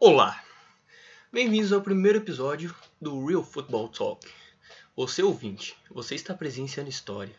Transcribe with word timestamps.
Olá! 0.00 0.40
Bem-vindos 1.32 1.72
ao 1.72 1.82
primeiro 1.82 2.18
episódio 2.18 2.72
do 3.02 3.26
Real 3.26 3.42
Football 3.42 3.88
Talk. 3.88 4.30
Você 4.94 5.24
ouvinte, 5.24 5.76
você 5.90 6.14
está 6.14 6.32
presenciando 6.34 6.88
história. 6.88 7.34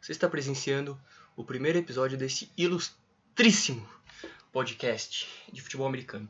Você 0.00 0.12
está 0.12 0.28
presenciando 0.28 0.96
o 1.34 1.42
primeiro 1.42 1.78
episódio 1.78 2.16
desse 2.16 2.48
ilustríssimo 2.56 3.84
podcast 4.52 5.26
de 5.52 5.60
futebol 5.60 5.88
americano. 5.88 6.28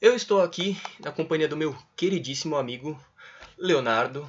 Eu 0.00 0.16
estou 0.16 0.42
aqui 0.42 0.76
na 0.98 1.12
companhia 1.12 1.46
do 1.46 1.56
meu 1.56 1.78
queridíssimo 1.94 2.56
amigo 2.56 3.00
Leonardo, 3.56 4.28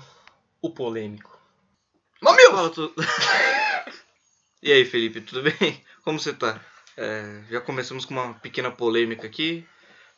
o 0.61 0.69
polêmico. 0.69 1.41
Mamilo! 2.21 2.51
Fala, 2.51 2.69
tu... 2.69 2.93
e 4.61 4.71
aí, 4.71 4.85
Felipe, 4.85 5.21
tudo 5.21 5.41
bem? 5.41 5.83
Como 6.03 6.19
você 6.19 6.33
tá? 6.33 6.63
É, 6.95 7.41
já 7.49 7.61
começamos 7.61 8.05
com 8.05 8.13
uma 8.13 8.35
pequena 8.35 8.69
polêmica 8.69 9.25
aqui, 9.25 9.67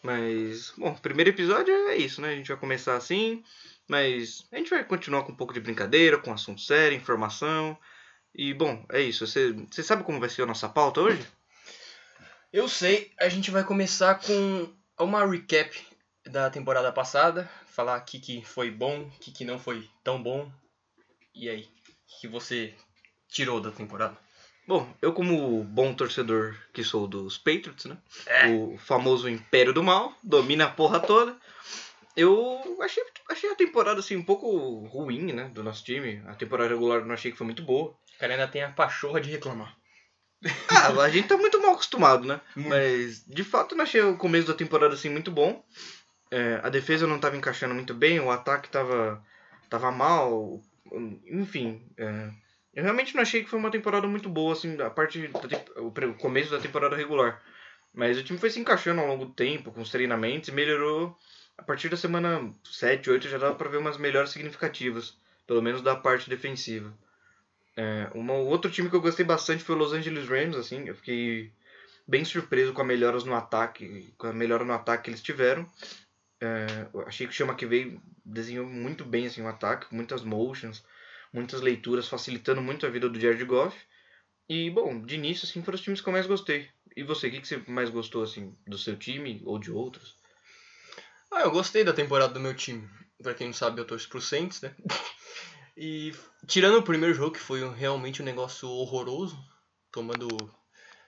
mas, 0.02 0.72
bom, 0.78 0.94
primeiro 0.96 1.30
episódio 1.30 1.74
é 1.90 1.98
isso, 1.98 2.22
né? 2.22 2.30
A 2.30 2.36
gente 2.36 2.48
vai 2.48 2.58
começar 2.58 2.96
assim, 2.96 3.44
mas 3.88 4.48
a 4.52 4.58
gente 4.58 4.70
vai 4.70 4.84
continuar 4.84 5.24
com 5.24 5.32
um 5.32 5.36
pouco 5.36 5.54
de 5.54 5.60
brincadeira, 5.60 6.18
com 6.18 6.32
assunto 6.32 6.62
sério, 6.62 6.96
informação. 6.96 7.78
E, 8.34 8.54
bom, 8.54 8.86
é 8.92 9.02
isso. 9.02 9.28
Você, 9.28 9.52
você 9.52 9.84
sabe 9.84 10.04
como 10.04 10.20
vai 10.20 10.30
ser 10.30 10.44
a 10.44 10.46
nossa 10.46 10.70
pauta 10.70 11.02
hoje? 11.02 11.26
Eu 12.52 12.68
sei, 12.68 13.12
a 13.20 13.28
gente 13.28 13.52
vai 13.52 13.64
começar 13.64 14.16
com 14.16 14.74
uma 14.98 15.26
recap 15.26 15.86
da 16.26 16.50
temporada 16.50 16.92
passada, 16.92 17.50
falar 17.68 18.00
o 18.00 18.06
que, 18.06 18.20
que 18.20 18.44
foi 18.44 18.72
bom, 18.72 19.02
o 19.02 19.10
que, 19.20 19.32
que 19.32 19.46
não 19.46 19.60
foi 19.60 19.88
tão 20.04 20.22
bom. 20.22 20.52
E 21.36 21.50
aí, 21.50 21.64
o 21.64 22.20
que 22.22 22.28
você 22.28 22.74
tirou 23.28 23.60
da 23.60 23.72
temporada? 23.72 24.18
Bom, 24.70 24.88
eu 25.02 25.12
como 25.14 25.64
bom 25.64 25.96
torcedor 25.96 26.56
que 26.72 26.84
sou 26.84 27.08
dos 27.08 27.40
Patriots, 27.40 27.86
né? 27.86 27.98
É. 28.28 28.46
O 28.50 28.78
famoso 28.78 29.28
Império 29.28 29.74
do 29.74 29.82
Mal, 29.82 30.14
domina 30.22 30.66
a 30.66 30.70
porra 30.70 31.00
toda. 31.00 31.36
Eu 32.16 32.78
achei, 32.80 33.04
achei 33.32 33.50
a 33.50 33.56
temporada 33.56 34.00
assim 34.00 34.16
um 34.16 34.22
pouco 34.22 34.86
ruim, 34.86 35.34
né, 35.34 35.50
do 35.56 35.64
nosso 35.64 35.84
time. 35.84 36.22
A 36.28 36.36
temporada 36.36 36.70
regular 36.70 37.00
eu 37.00 37.06
não 37.08 37.16
achei 37.16 37.32
que 37.32 37.38
foi 37.40 37.46
muito 37.46 37.64
boa. 37.64 37.90
O 37.90 38.20
cara 38.20 38.34
ainda 38.34 38.48
tem 38.48 38.62
a 38.62 38.70
pachorra 38.70 39.20
de 39.20 39.32
reclamar. 39.32 39.76
Ah, 40.68 40.90
a 41.02 41.10
gente 41.10 41.28
tá 41.28 41.36
muito 41.36 41.60
mal 41.60 41.72
acostumado, 41.72 42.28
né? 42.28 42.40
Mas 42.56 43.26
de 43.26 43.44
fato 43.44 43.74
eu 43.74 43.78
não 43.78 43.86
achei 43.86 44.02
o 44.02 44.18
começo 44.18 44.46
da 44.46 44.54
temporada 44.54 44.94
assim 44.94 45.10
muito 45.10 45.32
bom. 45.32 45.64
É, 46.30 46.62
a 46.62 46.70
defesa 46.70 47.08
não 47.08 47.20
tava 47.20 47.36
encaixando 47.36 47.74
muito 47.74 47.96
bem, 47.96 48.20
o 48.20 48.30
ataque 48.30 48.70
tava, 48.70 49.20
tava 49.68 49.92
mal. 49.92 50.62
Enfim, 51.26 51.92
é, 51.98 52.30
eu 52.74 52.84
realmente 52.84 53.16
não 53.16 53.22
achei 53.22 53.44
que 53.44 53.50
foi 53.50 53.60
uma 53.60 53.72
temporada 53.72 54.08
muito 54.08 54.30
boa, 54.30 54.54
assim, 54.54 54.80
a 54.82 54.90
parte 54.90 55.28
do 55.28 56.14
começo 56.16 56.52
da 56.52 56.60
temporada 56.60 56.96
regular. 56.96 57.42
Mas 57.94 58.18
o 58.18 58.24
time 58.24 58.40
foi 58.40 58.50
se 58.50 58.60
encaixando 58.60 59.02
ao 59.02 59.08
longo 59.08 59.26
do 59.26 59.34
tempo, 59.34 59.72
com 59.72 59.82
os 59.82 59.90
treinamentos, 59.90 60.50
e 60.50 60.52
melhorou. 60.52 61.18
A 61.58 61.64
partir 61.64 61.90
da 61.90 61.98
semana 61.98 62.54
7, 62.64 63.10
8 63.10 63.28
já 63.28 63.38
dava 63.38 63.56
para 63.56 63.70
ver 63.70 63.78
umas 63.78 63.98
melhores 63.98 64.30
significativas, 64.30 65.18
pelo 65.46 65.62
menos 65.62 65.82
da 65.82 65.96
parte 65.96 66.30
defensiva. 66.30 66.94
É, 67.76 68.10
um 68.16 68.30
outro 68.32 68.70
time 68.70 68.90
que 68.90 68.96
eu 68.96 69.02
gostei 69.02 69.26
bastante 69.26 69.64
foi 69.64 69.76
o 69.76 69.78
Los 69.78 69.94
Angeles 69.94 70.28
Rams, 70.28 70.56
assim, 70.56 70.88
eu 70.88 70.96
fiquei 70.96 71.52
bem 72.08 72.26
surpreso 72.26 72.74
com 72.74 72.82
a 72.82 72.86
melhoras 72.86 73.24
no 73.24 73.36
ataque, 73.36 74.14
com 74.18 74.28
a 74.28 74.34
melhora 74.34 74.66
no 74.66 74.74
ataque 74.74 75.04
que 75.04 75.10
eles 75.10 75.22
tiveram. 75.22 75.68
É, 76.42 76.66
achei 77.06 77.28
que 77.28 77.34
o 77.34 77.36
Chama 77.36 77.56
que 77.56 77.66
veio 77.66 78.02
desenhou 78.24 78.66
muito 78.66 79.04
bem 79.04 79.28
assim, 79.28 79.42
o 79.42 79.48
ataque, 79.48 79.88
com 79.88 79.96
muitas 79.96 80.24
motions, 80.24 80.84
muitas 81.34 81.62
leituras, 81.62 82.08
facilitando 82.08 82.62
muito 82.62 82.86
a 82.86 82.90
vida 82.90 83.10
do 83.10 83.20
Jared 83.20 83.44
Goff. 83.46 83.78
E, 84.48 84.70
bom, 84.70 85.06
de 85.06 85.16
início, 85.16 85.48
assim, 85.48 85.62
foram 85.62 85.76
os 85.76 85.82
times 85.82 86.02
que 86.02 86.10
eu 86.10 86.14
mais 86.14 86.26
gostei. 86.26 86.68
E 86.96 87.04
você, 87.04 87.28
o 87.28 87.32
que, 87.32 87.42
que 87.42 87.48
você 87.48 87.64
mais 87.68 87.90
gostou, 87.90 88.24
assim, 88.24 88.56
do 88.68 88.78
seu 88.78 88.98
time 88.98 89.42
ou 89.46 89.60
de 89.60 89.72
outros? 89.72 90.16
Ah, 91.32 91.42
eu 91.42 91.52
gostei 91.52 91.84
da 91.84 91.94
temporada 91.94 92.34
do 92.34 92.40
meu 92.40 92.56
time. 92.56 92.90
Pra 93.22 93.34
quem 93.34 93.48
não 93.48 93.54
sabe, 93.54 93.80
eu 93.80 93.86
torço 93.86 94.10
pro 94.10 94.22
Saints, 94.22 94.62
né? 94.62 94.76
E 95.78 96.14
tirando 96.46 96.78
o 96.78 96.84
primeiro 96.84 97.16
jogo, 97.16 97.32
que 97.32 97.40
foi 97.40 97.66
realmente 97.74 98.22
um 98.22 98.26
negócio 98.26 98.68
horroroso, 98.68 99.38
tomando 99.92 100.28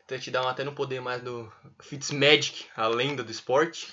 touchdown 0.07 0.47
até 0.47 0.63
não 0.63 0.73
poder 0.73 1.01
mais 1.01 1.21
do 1.21 1.51
Fitzmagic, 1.81 2.67
a 2.75 2.87
lenda 2.87 3.21
do 3.21 3.31
esporte. 3.31 3.87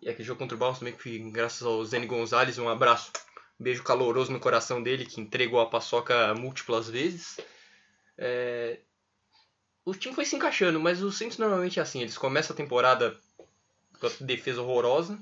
E 0.00 0.08
aquele 0.08 0.26
jogo 0.26 0.40
contra 0.40 0.56
o 0.56 0.58
Browns 0.58 0.80
também, 0.80 0.96
que 0.96 1.18
graças 1.30 1.62
ao 1.62 1.84
Zene 1.84 2.06
Gonzalez, 2.06 2.58
um 2.58 2.68
abraço 2.68 3.12
beijo 3.58 3.82
caloroso 3.82 4.32
no 4.32 4.40
coração 4.40 4.82
dele, 4.82 5.06
que 5.06 5.20
entregou 5.20 5.60
a 5.60 5.66
paçoca 5.66 6.34
múltiplas 6.34 6.88
vezes. 6.88 7.38
É... 8.18 8.78
O 9.84 9.94
time 9.94 10.14
foi 10.14 10.24
se 10.24 10.36
encaixando, 10.36 10.78
mas 10.78 11.02
o 11.02 11.10
Saints 11.10 11.38
normalmente 11.38 11.78
é 11.78 11.82
assim, 11.82 12.02
eles 12.02 12.16
começam 12.16 12.54
a 12.54 12.56
temporada 12.56 13.16
com 13.98 14.06
a 14.06 14.10
defesa 14.20 14.62
horrorosa 14.62 15.18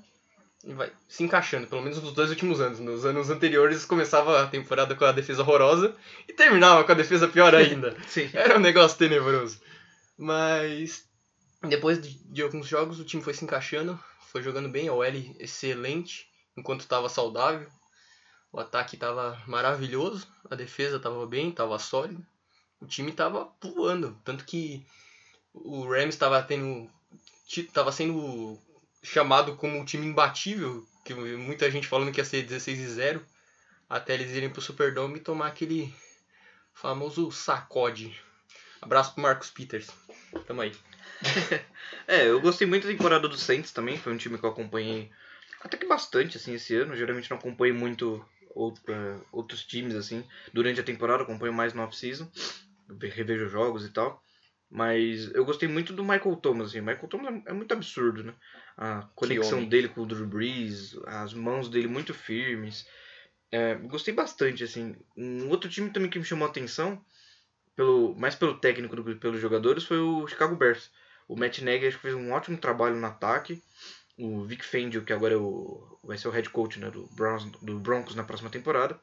e 0.65 0.75
vai 0.75 0.93
se 1.09 1.23
encaixando, 1.23 1.67
pelo 1.67 1.83
menos 1.83 2.03
nos 2.03 2.13
dois 2.13 2.31
últimos 2.31 2.61
anos. 2.61 2.79
Nos 2.79 3.07
anos 3.07 3.31
anteriores 3.31 3.85
começava 3.85 4.43
a 4.43 4.47
temporada 4.47 4.95
com 4.95 5.05
a 5.05 5.13
defesa 5.13 5.43
horrorosa 5.43 5.97
e 6.29 6.33
terminava 6.33 6.85
com 6.85 6.93
a 6.93 6.95
defesa 6.95 7.29
pior 7.29 7.55
ainda. 7.55 7.97
Era 8.35 8.59
um 8.59 8.61
negócio 8.61 8.99
tenebroso. 8.99 9.61
Mas 10.19 11.09
depois 11.63 12.01
de, 12.01 12.19
de 12.31 12.43
alguns 12.43 12.67
jogos 12.67 13.01
o 13.01 13.05
time 13.05 13.23
foi 13.23 13.33
se 13.33 13.45
encaixando, 13.45 13.99
foi 14.31 14.43
jogando 14.43 14.69
bem, 14.69 14.89
a 14.89 14.93
OL 14.93 15.07
excelente 15.39 16.29
enquanto 16.57 16.81
estava 16.81 17.09
saudável. 17.09 17.69
O 18.53 18.59
ataque 18.59 18.97
estava 18.97 19.41
maravilhoso, 19.47 20.27
a 20.51 20.55
defesa 20.55 20.97
estava 20.97 21.25
bem, 21.27 21.51
estava 21.51 21.79
sólida. 21.79 22.21
O 22.81 22.87
time 22.87 23.11
estava 23.11 23.53
voando, 23.63 24.19
tanto 24.25 24.45
que 24.45 24.85
o 25.53 25.85
Rams 25.85 26.15
estava 26.15 26.43
tendo 26.43 26.91
sendo 27.93 28.59
chamado 29.03 29.57
como 29.57 29.79
um 29.79 29.85
time 29.85 30.07
imbatível, 30.07 30.87
que 31.05 31.15
muita 31.15 31.71
gente 31.71 31.87
falando 31.87 32.13
que 32.13 32.21
ia 32.21 32.25
ser 32.25 32.43
16 32.43 32.79
e 32.79 32.89
0, 32.89 33.27
até 33.89 34.15
eles 34.15 34.33
irem 34.33 34.51
pro 34.51 34.61
Superdome 34.61 35.19
e 35.19 35.23
tomar 35.23 35.49
aquele 35.49 35.93
famoso 36.73 37.31
sacode. 37.31 38.19
Abraço 38.81 39.13
pro 39.13 39.23
Marcos 39.23 39.51
Peters. 39.51 39.89
Tamo 40.47 40.63
aí. 40.63 40.75
é, 42.07 42.27
eu 42.29 42.41
gostei 42.41 42.67
muito 42.67 42.87
da 42.87 42.93
temporada 42.93 43.29
do 43.29 43.37
Saints 43.37 43.73
também, 43.73 43.99
foi 43.99 44.13
um 44.13 44.17
time 44.17 44.39
que 44.39 44.45
eu 44.45 44.51
acompanhei 44.51 45.11
até 45.61 45.77
que 45.77 45.87
bastante 45.87 46.37
assim 46.37 46.55
esse 46.55 46.75
ano. 46.75 46.97
Geralmente 46.97 47.31
não 47.31 47.37
acompanho 47.37 47.75
muito 47.75 48.25
outra, 48.55 49.21
outros 49.33 49.65
times, 49.65 49.95
assim. 49.95 50.25
Durante 50.53 50.81
a 50.81 50.85
temporada, 50.85 51.23
acompanho 51.23 51.53
mais 51.53 51.73
no 51.73 51.83
off-season, 51.83 52.31
revejo 53.01 53.49
jogos 53.49 53.85
e 53.85 53.91
tal. 53.91 54.23
Mas 54.71 55.33
eu 55.35 55.45
gostei 55.45 55.69
muito 55.69 55.93
do 55.93 56.05
Michael 56.05 56.37
Thomas, 56.37 56.69
assim. 56.69 56.81
Michael 56.81 57.09
Thomas 57.09 57.43
é 57.47 57.53
muito 57.53 57.73
absurdo, 57.73 58.23
né? 58.23 58.35
A 58.77 59.03
conexão 59.17 59.65
dele 59.65 59.89
com 59.89 60.03
o 60.03 60.07
Drew 60.07 60.27
Brees, 60.27 60.97
as 61.07 61.35
mãos 61.35 61.69
dele 61.69 61.89
muito 61.89 62.15
firmes. 62.15 62.87
É, 63.51 63.75
gostei 63.75 64.15
bastante, 64.15 64.63
assim. 64.63 64.95
Um 65.17 65.49
outro 65.49 65.69
time 65.69 65.91
também 65.91 66.09
que 66.09 66.19
me 66.19 66.25
chamou 66.25 66.47
a 66.47 66.51
atenção, 66.51 67.05
pelo, 67.75 68.15
mais 68.15 68.37
pelo 68.37 68.61
técnico 68.61 68.95
do 68.95 69.05
que 69.05 69.17
pelos 69.17 69.41
jogadores, 69.41 69.83
foi 69.83 69.99
o 69.99 70.27
Chicago 70.29 70.55
Bears. 70.55 70.91
O 71.27 71.37
Matt 71.37 71.61
Nagy 71.61 71.87
acho 71.87 71.97
que 71.97 72.03
fez 72.03 72.15
um 72.15 72.33
ótimo 72.33 72.57
trabalho 72.59 72.97
no 72.97 73.07
ataque 73.07 73.61
o 74.21 74.45
Vic 74.45 74.65
Fangio, 74.65 75.05
que 75.05 75.13
agora 75.13 75.35
é 75.35 75.37
o, 75.37 75.99
vai 76.03 76.19
ser 76.19 76.29
o 76.29 76.31
head 76.31 76.49
coach 76.51 76.79
né, 76.79 76.91
do, 76.91 77.07
Browns, 77.15 77.45
do 77.63 77.79
Broncos 77.79 78.15
na 78.15 78.25
próxima 78.25 78.51
temporada. 78.51 78.99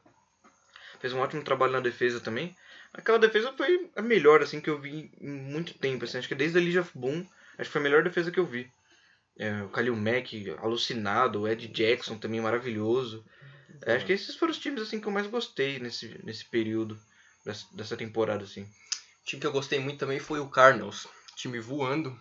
Fez 1.00 1.12
um 1.12 1.20
ótimo 1.20 1.42
trabalho 1.42 1.72
na 1.72 1.80
defesa 1.80 2.20
também. 2.20 2.56
Aquela 2.92 3.18
defesa 3.18 3.52
foi 3.52 3.90
a 3.94 4.02
melhor 4.02 4.42
assim 4.42 4.60
que 4.60 4.70
eu 4.70 4.80
vi 4.80 5.12
em 5.20 5.28
muito 5.28 5.74
tempo. 5.74 6.04
Assim, 6.04 6.18
acho 6.18 6.28
que 6.28 6.34
desde 6.34 6.58
a 6.58 6.60
Legion 6.60 6.82
of 6.82 6.90
Boom, 6.94 7.26
acho 7.58 7.68
que 7.68 7.72
foi 7.72 7.80
a 7.80 7.84
melhor 7.84 8.02
defesa 8.02 8.30
que 8.30 8.40
eu 8.40 8.46
vi. 8.46 8.70
É, 9.38 9.62
o 9.62 9.68
Khalil 9.68 9.94
Mack, 9.94 10.50
alucinado. 10.58 11.42
O 11.42 11.48
Ed 11.48 11.68
Jackson 11.68 12.18
também 12.18 12.40
maravilhoso. 12.40 13.24
É, 13.86 13.94
acho 13.94 14.06
que 14.06 14.12
esses 14.12 14.34
foram 14.34 14.50
os 14.50 14.58
times 14.58 14.82
assim 14.82 15.00
que 15.00 15.06
eu 15.06 15.12
mais 15.12 15.26
gostei 15.26 15.78
nesse, 15.78 16.20
nesse 16.24 16.44
período 16.44 16.98
dessa, 17.44 17.66
dessa 17.76 17.96
temporada. 17.96 18.42
Assim. 18.42 18.62
O 18.62 19.24
time 19.24 19.40
que 19.40 19.46
eu 19.46 19.52
gostei 19.52 19.78
muito 19.78 20.00
também 20.00 20.18
foi 20.18 20.40
o 20.40 20.48
Cardinals. 20.48 21.06
Time 21.36 21.60
voando, 21.60 22.18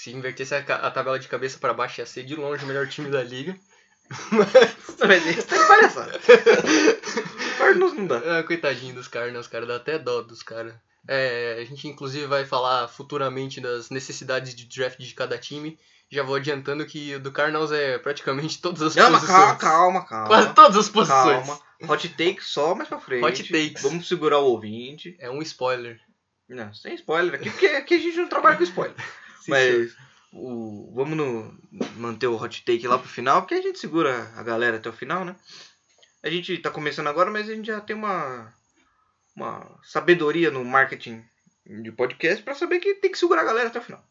se 0.00 0.10
invertesse 0.10 0.54
a, 0.54 0.58
a 0.58 0.90
tabela 0.90 1.18
de 1.18 1.28
cabeça 1.28 1.58
para 1.58 1.74
baixo, 1.74 2.00
ia 2.00 2.06
ser 2.06 2.24
de 2.24 2.34
longe 2.34 2.64
o 2.64 2.66
melhor 2.66 2.88
time 2.88 3.10
da 3.10 3.22
liga. 3.22 3.54
Mas. 4.32 5.26
Isso 5.26 5.46
tá 5.46 5.66
palhaçada. 5.66 6.18
Cardinals 7.58 7.92
não 7.92 8.06
dá. 8.06 8.16
É, 8.16 8.42
coitadinho 8.42 8.94
dos 8.94 9.08
Cardinals, 9.08 9.46
cara. 9.46 9.66
Dá 9.66 9.76
até 9.76 9.98
dó 9.98 10.22
dos 10.22 10.42
caras. 10.42 10.74
É, 11.06 11.58
a 11.60 11.64
gente 11.66 11.86
inclusive 11.86 12.26
vai 12.26 12.46
falar 12.46 12.88
futuramente 12.88 13.60
das 13.60 13.90
necessidades 13.90 14.54
de 14.54 14.64
draft 14.66 14.98
de 14.98 15.14
cada 15.14 15.36
time. 15.36 15.78
Já 16.10 16.22
vou 16.22 16.36
adiantando 16.36 16.86
que 16.86 17.14
o 17.14 17.20
do 17.20 17.30
Cardinals 17.30 17.70
é 17.70 17.98
praticamente 17.98 18.60
todas 18.60 18.80
as 18.80 18.94
calma, 18.94 19.20
posições. 19.20 19.38
Calma, 19.38 19.56
calma, 19.58 20.06
calma. 20.06 20.26
Quase 20.26 20.54
todas 20.54 20.76
as 20.78 20.88
posições. 20.88 21.46
Calma. 21.46 21.60
Hot 21.88 22.08
take 22.08 22.42
só 22.42 22.74
mais 22.74 22.88
pra 22.88 22.98
frente. 22.98 23.24
Hot 23.24 23.42
takes. 23.44 23.82
Vamos 23.82 24.08
segurar 24.08 24.38
o 24.38 24.46
ouvinte. 24.46 25.14
É 25.20 25.30
um 25.30 25.42
spoiler. 25.42 26.00
Não, 26.48 26.72
sem 26.72 26.94
spoiler 26.94 27.34
aqui, 27.34 27.50
porque 27.50 27.66
aqui 27.66 27.94
a 27.94 27.98
gente 27.98 28.16
não 28.16 28.28
trabalha 28.28 28.56
com 28.56 28.64
spoiler. 28.64 28.96
Mas 29.48 29.96
o, 30.32 30.92
vamos 30.94 31.16
no, 31.16 31.58
manter 31.96 32.26
o 32.26 32.36
hot 32.36 32.64
take 32.64 32.86
lá 32.86 32.98
pro 32.98 33.08
final, 33.08 33.42
porque 33.42 33.54
a 33.54 33.62
gente 33.62 33.78
segura 33.78 34.32
a 34.36 34.42
galera 34.42 34.76
até 34.76 34.88
o 34.88 34.92
final, 34.92 35.24
né? 35.24 35.36
A 36.22 36.30
gente 36.30 36.58
tá 36.58 36.70
começando 36.70 37.06
agora, 37.08 37.30
mas 37.30 37.48
a 37.48 37.54
gente 37.54 37.66
já 37.66 37.80
tem 37.80 37.96
uma, 37.96 38.52
uma 39.34 39.78
sabedoria 39.82 40.50
no 40.50 40.64
marketing 40.64 41.24
de 41.82 41.92
podcast 41.92 42.42
para 42.42 42.54
saber 42.54 42.80
que 42.80 42.94
tem 42.96 43.10
que 43.10 43.18
segurar 43.18 43.42
a 43.42 43.46
galera 43.46 43.68
até 43.68 43.78
o 43.78 43.82
final. 43.82 44.04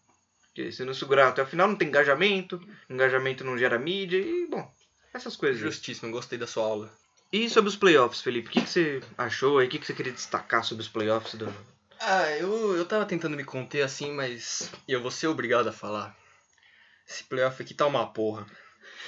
Porque 0.47 0.71
se 0.71 0.83
não 0.83 0.93
segurar 0.93 1.29
até 1.29 1.43
o 1.43 1.47
final, 1.47 1.67
não 1.67 1.75
tem 1.75 1.87
engajamento, 1.87 2.59
engajamento 2.89 3.43
não 3.43 3.57
gera 3.57 3.77
mídia 3.77 4.17
e, 4.17 4.47
bom, 4.47 4.69
essas 5.13 5.35
coisas. 5.35 5.61
Justíssimo, 5.61 6.11
gostei 6.11 6.37
da 6.37 6.47
sua 6.47 6.63
aula. 6.63 6.91
E 7.31 7.47
sobre 7.49 7.69
os 7.69 7.75
playoffs, 7.75 8.21
Felipe, 8.21 8.47
o 8.47 8.51
que, 8.51 8.61
que 8.61 8.69
você 8.69 9.01
achou 9.17 9.59
aí? 9.59 9.67
O 9.67 9.69
que, 9.69 9.77
que 9.77 9.85
você 9.85 9.93
queria 9.93 10.11
destacar 10.11 10.63
sobre 10.63 10.81
os 10.81 10.89
playoffs 10.89 11.35
do. 11.35 11.53
Ah, 12.01 12.31
eu, 12.37 12.77
eu 12.77 12.85
tava 12.85 13.05
tentando 13.05 13.35
me 13.35 13.43
conter 13.43 13.81
assim, 13.81 14.11
mas 14.11 14.71
eu 14.87 15.01
vou 15.01 15.11
ser 15.11 15.27
obrigado 15.27 15.67
a 15.67 15.73
falar. 15.73 16.15
Esse 17.05 17.25
playoff 17.25 17.61
aqui 17.61 17.73
tá 17.73 17.85
uma 17.85 18.07
porra. 18.13 18.45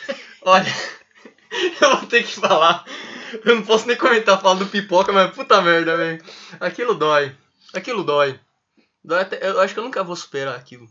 Olha, 0.43 0.65
eu 1.81 1.97
vou 1.97 2.07
ter 2.07 2.23
que 2.23 2.33
falar. 2.33 2.83
Eu 3.45 3.55
não 3.55 3.63
posso 3.63 3.88
nem 3.88 3.95
comentar 3.95 4.41
falando 4.41 4.65
do 4.65 4.71
pipoca, 4.71 5.13
mas 5.13 5.33
puta 5.33 5.61
merda, 5.61 5.95
velho. 5.95 6.21
Aquilo 6.59 6.93
dói. 6.93 7.33
Aquilo 7.73 8.03
dói. 8.03 8.38
dói 9.01 9.21
até, 9.21 9.47
eu 9.47 9.61
acho 9.61 9.73
que 9.73 9.79
eu 9.79 9.85
nunca 9.85 10.03
vou 10.03 10.15
superar 10.15 10.55
aquilo. 10.55 10.85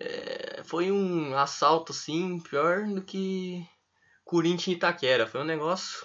É, 0.00 0.62
foi 0.64 0.90
um 0.90 1.36
assalto, 1.36 1.92
assim, 1.92 2.40
pior 2.40 2.84
do 2.86 3.00
que 3.00 3.64
Corinthians 4.24 4.68
e 4.68 4.72
Itaquera. 4.72 5.26
Foi 5.26 5.40
um 5.40 5.44
negócio. 5.44 6.04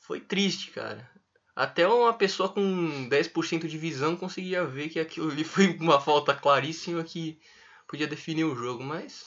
Foi 0.00 0.18
triste, 0.18 0.72
cara. 0.72 1.08
Até 1.56 1.86
uma 1.86 2.12
pessoa 2.12 2.48
com 2.48 3.08
10% 3.08 3.68
de 3.68 3.78
visão 3.78 4.16
conseguia 4.16 4.64
ver 4.64 4.88
que 4.88 4.98
aquilo 4.98 5.30
ali 5.30 5.44
foi 5.44 5.76
uma 5.78 6.00
falta 6.00 6.34
claríssima 6.34 7.04
que 7.04 7.38
podia 7.86 8.06
definir 8.08 8.44
o 8.44 8.56
jogo, 8.56 8.82
mas. 8.82 9.24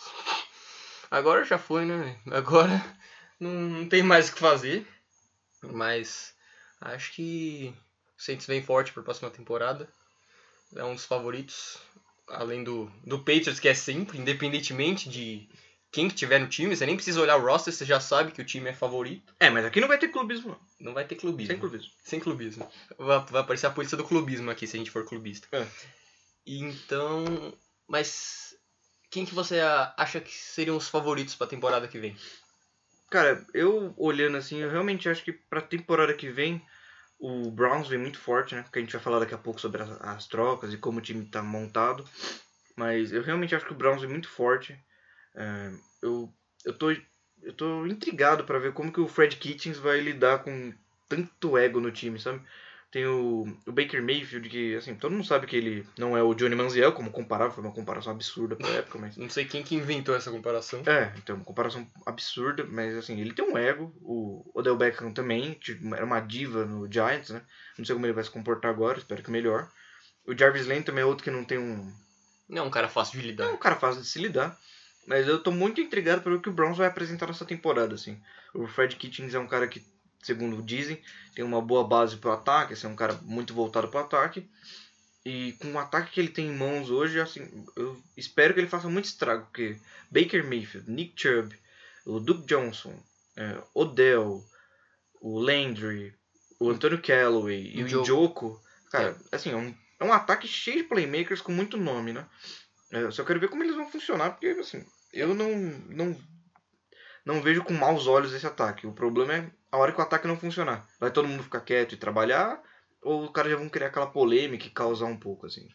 Agora 1.10 1.46
já 1.46 1.58
foi, 1.58 1.86
né? 1.86 2.20
Agora 2.30 2.84
não, 3.40 3.52
não 3.52 3.90
tem 3.90 4.04
mais 4.04 4.30
o 4.30 4.34
que 4.34 4.40
fazer. 4.40 4.86
Mas 5.62 6.36
acho 6.82 7.14
que 7.14 7.74
o 8.18 8.22
Saints 8.22 8.46
vem 8.46 8.62
forte 8.62 8.92
para 8.92 9.02
a 9.02 9.06
próxima 9.06 9.30
temporada. 9.30 9.88
É 10.76 10.84
um 10.84 10.96
dos 10.96 11.06
favoritos. 11.06 11.78
Além 12.28 12.62
do, 12.62 12.92
do 13.06 13.20
Patriots, 13.20 13.58
que 13.58 13.70
é 13.70 13.74
sempre, 13.74 14.18
independentemente 14.18 15.10
de 15.10 15.48
quem 15.92 16.08
que 16.10 16.16
tiver 16.16 16.40
no 16.40 16.48
time, 16.48 16.76
você 16.76 16.86
nem 16.86 16.96
precisa 16.96 17.22
olhar 17.22 17.38
o 17.38 17.46
roster, 17.46 17.74
você 17.74 17.86
já 17.86 18.00
sabe 18.00 18.32
que 18.32 18.42
o 18.42 18.46
time 18.46 18.70
é 18.70 18.74
favorito. 18.74 19.34
É, 19.40 19.50
mas 19.50 19.66
aqui 19.66 19.80
não 19.80 19.88
vai 19.88 19.98
ter 19.98 20.10
clubismo, 20.10 20.50
não. 20.50 20.60
Não 20.88 20.94
vai 20.94 21.06
ter 21.06 21.16
clubismo. 21.16 21.48
Sem 21.52 21.60
clubismo. 21.60 21.92
Sem 22.04 22.20
clubismo. 22.20 22.72
Vai, 22.98 23.20
vai 23.26 23.42
aparecer 23.42 23.68
a 23.68 23.72
polícia 23.72 23.98
do 23.98 24.04
clubismo 24.04 24.52
aqui, 24.52 24.68
se 24.68 24.76
a 24.76 24.80
gente 24.80 24.92
for 24.92 25.06
clubista. 25.06 25.48
É. 25.52 25.66
Então. 26.46 27.54
Mas. 27.88 28.56
Quem 29.10 29.26
que 29.26 29.34
você 29.34 29.60
a- 29.62 29.94
acha 29.98 30.20
que 30.20 30.34
seriam 30.36 30.76
os 30.76 30.90
favoritos 30.90 31.34
pra 31.34 31.48
temporada 31.48 31.88
que 31.88 31.98
vem? 31.98 32.16
Cara, 33.10 33.46
eu 33.54 33.94
olhando 33.98 34.36
assim, 34.36 34.58
eu 34.60 34.70
realmente 34.70 35.08
acho 35.08 35.24
que 35.24 35.32
pra 35.32 35.62
temporada 35.62 36.14
que 36.14 36.30
vem, 36.30 36.62
o 37.18 37.50
Browns 37.50 37.88
vem 37.88 37.98
muito 37.98 38.20
forte, 38.20 38.54
né? 38.54 38.64
Porque 38.64 38.80
a 38.80 38.82
gente 38.82 38.92
vai 38.92 39.02
falar 39.02 39.20
daqui 39.20 39.34
a 39.34 39.38
pouco 39.38 39.62
sobre 39.62 39.82
as, 39.82 39.90
as 40.02 40.28
trocas 40.28 40.74
e 40.74 40.78
como 40.78 41.00
o 41.00 41.02
time 41.02 41.26
tá 41.26 41.42
montado. 41.42 42.04
Mas 42.76 43.14
eu 43.14 43.24
realmente 43.24 43.56
acho 43.56 43.66
que 43.66 43.72
o 43.72 43.78
Browns 43.78 44.02
vem 44.02 44.10
muito 44.10 44.28
forte. 44.30 44.78
É, 45.38 45.72
eu, 46.02 46.34
eu, 46.66 46.74
tô, 46.74 46.92
eu 46.92 47.54
tô 47.56 47.86
intrigado 47.86 48.44
pra 48.44 48.60
ver 48.60 48.74
como 48.74 48.92
que 48.92 49.00
o 49.00 49.08
Fred 49.08 49.36
Kitchens 49.38 49.78
vai 49.78 50.00
lidar 50.00 50.40
com 50.40 50.74
tanto 51.08 51.58
ego 51.58 51.80
no 51.80 51.92
time, 51.92 52.20
sabe? 52.20 52.42
Tem 52.90 53.06
o, 53.06 53.46
o 53.68 53.72
Baker 53.72 54.02
Mayfield, 54.02 54.50
que 54.50 54.76
assim, 54.76 54.96
todo 54.96 55.12
mundo 55.12 55.26
sabe 55.26 55.46
que 55.46 55.56
ele 55.58 55.86
não 55.98 56.18
é 56.18 56.24
o 56.24 56.34
Johnny 56.34 56.56
Manziel, 56.56 56.94
como 56.94 57.12
comparava, 57.12 57.52
foi 57.54 57.62
uma 57.64 57.74
comparação 57.74 58.14
absurda 58.14 58.56
pra 58.56 58.68
época, 58.70 58.98
mas. 58.98 59.16
Não 59.18 59.30
sei 59.30 59.44
quem 59.46 59.62
que 59.62 59.76
inventou 59.76 60.16
essa 60.16 60.32
comparação. 60.32 60.82
É, 60.86 61.14
então, 61.18 61.36
uma 61.36 61.44
comparação 61.46 61.86
absurda, 62.06 62.64
mas 62.64 62.96
assim, 62.96 63.20
ele 63.20 63.34
tem 63.34 63.46
um 63.46 63.58
ego, 63.58 63.94
o 64.02 64.50
Odell 64.54 64.78
Beckham 64.78 65.12
também, 65.14 65.54
tipo, 65.56 65.94
era 65.94 66.06
uma 66.06 66.22
diva 66.22 66.66
no 66.66 66.92
Giants, 66.92 67.30
né? 67.30 67.42
Não 67.78 67.86
sei 67.86 67.94
como 67.94 68.06
ele 68.06 68.14
vai 68.14 68.24
se 68.24 68.32
comportar 68.32 68.72
agora, 68.72 68.98
espero 68.98 69.22
que 69.22 69.30
melhor. 69.30 69.70
O 70.26 70.36
Jarvis 70.38 70.66
Lane 70.66 70.84
também 70.84 71.02
é 71.02 71.06
outro 71.06 71.26
que 71.26 71.32
não 71.32 71.44
tem 71.44 71.58
um. 71.58 71.94
Não 72.48 72.64
é 72.64 72.66
um 72.66 72.72
cara 72.72 72.88
fácil 72.88 73.20
de 73.20 73.26
É 73.26 73.32
lidar. 73.32 73.50
um 73.50 73.58
cara 73.58 73.76
fácil 73.76 74.02
de 74.02 74.08
se 74.08 74.20
lidar. 74.20 74.58
Mas 75.08 75.26
eu 75.26 75.42
tô 75.42 75.52
muito 75.52 75.80
intrigado 75.80 76.22
pelo 76.22 76.42
que 76.42 76.50
o 76.50 76.54
Browns 76.54 76.78
vai 76.78 76.86
apresentar 76.86 77.28
nessa 77.28 77.46
temporada, 77.46 77.96
assim. 77.96 78.22
O 78.54 78.68
Fred 78.68 78.94
Kitchens 78.98 79.34
é 79.34 79.40
um 79.40 79.48
cara 79.48 79.66
que, 79.66 79.82
segundo 80.22 80.62
dizem, 80.62 81.02
tem 81.34 81.46
uma 81.46 81.62
boa 81.62 81.88
base 81.88 82.18
pro 82.18 82.32
ataque, 82.32 82.74
assim, 82.74 82.88
é 82.88 82.90
um 82.90 82.96
cara 82.96 83.14
muito 83.24 83.54
voltado 83.54 83.88
pro 83.88 84.02
ataque. 84.02 84.46
E 85.26 85.54
com 85.62 85.72
o 85.72 85.80
ataque 85.80 86.12
que 86.12 86.20
ele 86.20 86.30
tem 86.30 86.48
em 86.48 86.56
mãos 86.56 86.90
hoje, 86.90 87.22
assim, 87.22 87.66
eu 87.78 88.02
espero 88.18 88.54
que 88.54 88.60
ele 88.60 88.68
faça 88.68 88.90
muito 88.90 89.06
estrago, 89.06 89.46
porque 89.46 89.78
Baker 90.12 90.46
Mayfield, 90.46 90.92
Nick 90.92 91.14
Chubb, 91.16 91.58
o 92.06 92.20
Duke 92.20 92.46
Johnson, 92.46 92.94
é, 93.38 93.58
Odell, 93.74 94.46
o 95.22 95.40
Landry, 95.40 96.14
o 96.60 96.70
Antonio 96.70 97.02
Callaway 97.02 97.72
e 97.74 97.84
o. 97.84 98.02
Njoku, 98.02 98.62
cara, 98.92 99.18
assim, 99.32 99.52
é 99.52 99.56
um, 99.56 99.74
é 100.00 100.04
um 100.04 100.14
ataque 100.14 100.48
cheio 100.48 100.78
de 100.78 100.84
playmakers 100.84 101.42
com 101.42 101.52
muito 101.52 101.78
nome, 101.78 102.12
né? 102.12 102.26
É, 102.92 103.04
Eu 103.04 103.12
só 103.12 103.24
quero 103.24 103.40
ver 103.40 103.50
como 103.50 103.64
eles 103.64 103.76
vão 103.76 103.90
funcionar, 103.90 104.32
porque 104.32 104.48
assim, 104.48 104.86
eu 105.14 105.34
não, 105.34 105.56
não, 105.90 106.18
não 107.26 107.42
vejo 107.42 107.64
com 107.64 107.74
maus 107.74 108.08
olhos 108.08 108.34
esse 108.34 108.46
ataque. 108.46 108.88
O 108.88 108.94
problema 108.94 109.34
é 109.34 109.52
a 109.72 109.78
hora 109.78 109.92
que 109.92 110.00
o 110.00 110.04
ataque 110.04 110.28
não 110.28 110.38
funcionar. 110.38 110.88
Vai 111.00 111.12
todo 111.12 111.28
mundo 111.28 111.44
ficar 111.44 111.62
quieto 111.62 111.94
e 111.94 111.98
trabalhar, 111.98 112.62
ou 113.02 113.26
os 113.26 113.32
caras 113.32 113.52
já 113.52 113.58
vão 113.58 113.70
criar 113.70 113.88
aquela 113.88 114.08
polêmica 114.08 114.66
e 114.68 114.72
causar 114.72 115.06
um 115.06 115.18
pouco, 115.18 115.46
assim. 115.46 115.66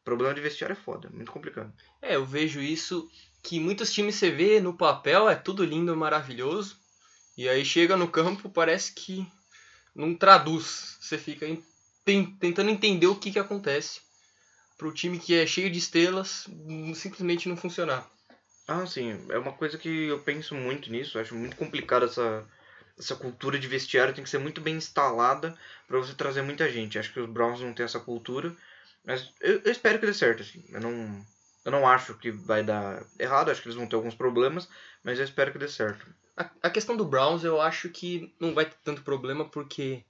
O 0.00 0.04
problema 0.04 0.34
de 0.34 0.40
vestiário 0.40 0.74
é 0.74 0.76
foda, 0.76 1.08
é 1.08 1.10
muito 1.10 1.30
complicado. 1.30 1.72
É, 2.00 2.16
eu 2.16 2.26
vejo 2.26 2.60
isso 2.60 3.08
que 3.42 3.60
muitos 3.60 3.92
times 3.92 4.16
você 4.16 4.30
vê 4.30 4.60
no 4.60 4.76
papel, 4.76 5.28
é 5.28 5.34
tudo 5.34 5.64
lindo, 5.64 5.96
maravilhoso. 5.96 6.76
E 7.36 7.48
aí 7.48 7.64
chega 7.64 7.96
no 7.96 8.08
campo, 8.08 8.50
parece 8.50 8.92
que 8.92 9.26
não 9.94 10.14
traduz. 10.14 10.96
Você 11.00 11.16
fica 11.18 11.46
tentando 12.04 12.70
entender 12.70 13.06
o 13.06 13.16
que, 13.16 13.30
que 13.30 13.38
acontece 13.38 14.00
pro 14.76 14.92
time 14.92 15.18
que 15.18 15.34
é 15.34 15.46
cheio 15.46 15.70
de 15.70 15.78
estrelas 15.78 16.48
simplesmente 16.94 17.48
não 17.48 17.56
funcionar. 17.56 18.10
Ah, 18.66 18.86
sim, 18.86 19.26
é 19.30 19.38
uma 19.38 19.52
coisa 19.52 19.76
que 19.76 20.06
eu 20.06 20.20
penso 20.22 20.54
muito 20.54 20.90
nisso, 20.90 21.18
acho 21.18 21.34
muito 21.34 21.56
complicado 21.56 22.04
essa, 22.04 22.46
essa 22.98 23.16
cultura 23.16 23.58
de 23.58 23.66
vestiário, 23.66 24.14
tem 24.14 24.22
que 24.22 24.30
ser 24.30 24.38
muito 24.38 24.60
bem 24.60 24.76
instalada 24.76 25.56
para 25.86 25.98
você 25.98 26.14
trazer 26.14 26.42
muita 26.42 26.70
gente. 26.70 26.98
Acho 26.98 27.12
que 27.12 27.20
os 27.20 27.28
Browns 27.28 27.60
não 27.60 27.74
têm 27.74 27.84
essa 27.84 28.00
cultura, 28.00 28.56
mas 29.04 29.32
eu, 29.40 29.60
eu 29.64 29.72
espero 29.72 29.98
que 29.98 30.06
dê 30.06 30.14
certo, 30.14 30.42
assim. 30.42 30.64
Eu 30.70 30.80
não, 30.80 31.26
eu 31.64 31.72
não 31.72 31.86
acho 31.86 32.14
que 32.18 32.30
vai 32.30 32.62
dar 32.62 33.04
errado, 33.18 33.50
acho 33.50 33.60
que 33.60 33.68
eles 33.68 33.76
vão 33.76 33.86
ter 33.86 33.96
alguns 33.96 34.14
problemas, 34.14 34.68
mas 35.02 35.18
eu 35.18 35.24
espero 35.24 35.52
que 35.52 35.58
dê 35.58 35.68
certo. 35.68 36.06
A, 36.36 36.48
a 36.62 36.70
questão 36.70 36.96
do 36.96 37.04
Browns 37.04 37.44
eu 37.44 37.60
acho 37.60 37.88
que 37.88 38.34
não 38.40 38.54
vai 38.54 38.64
ter 38.64 38.76
tanto 38.84 39.02
problema 39.02 39.48
porque 39.48 40.04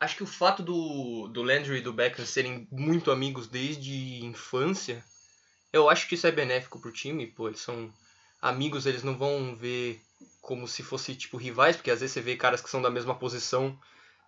acho 0.00 0.16
que 0.16 0.22
o 0.22 0.26
fato 0.26 0.62
do, 0.62 1.28
do 1.28 1.42
Landry 1.42 1.78
e 1.78 1.82
do 1.82 1.92
Beckham 1.92 2.26
serem 2.26 2.66
muito 2.70 3.10
amigos 3.10 3.48
desde 3.48 4.24
infância, 4.24 5.04
eu 5.74 5.90
acho 5.90 6.08
que 6.08 6.14
isso 6.14 6.26
é 6.26 6.32
benéfico 6.32 6.80
pro 6.80 6.92
time, 6.92 7.26
pô, 7.26 7.48
eles 7.48 7.60
são 7.60 7.92
amigos, 8.40 8.86
eles 8.86 9.02
não 9.02 9.16
vão 9.16 9.56
ver 9.56 10.00
como 10.40 10.68
se 10.68 10.82
fosse 10.82 11.14
tipo 11.16 11.36
rivais, 11.36 11.76
porque 11.76 11.90
às 11.90 12.00
vezes 12.00 12.14
você 12.14 12.20
vê 12.20 12.36
caras 12.36 12.60
que 12.62 12.70
são 12.70 12.82
da 12.82 12.90
mesma 12.90 13.14
posição, 13.14 13.78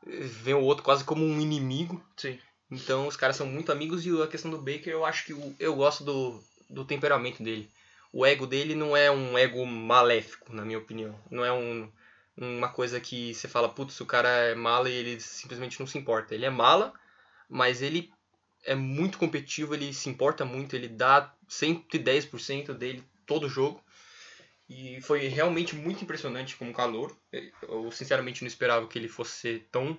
vê 0.06 0.54
o 0.54 0.62
outro 0.62 0.84
quase 0.84 1.04
como 1.04 1.24
um 1.24 1.40
inimigo. 1.40 2.02
Sim. 2.16 2.38
Então 2.70 3.06
os 3.06 3.16
caras 3.16 3.36
são 3.36 3.46
muito 3.46 3.70
amigos 3.72 4.04
e 4.06 4.22
a 4.22 4.26
questão 4.26 4.50
do 4.50 4.58
Baker, 4.58 4.88
eu 4.92 5.04
acho 5.04 5.24
que 5.26 5.32
o- 5.34 5.54
eu 5.58 5.74
gosto 5.76 6.04
do, 6.04 6.42
do 6.68 6.84
temperamento 6.84 7.42
dele. 7.42 7.70
O 8.12 8.24
ego 8.26 8.46
dele 8.46 8.74
não 8.74 8.96
é 8.96 9.10
um 9.10 9.36
ego 9.38 9.64
maléfico, 9.66 10.52
na 10.52 10.64
minha 10.64 10.78
opinião. 10.78 11.18
Não 11.30 11.44
é 11.44 11.52
um, 11.52 11.90
uma 12.36 12.68
coisa 12.68 13.00
que 13.00 13.34
você 13.34 13.48
fala, 13.48 13.68
putz, 13.68 14.00
o 14.00 14.06
cara 14.06 14.28
é 14.28 14.54
mala 14.54 14.88
e 14.88 14.94
ele 14.94 15.20
simplesmente 15.20 15.78
não 15.80 15.86
se 15.86 15.98
importa. 15.98 16.34
Ele 16.34 16.46
é 16.46 16.50
mala, 16.50 16.92
mas 17.48 17.82
ele 17.82 18.12
é 18.66 18.75
muito 18.75 19.16
competitivo, 19.18 19.75
ele 19.75 19.92
se 19.94 20.08
importa 20.08 20.44
muito, 20.44 20.75
ele 20.76 20.88
dá 20.88 21.32
110% 21.49 22.75
dele 22.75 23.02
todo 23.25 23.49
jogo. 23.49 23.82
E 24.68 25.00
foi 25.00 25.28
realmente 25.28 25.76
muito 25.76 26.02
impressionante 26.02 26.56
como 26.56 26.73
calor. 26.73 27.16
Eu 27.62 27.90
sinceramente 27.92 28.42
não 28.42 28.49
esperava 28.49 28.87
que 28.88 28.99
ele 28.99 29.06
fosse 29.08 29.61
tão, 29.70 29.96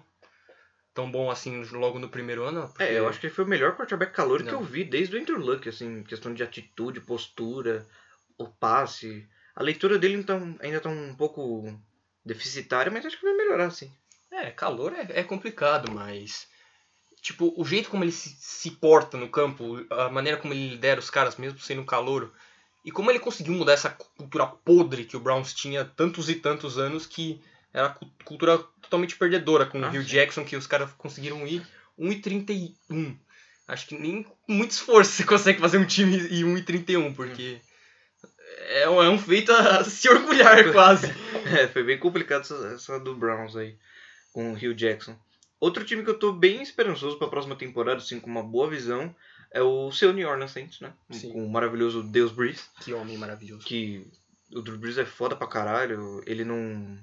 tão 0.94 1.10
bom 1.10 1.32
assim 1.32 1.64
logo 1.72 1.98
no 2.00 2.10
primeiro 2.10 2.44
ano. 2.44 2.68
porque- 2.68 2.84
É, 2.84 3.00
eu 3.00 3.08
acho 3.08 3.20
que 3.20 3.28
ele 3.28 3.34
foi 3.34 3.46
o 3.46 3.48
melhor 3.48 3.78
quarterback 3.78 4.12
calor 4.14 4.44
que 4.44 4.50
eu 4.54 4.62
vi 4.62 4.84
desde 4.84 5.16
o 5.16 5.20
Andrew 5.22 5.40
Luck, 5.40 5.68
assim, 5.70 6.04
questão 6.04 6.34
de 6.34 6.44
atitude, 6.44 7.00
postura, 7.00 7.88
o 8.38 8.46
passe. 8.48 9.26
A 9.56 9.64
leitura 9.64 9.98
dele 9.98 10.16
então, 10.16 10.58
ainda 10.60 10.82
tá 10.82 10.90
um 10.90 11.16
pouco 11.16 11.74
deficitária, 12.26 12.92
mas 12.92 13.06
acho 13.06 13.18
que 13.18 13.24
vai 13.26 13.34
melhorar, 13.36 13.72
sim. 13.72 13.90
É, 14.30 14.52
calor 14.52 14.92
é, 14.94 15.08
é 15.20 15.24
complicado, 15.24 15.90
mas. 15.92 16.48
Tipo, 17.22 17.54
o 17.58 17.66
jeito 17.66 17.90
como 17.90 18.04
ele 18.04 18.12
se, 18.12 18.36
se 18.40 18.72
porta 18.72 19.18
no 19.18 19.28
campo, 19.30 19.86
a 19.90 20.10
maneira 20.10 20.38
como 20.38 20.54
ele 20.54 20.70
lidera 20.70 21.00
os 21.00 21.10
caras, 21.10 21.36
mesmo 21.36 21.60
sendo 21.60 21.84
calouro, 21.84 22.32
e 22.86 22.92
como 22.92 23.10
ele 23.12 23.20
conseguiu 23.20 23.54
mudar 23.54 23.74
essa 23.74 23.90
cultura 23.90 24.46
podre 24.48 25.04
que 25.04 25.18
o 25.18 25.20
Browns 25.20 25.54
tinha 25.54 25.84
tantos 25.84 26.30
e 26.30 26.36
tantos 26.36 26.78
anos, 26.78 27.06
que 27.06 27.42
era 27.74 27.90
cu- 27.90 28.10
cultura 28.24 28.58
totalmente 28.82 29.18
perdedora, 29.18 29.66
com 29.66 29.84
Ah, 29.84 29.90
o 29.90 29.94
Hill 29.94 30.04
sim. 30.04 30.08
Jackson, 30.08 30.46
que 30.46 30.56
os 30.56 30.68
caras 30.68 30.90
conseguiram 30.98 31.46
ir 31.46 31.62
1,31. 32.00 33.18
Acho 33.68 33.88
que 33.88 33.98
nem 33.98 34.24
com 34.24 34.54
muito 34.54 34.72
esforço 34.72 35.12
você 35.12 35.24
consegue 35.26 35.60
fazer 35.60 35.78
um 35.78 35.86
time 35.86 36.18
e 36.18 36.44
1,31, 36.44 37.14
porque. 37.14 37.60
É 38.70 38.90
um, 38.90 39.02
é 39.04 39.10
um 39.10 39.18
feito 39.20 39.52
a 39.52 39.84
se 39.86 40.08
orgulhar, 40.10 40.72
quase. 40.72 41.08
É, 41.48 41.68
foi 41.68 41.84
bem 41.84 41.98
complicado 41.98 42.42
essa, 42.42 42.56
essa 42.76 43.00
do 43.00 43.16
Browns 43.16 43.56
aí, 43.56 43.78
com 44.34 44.52
o 44.52 44.56
Hugh 44.56 44.74
Jackson. 44.74 45.18
Outro 45.60 45.84
time 45.84 46.04
que 46.04 46.10
eu 46.10 46.20
tô 46.20 46.32
bem 46.32 46.62
esperançoso 46.62 47.18
pra 47.18 47.28
próxima 47.28 47.56
temporada, 47.56 47.98
assim, 47.98 48.20
com 48.20 48.30
uma 48.30 48.44
boa 48.44 48.70
visão, 48.70 49.14
é 49.52 49.62
o 49.62 49.92
seu 49.92 50.14
New 50.14 50.28
Orleans 50.28 50.52
Saints, 50.52 50.80
né? 50.80 50.94
Sim. 51.10 51.32
Com 51.32 51.46
o 51.46 51.50
maravilhoso 51.50 52.04
Deus 52.04 52.32
Breeze. 52.32 52.64
Que 52.82 52.94
homem 52.94 53.18
maravilhoso. 53.18 53.66
Que 53.66 54.06
o 54.52 54.62
Drew 54.62 54.78
Brees 54.78 54.98
é 54.98 55.06
foda 55.06 55.36
pra 55.36 55.48
caralho. 55.48 56.22
Ele 56.26 56.44
não. 56.44 56.98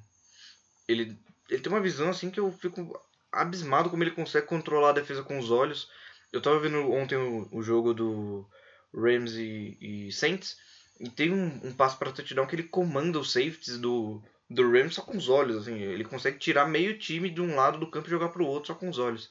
Ele, 0.86 1.18
ele 1.50 1.60
tem 1.60 1.72
uma 1.72 1.80
visão 1.80 2.10
assim 2.10 2.30
que 2.30 2.40
eu 2.40 2.52
fico 2.52 3.00
abismado 3.32 3.90
como 3.90 4.02
ele 4.02 4.12
consegue 4.12 4.46
controlar 4.46 4.90
a 4.90 4.94
defesa 4.94 5.22
com 5.22 5.38
os 5.38 5.50
olhos. 5.50 5.88
Eu 6.32 6.40
tava 6.40 6.60
vendo 6.60 6.90
ontem 6.92 7.16
o, 7.16 7.48
o 7.52 7.62
jogo 7.62 7.92
do 7.92 8.46
Rams 8.94 9.34
e, 9.34 9.76
e 9.80 10.12
Saints. 10.12 10.56
E 11.00 11.10
tem 11.10 11.32
um, 11.32 11.60
um 11.64 11.72
passo 11.72 11.98
para 11.98 12.12
touchdown 12.12 12.46
que 12.46 12.54
ele 12.54 12.62
comanda 12.64 13.18
os 13.18 13.32
safeties 13.32 13.78
do, 13.78 14.22
do 14.54 14.70
Rams 14.70 14.94
só 14.94 15.02
com 15.02 15.16
os 15.16 15.28
olhos. 15.28 15.56
Assim. 15.56 15.78
Ele 15.78 16.04
consegue 16.04 16.38
tirar 16.38 16.66
meio 16.66 16.98
time 16.98 17.30
de 17.30 17.40
um 17.40 17.54
lado 17.54 17.78
do 17.78 17.90
campo 17.90 18.06
e 18.06 18.10
jogar 18.10 18.28
pro 18.28 18.46
outro 18.46 18.68
só 18.68 18.74
com 18.74 18.88
os 18.88 18.98
olhos. 18.98 19.30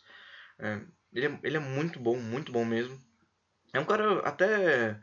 É, 0.60 0.80
ele, 1.14 1.28
é, 1.28 1.40
ele 1.44 1.58
é 1.58 1.60
muito 1.60 2.00
bom, 2.00 2.18
muito 2.18 2.52
bom 2.52 2.66
mesmo. 2.66 3.00
É 3.74 3.80
um 3.80 3.86
cara 3.86 4.20
até 4.20 5.00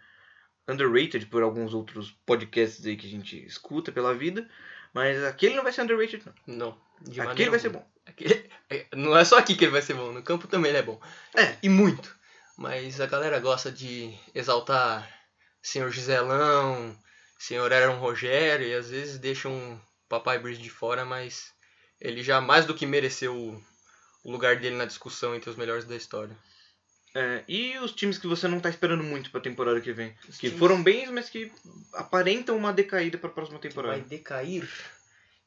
underrated 0.69 1.27
por 1.27 1.43
alguns 1.43 1.75
outros 1.75 2.13
podcasts 2.25 2.85
aí 2.87 2.97
que 2.97 3.07
a 3.07 3.11
gente 3.11 3.45
escuta 3.45 3.91
pela 3.91 4.15
vida. 4.15 4.49
Mas 4.93 5.23
aquele 5.25 5.55
não 5.55 5.63
vai 5.63 5.73
ser 5.73 5.83
underrated, 5.83 6.23
não. 6.47 6.57
Não. 6.57 6.79
de 7.01 7.21
Aquele 7.21 7.27
maneira 7.27 7.51
vai 7.51 7.61
ser 7.61 7.69
bom. 7.71 7.89
Aquele- 8.07 8.51
é, 8.69 8.87
Não 8.95 9.17
é 9.17 9.25
só 9.25 9.39
aqui 9.39 9.55
que 9.55 9.65
ele 9.65 9.73
vai 9.73 9.83
ser 9.83 9.95
bom, 9.95 10.13
no 10.13 10.23
campo 10.23 10.47
também 10.49 10.71
ele 10.71 10.79
é 10.79 10.83
bom. 10.83 11.01
É. 11.37 11.57
E 11.63 11.69
muito. 11.69 12.17
Mas 12.57 13.01
a 13.01 13.07
galera 13.07 13.39
gosta 13.41 13.71
de 13.71 14.13
exaltar 14.35 15.09
senhor 15.63 15.91
Giselão, 15.91 16.97
senhor 17.39 17.73
Aaron 17.73 17.99
Rogério, 17.99 18.67
e 18.67 18.75
às 18.75 18.91
vezes 18.91 19.19
deixam 19.19 19.53
o 19.53 19.81
Papai 20.11 20.39
Breeze 20.39 20.61
de 20.61 20.69
fora, 20.69 21.05
mas 21.07 21.53
ele 21.99 22.23
já 22.23 22.41
mais 22.41 22.67
do 22.67 22.75
que 22.75 22.85
mereceu 22.85 23.35
o- 23.35 23.63
lugar 24.25 24.57
dele 24.61 24.77
na 24.77 24.85
discussão 24.85 25.35
entre 25.35 25.49
os 25.49 25.57
melhores 25.57 25.87
da 25.87 25.97
história. 25.97 26.37
É, 27.15 27.43
e 27.49 27.77
os 27.79 27.93
times 27.93 28.19
que 28.19 28.27
você 28.27 28.47
não 28.47 28.61
tá 28.61 28.69
esperando 28.69 29.03
muito 29.03 29.31
pra 29.31 29.41
temporada 29.41 29.81
que 29.81 29.93
vem? 29.93 30.15
Os 30.29 30.37
Que 30.37 30.49
times- 30.49 30.59
foram 30.59 30.83
bens, 30.83 31.11
mas 31.11 31.31
que 31.31 31.51
aparentam 31.95 32.57
uma 32.57 32.73
decaída 32.73 33.17
pra 33.19 33.31
próxima 33.31 33.59
Vai 33.59 33.69
temporada. 33.69 34.01
decair? 34.03 34.69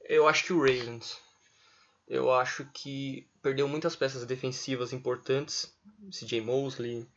Eu 0.10 0.28
acho 0.28 0.44
que 0.46 0.54
o 0.54 0.60
Ravens. 0.60 1.18
Eu 2.08 2.32
acho 2.34 2.66
que 2.74 3.28
perdeu 3.42 3.68
muitas 3.68 3.96
peças 3.96 4.26
defensivas 4.26 4.92
importantes. 4.92 5.74
CJ 6.12 6.42
Mosley, 6.42 7.08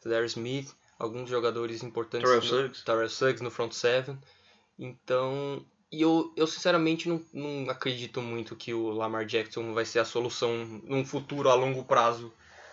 Cedar 0.00 0.24
Smith, 0.24 0.72
alguns 0.98 1.28
jogadores 1.28 1.82
importantes. 1.82 2.26
Terrell 2.30 2.42
Suggs. 2.48 2.82
Terrell 2.84 3.10
Suggs 3.10 3.42
no 3.42 3.50
front 3.50 3.72
seven. 3.72 4.18
Então, 4.78 5.66
e 5.92 6.00
eu, 6.00 6.32
eu 6.34 6.46
sinceramente 6.46 7.06
não, 7.06 7.22
não 7.34 7.68
acredito 7.68 8.22
muito 8.22 8.56
que 8.56 8.72
o 8.72 8.88
Lamar 8.88 9.26
Jackson 9.26 9.74
vai 9.74 9.84
ser 9.84 9.98
a 9.98 10.06
solução 10.06 10.64
num 10.84 11.04
futuro 11.04 11.50
a 11.50 11.54
longo 11.54 11.84
prazo 11.84 12.32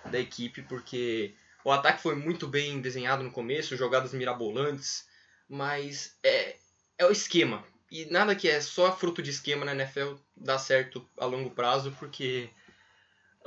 da 0.09 0.17
equipe, 0.17 0.61
porque 0.61 1.35
o 1.65 1.71
ataque 1.71 2.01
foi 2.01 2.15
muito 2.15 2.47
bem 2.47 2.79
desenhado 2.79 3.21
no 3.21 3.29
começo, 3.29 3.75
jogadas 3.75 4.13
mirabolantes, 4.13 5.05
mas 5.49 6.17
é, 6.23 6.55
é 6.97 7.05
o 7.05 7.11
esquema. 7.11 7.61
E 7.91 8.05
nada 8.05 8.33
que 8.35 8.47
é 8.47 8.61
só 8.61 8.95
fruto 8.95 9.21
de 9.21 9.31
esquema 9.31 9.65
na 9.65 9.75
NFL 9.75 10.13
dá 10.37 10.57
certo 10.57 11.05
a 11.17 11.25
longo 11.25 11.49
prazo, 11.49 11.91
porque 11.99 12.49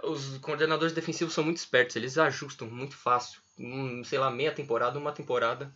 os 0.02 0.36
coordenadores 0.38 0.92
defensivos 0.92 1.32
são 1.32 1.44
muito 1.44 1.56
espertos, 1.58 1.96
eles 1.96 2.18
ajustam 2.18 2.68
muito 2.68 2.94
fácil. 2.94 3.40
Hum, 3.58 4.04
sei 4.04 4.18
lá, 4.18 4.30
meia 4.30 4.52
temporada, 4.52 4.98
uma 4.98 5.12
temporada, 5.12 5.74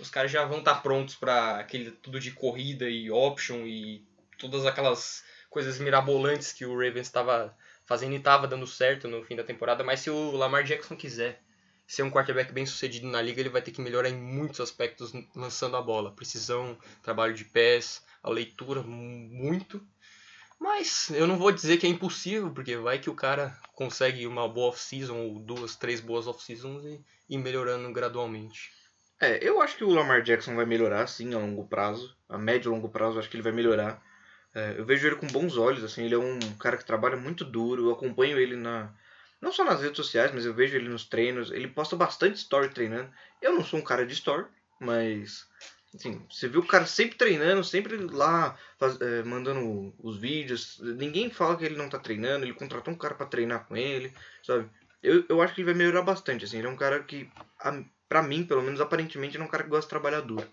os 0.00 0.10
caras 0.10 0.30
já 0.30 0.44
vão 0.44 0.58
estar 0.58 0.82
prontos 0.82 1.14
para 1.16 1.58
aquele 1.58 1.90
tudo 1.90 2.20
de 2.20 2.30
corrida 2.32 2.88
e 2.88 3.10
option 3.10 3.66
e 3.66 4.04
todas 4.38 4.64
aquelas 4.66 5.24
coisas 5.50 5.78
mirabolantes 5.78 6.52
que 6.52 6.64
o 6.64 6.72
Ravens 6.72 7.06
estava 7.06 7.56
fazendo 7.86 8.12
e 8.12 8.16
estava 8.16 8.46
dando 8.46 8.66
certo 8.66 9.08
no 9.08 9.24
fim 9.24 9.34
da 9.36 9.44
temporada. 9.44 9.82
Mas 9.82 10.00
se 10.00 10.10
o 10.10 10.32
Lamar 10.32 10.62
Jackson 10.64 10.96
quiser 10.96 11.42
ser 11.86 12.02
um 12.02 12.10
quarterback 12.10 12.52
bem 12.52 12.66
sucedido 12.66 13.06
na 13.06 13.20
liga, 13.22 13.40
ele 13.40 13.48
vai 13.48 13.62
ter 13.62 13.70
que 13.72 13.80
melhorar 13.80 14.10
em 14.10 14.14
muitos 14.16 14.60
aspectos 14.60 15.12
lançando 15.34 15.76
a 15.76 15.82
bola. 15.82 16.14
Precisão, 16.14 16.78
trabalho 17.02 17.34
de 17.34 17.44
pés, 17.46 18.04
a 18.22 18.30
leitura 18.30 18.82
mu- 18.82 19.28
muito. 19.30 19.80
Mas 20.60 21.10
eu 21.10 21.26
não 21.26 21.38
vou 21.38 21.50
dizer 21.52 21.78
que 21.78 21.86
é 21.86 21.90
impossível, 21.90 22.52
porque 22.52 22.76
vai 22.76 22.98
que 22.98 23.10
o 23.10 23.14
cara 23.14 23.58
consegue 23.74 24.26
uma 24.26 24.48
boa 24.48 24.68
off-season 24.68 25.16
ou 25.16 25.38
duas, 25.40 25.76
três 25.76 26.00
boas 26.00 26.26
off-seasons 26.26 26.84
e 26.84 27.00
ir 27.28 27.38
melhorando 27.38 27.92
gradualmente. 27.92 28.70
É, 29.20 29.38
eu 29.46 29.60
acho 29.60 29.76
que 29.76 29.84
o 29.84 29.90
Lamar 29.90 30.22
Jackson 30.22 30.54
vai 30.54 30.64
melhorar, 30.64 31.06
sim, 31.08 31.34
a 31.34 31.38
longo 31.38 31.66
prazo. 31.66 32.16
A 32.28 32.38
médio 32.38 32.68
e 32.70 32.72
longo 32.72 32.88
prazo, 32.88 33.16
eu 33.16 33.20
acho 33.20 33.28
que 33.28 33.36
ele 33.36 33.42
vai 33.42 33.52
melhorar. 33.52 34.00
É, 34.54 34.74
eu 34.78 34.84
vejo 34.84 35.06
ele 35.06 35.16
com 35.16 35.26
bons 35.26 35.56
olhos, 35.56 35.82
assim, 35.84 36.04
ele 36.04 36.14
é 36.14 36.18
um 36.18 36.38
cara 36.58 36.76
que 36.76 36.84
trabalha 36.84 37.16
muito 37.16 37.44
duro. 37.44 37.86
Eu 37.86 37.92
acompanho 37.92 38.38
ele 38.38 38.56
na. 38.56 38.92
Não 39.40 39.52
só 39.52 39.64
nas 39.64 39.80
redes 39.82 39.96
sociais, 39.96 40.32
mas 40.32 40.44
eu 40.46 40.54
vejo 40.54 40.76
ele 40.76 40.88
nos 40.88 41.04
treinos. 41.04 41.50
Ele 41.50 41.68
posta 41.68 41.96
bastante 41.96 42.36
story 42.38 42.68
treinando. 42.70 43.10
Eu 43.42 43.52
não 43.54 43.64
sou 43.64 43.78
um 43.80 43.84
cara 43.84 44.06
de 44.06 44.12
story, 44.14 44.46
mas. 44.80 45.46
Assim, 45.94 46.24
você 46.30 46.48
vê 46.48 46.58
o 46.58 46.66
cara 46.66 46.84
sempre 46.86 47.16
treinando, 47.16 47.64
sempre 47.64 47.96
lá 47.96 48.56
faz- 48.78 49.00
é, 49.00 49.22
mandando 49.22 49.94
os 49.98 50.18
vídeos. 50.18 50.78
Ninguém 50.80 51.30
fala 51.30 51.56
que 51.56 51.64
ele 51.64 51.76
não 51.76 51.88
tá 51.88 51.98
treinando, 51.98 52.44
ele 52.44 52.52
contratou 52.52 52.92
um 52.92 52.96
cara 52.96 53.14
pra 53.14 53.26
treinar 53.26 53.66
com 53.66 53.76
ele, 53.76 54.12
sabe? 54.42 54.68
Eu, 55.02 55.24
eu 55.28 55.40
acho 55.40 55.54
que 55.54 55.62
ele 55.62 55.66
vai 55.72 55.74
melhorar 55.74 56.02
bastante, 56.02 56.44
assim. 56.44 56.58
Ele 56.58 56.66
é 56.66 56.70
um 56.70 56.76
cara 56.76 57.02
que, 57.02 57.28
a- 57.60 57.82
pra 58.08 58.22
mim, 58.22 58.44
pelo 58.44 58.62
menos 58.62 58.80
aparentemente, 58.80 59.36
ele 59.36 59.42
é 59.42 59.46
um 59.46 59.50
cara 59.50 59.64
que 59.64 59.70
gosta 59.70 59.86
de 59.86 59.90
trabalhar 59.90 60.20
duro. 60.20 60.46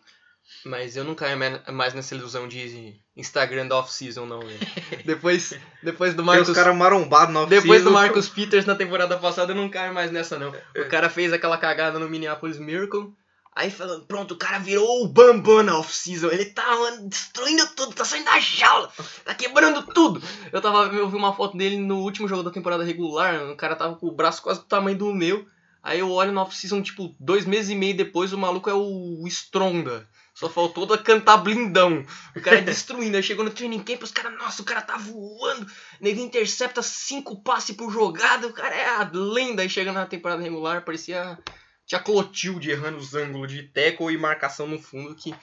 Mas 0.63 0.95
eu 0.95 1.03
não 1.03 1.15
caio 1.15 1.37
mais 1.73 1.93
nessa 1.95 2.13
ilusão 2.13 2.47
de 2.47 2.99
Instagram 3.17 3.67
da 3.67 3.77
off-season, 3.77 4.27
não, 4.27 4.39
depois, 5.03 5.57
depois 5.81 6.13
do 6.13 6.17
Tem 6.17 6.25
Marcus. 6.25 6.49
os 6.49 6.55
caras 6.55 6.75
marombados 6.75 7.33
na 7.33 7.45
Depois 7.45 7.81
do 7.81 7.89
off-season. 7.89 7.91
Marcus 7.91 8.29
Peters 8.29 8.65
na 8.65 8.75
temporada 8.75 9.17
passada, 9.17 9.53
eu 9.53 9.55
não 9.55 9.69
caio 9.69 9.93
mais 9.93 10.11
nessa, 10.11 10.37
não. 10.37 10.53
É. 10.75 10.81
O 10.81 10.89
cara 10.89 11.09
fez 11.09 11.33
aquela 11.33 11.57
cagada 11.57 11.97
no 11.97 12.07
Minneapolis 12.07 12.59
Miracle. 12.59 13.11
Aí 13.55 13.71
falando, 13.71 14.05
pronto, 14.05 14.33
o 14.33 14.37
cara 14.37 14.59
virou 14.59 15.01
o 15.03 15.07
Bambam 15.07 15.63
na 15.63 15.79
off-season. 15.79 16.27
Ele 16.27 16.45
tá 16.45 16.75
mano, 16.75 17.07
destruindo 17.07 17.65
tudo, 17.73 17.95
tá 17.95 18.03
saindo 18.03 18.25
da 18.25 18.37
jaula, 18.37 18.91
tá 19.23 19.33
quebrando 19.33 19.81
tudo. 19.93 20.21
Eu 20.51 20.61
tava 20.61 20.93
eu 20.93 21.09
vi 21.09 21.15
uma 21.15 21.33
foto 21.33 21.57
dele 21.57 21.77
no 21.77 21.99
último 21.99 22.27
jogo 22.27 22.43
da 22.43 22.51
temporada 22.51 22.83
regular. 22.83 23.49
O 23.49 23.55
cara 23.55 23.75
tava 23.77 23.95
com 23.95 24.07
o 24.07 24.11
braço 24.11 24.41
quase 24.43 24.59
do 24.59 24.65
tamanho 24.65 24.97
do 24.97 25.13
meu. 25.13 25.47
Aí 25.85 25.99
eu 25.99 26.09
olho 26.09 26.31
na 26.31 26.41
off-season, 26.41 26.81
tipo, 26.81 27.15
dois 27.19 27.45
meses 27.45 27.69
e 27.69 27.75
meio 27.75 27.95
depois, 27.95 28.33
o 28.33 28.37
maluco 28.39 28.67
é 28.67 28.73
o 28.73 29.23
Stronda. 29.27 30.09
Só 30.33 30.49
faltou 30.49 30.87
cantar 30.97 31.37
blindão. 31.37 32.03
O 32.35 32.41
cara 32.41 32.59
destruindo. 32.65 33.15
Aí 33.15 33.21
chegou 33.21 33.45
no 33.45 33.51
training 33.51 33.83
camp, 33.83 34.01
os 34.01 34.09
caras, 34.09 34.35
nossa, 34.35 34.63
o 34.63 34.65
cara 34.65 34.81
tá 34.81 34.97
voando. 34.97 35.71
Nego 36.01 36.21
intercepta 36.21 36.81
cinco 36.81 37.39
passes 37.43 37.75
por 37.75 37.91
jogada. 37.91 38.47
O 38.47 38.51
cara 38.53 38.75
é 38.75 38.87
a 38.95 39.11
lenda. 39.13 39.61
Aí 39.61 39.69
chega 39.69 39.91
na 39.93 40.07
temporada 40.07 40.41
regular, 40.41 40.83
parecia. 40.83 41.37
Tinha 41.85 42.01
Clotilde 42.01 42.71
errando 42.71 42.97
os 42.97 43.13
ângulos 43.13 43.51
de 43.51 43.61
tackle 43.69 44.11
e 44.11 44.17
marcação 44.17 44.67
no 44.67 44.81
fundo. 44.81 45.13
Que 45.13 45.35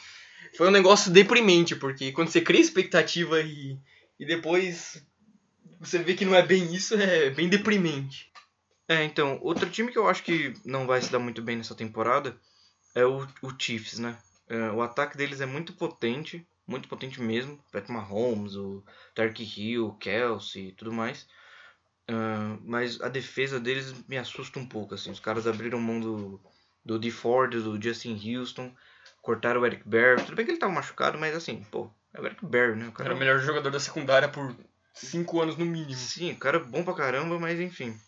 foi 0.57 0.67
um 0.67 0.73
negócio 0.73 1.13
deprimente, 1.13 1.77
porque 1.77 2.11
quando 2.11 2.31
você 2.31 2.41
cria 2.41 2.61
expectativa 2.61 3.41
e, 3.41 3.79
e 4.19 4.27
depois 4.27 5.01
você 5.81 5.99
vê 5.99 6.15
que 6.15 6.25
não 6.25 6.35
é 6.35 6.43
bem 6.45 6.75
isso, 6.75 6.97
é 6.97 7.31
bem 7.31 7.49
deprimente. 7.49 8.32
É, 8.89 9.05
então, 9.05 9.39
outro 9.43 9.71
time 9.71 9.91
que 9.91 9.99
eu 9.99 10.09
acho 10.09 10.23
que 10.23 10.55
não 10.65 10.87
vai 10.87 11.01
se 11.01 11.11
dar 11.11 11.19
muito 11.19 11.41
bem 11.41 11.57
nessa 11.57 11.75
temporada 11.75 12.37
é 12.95 13.05
o, 13.05 13.27
o 13.43 13.53
Chiefs, 13.59 13.99
né? 13.99 14.19
É, 14.49 14.71
o 14.71 14.83
ataque 14.83 15.17
deles 15.17 15.41
é 15.41 15.47
muito 15.47 15.73
potente, 15.73 16.47
muito 16.67 16.89
potente 16.89 17.21
mesmo. 17.21 17.59
Pat 17.71 17.89
Mahomes, 17.89 18.55
o 18.57 18.85
Tark 19.15 19.39
Hill, 19.41 19.87
o 19.87 19.95
Kelsey 19.95 20.69
e 20.69 20.73
tudo 20.73 20.93
mais. 20.93 21.27
Ah, 22.09 22.59
mas 22.65 23.01
a 23.01 23.09
defesa 23.09 23.59
deles 23.59 23.95
me 24.07 24.19
assusta 24.19 24.59
um 24.59 24.67
pouco, 24.67 24.95
assim. 24.95 25.11
Os 25.11 25.21
caras 25.21 25.47
abriram 25.47 25.81
mão 25.81 26.01
do, 26.01 26.41
do 26.85 26.99
D. 26.99 27.11
Ford, 27.11 27.51
do 27.51 27.81
Justin 27.81 28.37
Houston, 28.37 28.75
cortaram 29.23 29.61
o 29.61 29.67
Eric 29.67 29.89
Berry. 29.89 30.23
Tudo 30.25 30.37
bem 30.37 30.45
que 30.45 30.53
ele 30.53 30.59
tava 30.59 30.73
machucado, 30.73 31.19
mas 31.19 31.35
assim, 31.35 31.65
pô, 31.71 31.91
é 32.13 32.21
o 32.21 32.27
Eric 32.27 32.45
Berry, 32.45 32.77
né? 32.77 32.89
O 32.89 32.93
cara 32.93 33.09
Era 33.09 33.15
o 33.15 33.19
melhor 33.19 33.39
jogador 33.39 33.71
da 33.71 33.81
secundária 33.81 34.29
por 34.29 34.55
cinco 34.93 35.41
anos 35.41 35.57
no 35.57 35.65
mínimo. 35.65 35.95
Sim, 35.95 36.33
o 36.33 36.39
cara 36.39 36.59
é 36.59 36.63
bom 36.63 36.85
pra 36.85 36.95
caramba, 36.95 37.39
mas 37.39 37.59
enfim. 37.61 37.99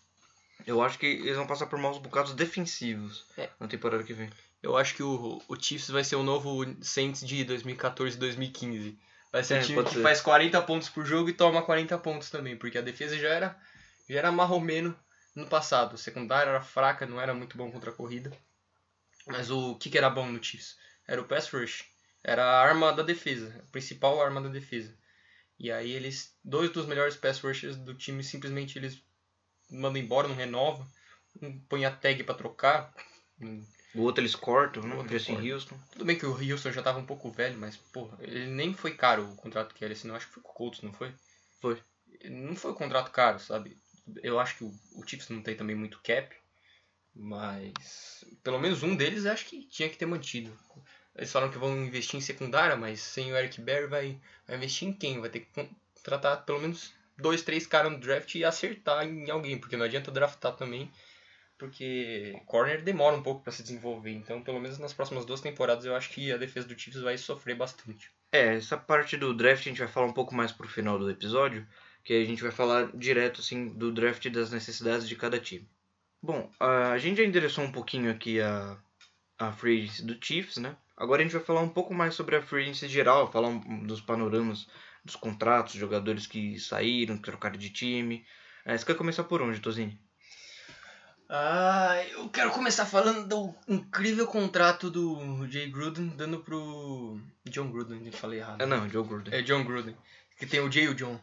Eu 0.65 0.81
acho 0.81 0.97
que 0.97 1.05
eles 1.05 1.35
vão 1.35 1.47
passar 1.47 1.67
por 1.67 1.77
maus 1.79 1.97
bocados 1.97 2.33
defensivos 2.33 3.25
É. 3.37 3.49
na 3.59 3.67
temporada 3.67 4.03
que 4.03 4.13
vem. 4.13 4.29
Eu 4.63 4.75
acho 4.77 4.95
que 4.95 5.03
o, 5.03 5.41
o 5.47 5.55
Chiefs 5.59 5.89
vai 5.89 6.03
ser 6.03 6.15
o 6.15 6.23
novo 6.23 6.65
Saints 6.81 7.25
de 7.25 7.43
2014 7.43 8.15
e 8.15 8.19
2015. 8.19 8.97
Vai 9.31 9.43
ser 9.43 9.55
É, 9.55 9.59
um 9.59 9.63
time 9.63 9.83
que 9.83 9.93
ser. 9.93 10.01
faz 10.01 10.21
40 10.21 10.61
pontos 10.63 10.89
por 10.89 11.05
jogo 11.05 11.29
e 11.29 11.33
toma 11.33 11.61
40 11.61 11.97
pontos 11.99 12.29
também, 12.31 12.57
porque 12.57 12.77
a 12.77 12.81
defesa 12.81 13.17
já 13.17 13.29
era, 13.29 13.59
já 14.09 14.17
era 14.19 14.31
marromeno 14.31 14.97
no 15.35 15.45
passado. 15.47 15.95
A 15.95 15.97
secundária 15.97 16.49
era 16.49 16.61
fraca, 16.61 17.05
não 17.05 17.19
era 17.21 17.33
muito 17.33 17.57
bom 17.57 17.69
contra 17.71 17.91
a 17.91 17.93
corrida. 17.93 18.31
Mas 19.27 19.51
o 19.51 19.75
que, 19.75 19.89
que 19.89 19.97
era 19.97 20.09
bom 20.09 20.27
no 20.31 20.43
Chiefs? 20.43 20.77
Era 21.07 21.21
o 21.21 21.25
pass 21.25 21.49
rush. 21.49 21.83
Era 22.23 22.43
a 22.43 22.59
arma 22.61 22.91
da 22.91 23.03
defesa, 23.03 23.55
a 23.59 23.71
principal 23.71 24.19
arma 24.21 24.41
da 24.41 24.49
defesa. 24.49 24.95
E 25.59 25.71
aí 25.71 25.91
eles, 25.91 26.35
dois 26.43 26.71
dos 26.71 26.85
melhores 26.87 27.15
pass 27.15 27.39
rushers 27.39 27.75
do 27.75 27.93
time, 27.93 28.23
simplesmente 28.23 28.77
eles 28.79 29.01
mandam 29.69 30.01
embora, 30.01 30.27
não 30.27 30.35
renova, 30.35 30.85
não 31.41 31.57
põe 31.69 31.85
a 31.85 31.91
tag 31.91 32.23
pra 32.23 32.35
trocar. 32.35 32.93
O 33.93 34.01
outro 34.01 34.21
eles 34.21 34.35
cortam, 34.35 34.83
né? 34.83 34.95
O 34.95 35.07
Justin. 35.07 35.51
Houston. 35.51 35.79
Tudo 35.91 36.05
bem 36.05 36.17
que 36.17 36.25
o 36.25 36.31
Houston 36.31 36.71
já 36.71 36.83
tava 36.83 36.99
um 36.99 37.05
pouco 37.05 37.31
velho, 37.31 37.57
mas, 37.57 37.77
porra, 37.77 38.17
ele 38.21 38.47
nem 38.47 38.73
foi 38.73 38.93
caro 38.93 39.23
o 39.23 39.35
contrato 39.35 39.73
que 39.73 39.83
era, 39.83 39.95
senão 39.95 40.15
acho 40.15 40.27
que 40.27 40.33
foi 40.33 40.43
com 40.43 40.51
o 40.51 40.53
Colts, 40.53 40.81
não 40.81 40.93
foi? 40.93 41.13
Foi. 41.61 41.81
Não 42.25 42.55
foi 42.55 42.71
um 42.71 42.75
contrato 42.75 43.11
caro, 43.11 43.39
sabe? 43.39 43.77
Eu 44.21 44.39
acho 44.39 44.57
que 44.57 44.63
o, 44.63 44.73
o 44.95 45.07
Chiefs 45.07 45.29
não 45.29 45.41
tem 45.41 45.55
também 45.55 45.75
muito 45.75 46.01
cap. 46.03 46.35
Mas 47.15 48.25
pelo 48.43 48.59
menos 48.59 48.83
um 48.83 48.95
deles 48.95 49.25
acho 49.25 49.45
que 49.45 49.63
tinha 49.63 49.89
que 49.89 49.97
ter 49.97 50.05
mantido. 50.05 50.51
Eles 51.15 51.31
falam 51.31 51.49
que 51.49 51.57
vão 51.57 51.85
investir 51.85 52.17
em 52.17 52.21
secundária, 52.21 52.75
mas 52.75 52.99
sem 52.99 53.31
o 53.31 53.37
Eric 53.37 53.61
Berry 53.61 53.87
vai, 53.87 54.21
vai 54.45 54.57
investir 54.57 54.87
em 54.87 54.93
quem? 54.93 55.21
Vai 55.21 55.29
ter 55.29 55.39
que 55.39 55.69
contratar 55.95 56.43
pelo 56.43 56.59
menos 56.59 56.93
dois, 57.17 57.41
três 57.41 57.65
caras 57.65 57.91
no 57.91 57.99
draft 57.99 58.33
e 58.35 58.43
acertar 58.43 59.05
em 59.05 59.29
alguém, 59.29 59.57
porque 59.57 59.77
não 59.77 59.85
adianta 59.85 60.11
draftar 60.11 60.55
também, 60.55 60.91
porque 61.57 62.41
corner 62.45 62.81
demora 62.81 63.15
um 63.15 63.23
pouco 63.23 63.41
para 63.41 63.51
se 63.51 63.63
desenvolver. 63.63 64.11
Então, 64.11 64.41
pelo 64.41 64.59
menos 64.59 64.77
nas 64.77 64.93
próximas 64.93 65.25
duas 65.25 65.41
temporadas, 65.41 65.85
eu 65.85 65.95
acho 65.95 66.09
que 66.09 66.31
a 66.31 66.37
defesa 66.37 66.67
do 66.67 66.77
Chiefs 66.77 67.01
vai 67.01 67.17
sofrer 67.17 67.55
bastante. 67.55 68.11
É, 68.31 68.55
essa 68.55 68.77
parte 68.77 69.15
do 69.15 69.33
draft 69.33 69.61
a 69.61 69.69
gente 69.69 69.79
vai 69.79 69.87
falar 69.87 70.07
um 70.07 70.13
pouco 70.13 70.35
mais 70.35 70.51
pro 70.51 70.67
final 70.67 70.99
do 70.99 71.09
episódio, 71.09 71.65
que 72.03 72.13
a 72.13 72.25
gente 72.25 72.43
vai 72.43 72.51
falar 72.51 72.91
direto 72.93 73.41
assim 73.41 73.69
do 73.69 73.91
draft 73.91 74.27
das 74.29 74.51
necessidades 74.51 75.07
de 75.07 75.15
cada 75.15 75.39
time. 75.39 75.67
Bom, 76.21 76.49
a 76.59 76.97
gente 76.97 77.17
já 77.17 77.23
endereçou 77.23 77.63
um 77.63 77.71
pouquinho 77.71 78.11
aqui 78.11 78.41
a, 78.41 78.77
a 79.37 79.51
free 79.51 79.83
agency 79.83 80.03
do 80.03 80.17
Chiefs, 80.19 80.57
né? 80.57 80.75
Agora 80.97 81.21
a 81.21 81.23
gente 81.23 81.35
vai 81.35 81.43
falar 81.43 81.61
um 81.61 81.69
pouco 81.69 81.93
mais 81.93 82.15
sobre 82.15 82.35
a 82.35 82.41
free 82.41 82.63
agency 82.63 82.87
geral, 82.87 83.31
falar 83.31 83.49
um, 83.49 83.85
dos 83.85 84.01
panoramas 84.01 84.67
dos 85.05 85.15
contratos, 85.15 85.75
jogadores 85.75 86.25
que 86.25 86.59
saíram, 86.59 87.15
que 87.17 87.23
trocaram 87.23 87.57
de 87.57 87.69
time. 87.69 88.25
É, 88.65 88.75
você 88.75 88.83
quer 88.83 88.95
começar 88.95 89.23
por 89.23 89.41
onde, 89.41 89.59
Tozini? 89.59 89.97
Ah, 91.29 92.03
eu 92.11 92.27
quero 92.29 92.51
começar 92.51 92.85
falando 92.85 93.27
do 93.27 93.55
incrível 93.67 94.27
contrato 94.27 94.89
do 94.89 95.47
Jay 95.47 95.69
Gruden 95.69 96.07
dando 96.09 96.39
pro 96.39 97.19
John 97.45 97.71
Gruden, 97.71 98.05
eu 98.05 98.11
falei 98.11 98.39
errado. 98.39 98.61
Ah, 98.61 98.65
não, 98.65 98.89
Joe 98.89 99.07
Gruden. 99.07 99.33
É 99.33 99.41
John 99.41 99.63
Gruden, 99.63 99.95
que 100.37 100.45
tem 100.45 100.59
o 100.59 100.71
Jay 100.71 100.83
e 100.85 100.89
o 100.89 100.95
John. 100.95 101.19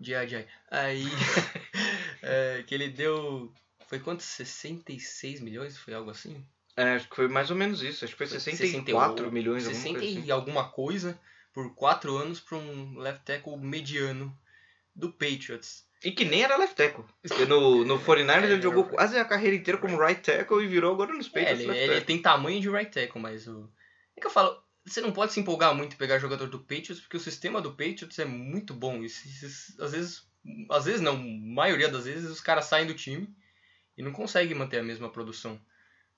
Jay, 0.00 0.28
Jay. 0.28 0.46
Aí, 0.70 1.04
é, 2.22 2.64
que 2.66 2.74
ele 2.74 2.88
deu 2.88 3.52
foi 3.88 3.98
quanto? 3.98 4.22
66 4.22 5.40
milhões? 5.40 5.78
Foi 5.78 5.94
algo 5.94 6.10
assim? 6.10 6.44
É, 6.76 6.94
acho 6.94 7.08
que 7.08 7.16
foi 7.16 7.26
mais 7.26 7.50
ou 7.50 7.56
menos 7.56 7.82
isso. 7.82 8.04
Acho 8.04 8.12
que 8.14 8.18
foi 8.18 8.26
64 8.26 9.16
60, 9.16 9.30
milhões, 9.32 9.64
60 9.64 9.88
alguma 9.88 9.98
coisa 9.98 10.20
assim. 10.20 10.30
alguma 10.30 10.68
coisa 10.68 11.20
por 11.58 11.74
4 11.74 12.16
anos 12.16 12.38
para 12.38 12.56
um 12.56 12.96
left 12.98 13.24
tackle 13.24 13.56
mediano 13.56 14.32
do 14.94 15.10
Patriots. 15.10 15.84
E 16.04 16.12
que 16.12 16.24
nem 16.24 16.44
era 16.44 16.56
left 16.56 16.76
tackle. 16.76 17.04
No, 17.48 17.84
no 17.84 17.98
49ers 17.98 18.44
é, 18.44 18.52
ele 18.52 18.62
jogou 18.62 18.84
quase 18.84 19.18
a 19.18 19.24
carreira 19.24 19.56
inteira 19.56 19.80
como 19.80 19.98
right 19.98 20.22
tackle 20.22 20.62
e 20.62 20.68
virou 20.68 20.94
agora 20.94 21.12
nos 21.12 21.26
é, 21.26 21.30
Patriots. 21.30 21.76
É, 21.76 21.82
ele, 21.82 21.92
ele 21.94 22.04
tem 22.04 22.22
tamanho 22.22 22.60
de 22.60 22.70
right 22.70 22.92
tackle, 22.92 23.20
mas 23.20 23.48
o... 23.48 23.68
É 24.16 24.20
que 24.20 24.26
eu 24.28 24.30
falo, 24.30 24.62
você 24.86 25.00
não 25.00 25.10
pode 25.10 25.32
se 25.32 25.40
empolgar 25.40 25.74
muito 25.74 25.94
em 25.94 25.98
pegar 25.98 26.20
jogador 26.20 26.46
do 26.46 26.60
Patriots, 26.60 27.00
porque 27.00 27.16
o 27.16 27.20
sistema 27.20 27.60
do 27.60 27.72
Patriots 27.72 28.20
é 28.20 28.24
muito 28.24 28.72
bom. 28.72 29.02
E, 29.02 29.06
às 29.80 29.90
vezes, 29.90 30.28
às 30.70 30.84
vezes 30.84 31.00
não, 31.00 31.18
maioria 31.18 31.88
das 31.88 32.04
vezes 32.04 32.30
os 32.30 32.40
caras 32.40 32.66
saem 32.66 32.86
do 32.86 32.94
time 32.94 33.34
e 33.96 34.02
não 34.04 34.12
consegue 34.12 34.54
manter 34.54 34.78
a 34.78 34.84
mesma 34.84 35.10
produção. 35.10 35.60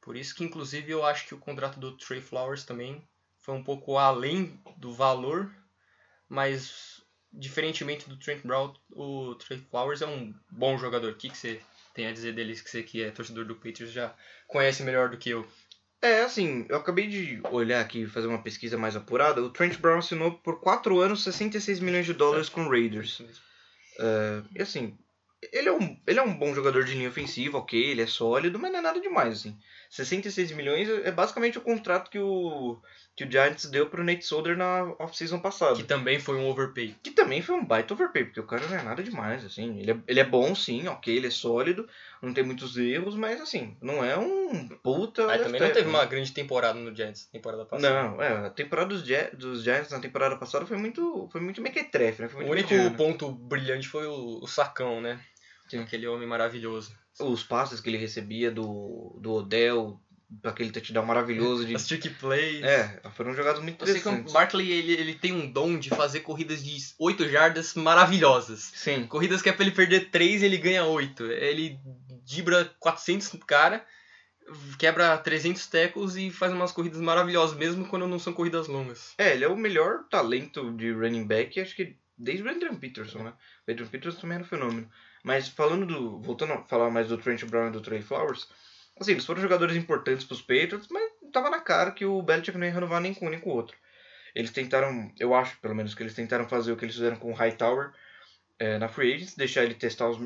Por 0.02 0.18
isso 0.18 0.34
que, 0.34 0.44
inclusive, 0.44 0.92
eu 0.92 1.02
acho 1.02 1.26
que 1.26 1.34
o 1.34 1.38
contrato 1.38 1.80
do 1.80 1.96
Trey 1.96 2.20
Flowers 2.20 2.62
também 2.62 3.08
foi 3.50 3.58
um 3.58 3.64
pouco 3.64 3.98
além 3.98 4.60
do 4.76 4.92
valor, 4.92 5.50
mas 6.28 7.02
diferentemente 7.32 8.08
do 8.08 8.16
Trent 8.16 8.42
Brown, 8.44 8.72
o 8.92 9.34
Trey 9.34 9.58
Flowers 9.70 10.02
é 10.02 10.06
um 10.06 10.32
bom 10.48 10.78
jogador. 10.78 11.12
O 11.12 11.16
que, 11.16 11.28
que 11.28 11.36
você 11.36 11.60
tem 11.92 12.06
a 12.06 12.12
dizer 12.12 12.32
deles 12.32 12.60
que 12.60 12.70
você 12.70 12.82
que 12.82 13.02
é 13.02 13.10
torcedor 13.10 13.44
do 13.44 13.56
Patriots 13.56 13.92
já 13.92 14.14
conhece 14.46 14.84
melhor 14.84 15.08
do 15.08 15.16
que 15.16 15.30
eu? 15.30 15.46
É, 16.00 16.22
assim, 16.22 16.64
eu 16.68 16.76
acabei 16.76 17.08
de 17.08 17.40
olhar 17.50 17.80
aqui 17.80 18.06
fazer 18.06 18.28
uma 18.28 18.42
pesquisa 18.42 18.78
mais 18.78 18.94
apurada. 18.94 19.42
O 19.42 19.50
Trent 19.50 19.76
Brown 19.78 19.98
assinou 19.98 20.32
por 20.32 20.60
4 20.60 21.00
anos 21.00 21.24
66 21.24 21.80
milhões 21.80 22.06
de 22.06 22.14
dólares 22.14 22.48
com 22.48 22.64
o 22.64 22.70
Raiders. 22.70 23.18
Uh, 23.18 24.46
e 24.54 24.62
assim, 24.62 24.96
ele 25.42 25.68
é, 25.68 25.72
um, 25.72 25.98
ele 26.06 26.18
é 26.18 26.22
um 26.22 26.36
bom 26.36 26.54
jogador 26.54 26.84
de 26.84 26.92
linha 26.92 27.08
ofensiva, 27.08 27.56
ok, 27.56 27.78
ele 27.78 28.02
é 28.02 28.06
sólido, 28.06 28.58
mas 28.58 28.70
não 28.70 28.78
é 28.78 28.82
nada 28.82 29.00
demais, 29.00 29.32
assim. 29.32 29.58
66 29.88 30.52
milhões 30.52 30.88
é 30.88 31.10
basicamente 31.10 31.56
o 31.56 31.62
contrato 31.62 32.10
que 32.10 32.18
o, 32.18 32.78
que 33.16 33.24
o 33.24 33.30
Giants 33.30 33.66
deu 33.66 33.88
pro 33.88 34.04
Nate 34.04 34.24
Solder 34.24 34.56
na 34.56 34.94
off-season 34.98 35.40
passada. 35.40 35.76
Que 35.76 35.82
também 35.82 36.20
foi 36.20 36.36
um 36.36 36.46
overpay. 36.46 36.94
Que 37.02 37.10
também 37.10 37.40
foi 37.40 37.56
um 37.56 37.64
baita 37.64 37.94
overpay, 37.94 38.24
porque 38.24 38.40
o 38.40 38.46
cara 38.46 38.66
não 38.66 38.76
é 38.76 38.82
nada 38.82 39.02
demais, 39.02 39.44
assim. 39.44 39.78
Ele 39.80 39.92
é, 39.92 39.96
ele 40.06 40.20
é 40.20 40.24
bom, 40.24 40.54
sim, 40.54 40.86
ok, 40.88 41.16
ele 41.16 41.26
é 41.26 41.30
sólido, 41.30 41.88
não 42.22 42.34
tem 42.34 42.44
muitos 42.44 42.76
erros, 42.76 43.14
mas, 43.16 43.40
assim, 43.40 43.76
não 43.80 44.04
é 44.04 44.16
um 44.16 44.68
puta... 44.82 45.30
Aí 45.30 45.38
também 45.38 45.60
não 45.60 45.70
teve 45.70 45.88
uma 45.88 46.04
grande 46.04 46.32
temporada 46.32 46.78
no 46.78 46.94
Giants, 46.94 47.26
temporada 47.26 47.64
passada. 47.64 48.02
Não, 48.02 48.22
é, 48.22 48.46
a 48.46 48.50
temporada 48.50 48.88
dos, 48.88 49.02
dos 49.32 49.62
Giants 49.62 49.90
na 49.90 50.00
temporada 50.00 50.36
passada 50.36 50.66
foi 50.66 50.76
muito, 50.76 51.28
foi 51.32 51.40
muito 51.40 51.62
mequetrefe, 51.62 52.22
né? 52.22 52.28
Muito 52.32 52.48
o 52.48 52.50
único 52.52 52.74
mediano. 52.74 52.96
ponto 52.96 53.32
brilhante 53.32 53.88
foi 53.88 54.06
o, 54.06 54.40
o 54.42 54.46
sacão, 54.46 55.00
né? 55.00 55.20
Sim. 55.68 55.78
Aquele 55.78 56.06
homem 56.06 56.28
maravilhoso. 56.28 56.92
Os 57.18 57.42
passes 57.42 57.80
que 57.80 57.88
ele 57.88 57.98
recebia 57.98 58.50
do, 58.50 59.16
do 59.20 59.32
Odell, 59.32 60.00
aquele 60.44 60.70
touchdown 60.70 61.04
maravilhoso 61.04 61.64
de. 61.64 61.74
As 61.74 61.86
trick 61.86 62.08
plays. 62.10 62.62
É, 62.62 63.00
foram 63.14 63.34
jogadas 63.34 63.62
muito 63.62 63.76
interessantes. 63.76 64.06
Eu 64.06 64.12
sei 64.12 64.22
que 64.22 64.30
o 64.30 64.32
Barkley 64.32 64.72
ele, 64.72 64.92
ele 64.92 65.14
tem 65.14 65.32
um 65.32 65.50
dom 65.50 65.78
de 65.78 65.90
fazer 65.90 66.20
corridas 66.20 66.62
de 66.62 66.76
8 66.98 67.28
jardas 67.28 67.74
maravilhosas. 67.74 68.70
Sim. 68.74 69.06
Corridas 69.06 69.42
que 69.42 69.48
é 69.48 69.52
pra 69.52 69.64
ele 69.64 69.74
perder 69.74 70.10
3 70.10 70.42
ele 70.42 70.56
ganha 70.56 70.84
8. 70.84 71.24
Ele 71.26 71.78
dibra 72.30 72.64
400 72.78 73.28
cara, 73.44 73.84
quebra 74.78 75.18
300 75.18 75.66
tackles 75.66 76.14
e 76.14 76.30
faz 76.30 76.52
umas 76.52 76.70
corridas 76.70 77.00
maravilhosas, 77.00 77.56
mesmo 77.56 77.88
quando 77.88 78.06
não 78.06 78.18
são 78.18 78.32
corridas 78.32 78.68
longas. 78.68 79.14
É, 79.18 79.32
ele 79.32 79.44
é 79.44 79.48
o 79.48 79.56
melhor 79.56 80.04
talento 80.08 80.72
de 80.72 80.92
running 80.92 81.26
back, 81.26 81.60
acho 81.60 81.74
que 81.74 81.96
desde 82.16 82.44
o 82.44 82.50
Adrian 82.50 82.76
Peterson, 82.76 83.24
né? 83.24 83.32
O 83.66 83.70
Adrian 83.70 83.88
Peterson 83.88 84.20
também 84.20 84.36
era 84.36 84.44
um 84.44 84.48
fenômeno. 84.48 84.90
Mas 85.24 85.48
falando 85.48 85.84
do. 85.86 86.20
Voltando 86.20 86.52
a 86.52 86.62
falar 86.62 86.90
mais 86.90 87.08
do 87.08 87.18
Trent 87.18 87.44
Brown 87.44 87.68
e 87.68 87.72
do 87.72 87.80
Trey 87.80 88.00
Flowers, 88.00 88.48
assim, 88.98 89.12
eles 89.12 89.26
foram 89.26 89.42
jogadores 89.42 89.76
importantes 89.76 90.24
para 90.24 90.34
os 90.34 90.40
Patriots, 90.40 90.88
mas 90.90 91.10
tava 91.32 91.50
na 91.50 91.60
cara 91.60 91.90
que 91.90 92.04
o 92.04 92.22
Belichick 92.22 92.56
não 92.56 92.66
ia 92.66 92.72
renovar 92.72 93.00
nem 93.00 93.12
com 93.12 93.26
um 93.26 93.30
nem 93.30 93.40
com 93.40 93.50
o 93.50 93.54
outro. 93.54 93.76
Eles 94.34 94.50
tentaram, 94.50 95.12
eu 95.18 95.34
acho 95.34 95.58
pelo 95.58 95.74
menos 95.74 95.94
que 95.94 96.02
eles 96.02 96.14
tentaram 96.14 96.48
fazer 96.48 96.70
o 96.72 96.76
que 96.76 96.84
eles 96.84 96.94
fizeram 96.94 97.16
com 97.16 97.32
o 97.32 97.34
Hightower 97.34 97.92
é, 98.60 98.78
na 98.78 98.88
Free 98.88 99.14
Agents, 99.14 99.34
deixar 99.34 99.64
ele 99.64 99.74
testar 99.74 100.08
os, 100.08 100.18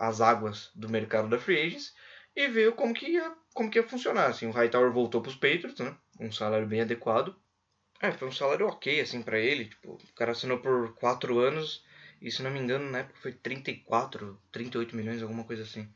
as 0.00 0.20
águas 0.20 0.70
do 0.74 0.88
mercado 0.88 1.28
da 1.28 1.38
Free 1.38 1.60
Agents 1.60 1.94
e 2.34 2.48
ver 2.48 2.72
como 2.72 2.92
que 2.92 3.06
ia, 3.06 3.32
como 3.54 3.70
que 3.70 3.78
ia 3.78 3.88
funcionar. 3.88 4.26
Assim, 4.26 4.46
o 4.46 4.50
Hightower 4.50 4.92
voltou 4.92 5.22
para 5.22 5.30
os 5.30 5.36
Patriots, 5.36 5.78
né? 5.78 5.96
Um 6.20 6.32
salário 6.32 6.66
bem 6.66 6.80
adequado. 6.80 7.34
É, 8.02 8.10
foi 8.10 8.28
um 8.28 8.32
salário 8.32 8.66
ok, 8.66 9.00
assim, 9.00 9.22
para 9.22 9.38
ele. 9.38 9.66
Tipo, 9.66 9.92
o 9.92 10.14
cara 10.14 10.32
assinou 10.32 10.58
por 10.58 10.94
4 10.96 11.38
anos 11.38 11.84
e 12.20 12.30
se 12.30 12.42
não 12.42 12.50
me 12.50 12.58
engano, 12.58 12.90
na 12.90 12.98
época 12.98 13.20
foi 13.20 13.32
34, 13.32 14.40
38 14.50 14.96
milhões, 14.96 15.22
alguma 15.22 15.44
coisa 15.44 15.62
assim. 15.62 15.88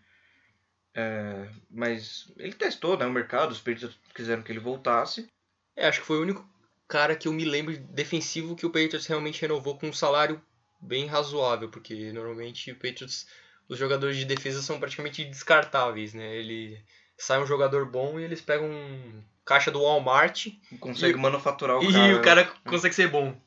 É, 0.95 1.49
mas 1.69 2.33
ele 2.37 2.53
testou 2.53 2.97
né, 2.97 3.05
o 3.05 3.11
mercado, 3.11 3.51
os 3.51 3.61
Patriots 3.61 3.99
quiseram 4.15 4.43
que 4.43 4.53
ele 4.53 4.61
voltasse. 4.61 5.29
É, 5.75 5.89
acho 5.89 6.01
que 6.01 6.07
foi 6.07 6.19
o 6.19 6.23
único 6.23 6.49
cara 6.87 7.17
que 7.17 7.27
eu 7.27 7.33
me 7.33 7.45
lembro 7.45 7.77
defensivo 7.79 8.55
que 8.55 8.67
o 8.67 8.71
Patriots 8.71 9.07
realmente 9.07 9.41
renovou 9.41 9.77
com 9.77 9.89
um 9.89 9.93
salário 9.93 10.41
bem 10.81 11.07
razoável, 11.07 11.69
porque 11.69 12.13
normalmente 12.13 12.71
o 12.71 12.75
Patriots, 12.75 13.27
os 13.69 13.79
jogadores 13.79 14.17
de 14.17 14.25
defesa 14.25 14.63
são 14.63 14.81
praticamente 14.81 15.25
descartáveis, 15.25 16.15
né? 16.15 16.37
Ele 16.37 16.83
sai 17.17 17.41
um 17.41 17.47
jogador 17.47 17.87
bom 17.87 18.19
e 18.19 18.25
eles 18.25 18.41
pegam 18.41 18.69
um 18.71 19.23
caixa 19.45 19.71
do 19.71 19.83
Walmart. 19.83 20.49
Consegue 20.79 21.19
e, 21.19 21.21
manufaturar 21.21 21.79
o 21.79 21.83
e 21.83 21.93
cara. 21.93 22.09
E 22.09 22.15
o 22.15 22.23
cara 22.23 22.45
consegue 22.65 22.95
ser 22.95 23.09
bom. 23.09 23.39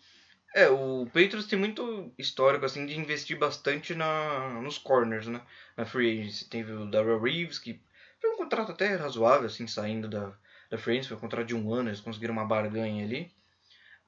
É, 0.56 0.70
o 0.70 1.06
Patriots 1.08 1.48
tem 1.48 1.58
muito 1.58 2.14
histórico, 2.18 2.66
assim, 2.66 2.86
de 2.86 2.98
investir 2.98 3.38
bastante 3.38 3.96
na, 3.96 4.62
nos 4.62 4.78
corners, 4.78 5.26
né? 5.26 5.42
Na 5.76 5.86
free 5.86 6.20
agency. 6.20 6.48
Teve 6.48 6.72
o 6.74 6.86
Darrell 6.86 7.20
Reeves, 7.20 7.58
que 7.58 7.82
foi 8.22 8.30
um 8.30 8.38
contrato 8.38 8.72
até 8.72 8.96
razoável, 8.96 9.48
assim, 9.48 9.66
saindo 9.66 10.08
da, 10.08 10.32
da 10.70 10.78
free 10.78 10.94
agency. 10.94 11.10
Foi 11.10 11.18
um 11.18 11.22
contrato 11.22 11.48
de 11.48 11.56
um 11.56 11.74
ano, 11.74 11.90
eles 11.90 12.02
conseguiram 12.02 12.34
uma 12.34 12.46
barganha 12.46 13.04
ali. 13.04 13.34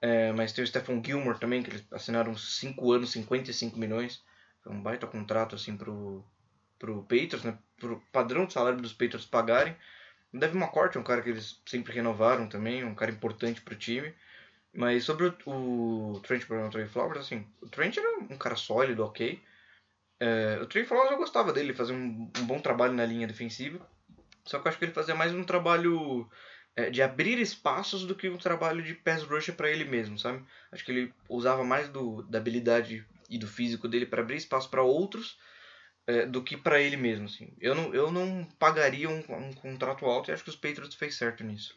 É, 0.02 0.32
mas 0.34 0.54
tem 0.54 0.64
o 0.64 0.68
Stephen 0.68 1.02
Gilmore 1.04 1.40
também, 1.40 1.64
que 1.64 1.70
eles 1.72 1.88
assinaram 1.92 2.36
5 2.38 2.92
anos, 2.92 3.12
55 3.12 3.78
milhões. 3.78 4.24
Foi 4.64 4.74
um 4.74 4.82
baita 4.82 5.08
contrato, 5.08 5.56
assim, 5.56 5.78
pro, 5.78 6.24
pro 6.78 7.02
Patriots, 7.04 7.44
né? 7.44 7.58
Pro 7.78 8.02
padrão 8.12 8.46
de 8.46 8.54
salário 8.54 8.82
dos 8.82 8.94
Patriots 8.94 9.26
pagarem. 9.26 9.76
Devin 10.34 10.58
McCourt 10.58 10.96
é 10.96 11.00
um 11.00 11.04
cara 11.04 11.22
que 11.22 11.30
eles 11.30 11.62
sempre 11.66 11.94
renovaram 11.94 12.48
também, 12.48 12.84
um 12.84 12.96
cara 12.96 13.12
importante 13.12 13.62
pro 13.62 13.76
time. 13.76 14.14
Mas 14.74 15.06
sobre 15.06 15.28
o, 15.46 16.14
o 16.16 16.20
Trent 16.20 16.46
Brown 16.48 16.70
Trey 16.70 16.88
Flowers, 16.88 17.22
assim, 17.22 17.48
o 17.62 17.70
Trent 17.70 17.96
era 17.98 18.20
um 18.20 18.38
cara 18.38 18.56
sólido, 18.58 19.06
ok. 19.06 19.42
É, 20.20 20.60
o 20.62 20.66
Trey 20.66 20.86
Flowers 20.86 21.12
eu 21.12 21.18
gostava 21.18 21.54
dele, 21.54 21.74
fazia 21.74 21.96
um, 21.96 22.30
um, 22.38 22.46
bom 22.46 22.60
trabalho 22.60 22.94
na 22.94 23.06
linha 23.06 23.28
defensiva. 23.28 23.80
Só 24.44 24.60
que 24.60 24.68
eu 24.68 24.70
acho 24.70 24.78
que 24.78 24.86
ele 24.86 24.92
fazia 24.92 25.16
mais 25.16 25.34
um 25.34 25.44
trabalho 25.44 26.30
é, 26.76 26.90
de 26.90 27.02
abrir 27.02 27.40
espaços 27.40 28.06
do 28.06 28.16
que 28.16 28.30
um 28.30 28.38
trabalho 28.38 28.84
de 28.84 28.94
pass 28.94 29.24
rush 29.24 29.52
para 29.52 29.70
ele 29.70 29.86
mesmo, 29.86 30.20
sabe? 30.20 30.44
Acho 30.72 30.84
que 30.84 30.92
ele 30.92 31.14
usava 31.30 31.64
mais 31.64 31.88
do, 31.90 32.22
da 32.24 32.38
habilidade 32.38 33.06
e 33.30 33.38
do 33.38 33.48
físico 33.48 33.88
dele 33.88 34.06
para 34.06 34.22
abrir 34.22 34.38
espaço 34.38 34.70
para 34.70 34.84
outros 34.84 35.38
é, 36.08 36.26
do 36.26 36.44
que 36.44 36.56
para 36.56 36.80
ele 36.80 36.98
mesmo, 36.98 37.26
assim. 37.26 37.54
Eu 37.60 37.74
não, 37.74 37.94
eu 37.94 38.12
não 38.12 38.46
pagaria 38.60 39.10
um, 39.10 39.20
um 39.20 39.54
contrato 39.54 40.06
alto 40.06 40.30
e 40.30 40.34
acho 40.34 40.44
que 40.44 40.50
os 40.50 40.56
Patriots 40.56 40.96
fez 40.96 41.16
certo 41.16 41.44
nisso. 41.44 41.76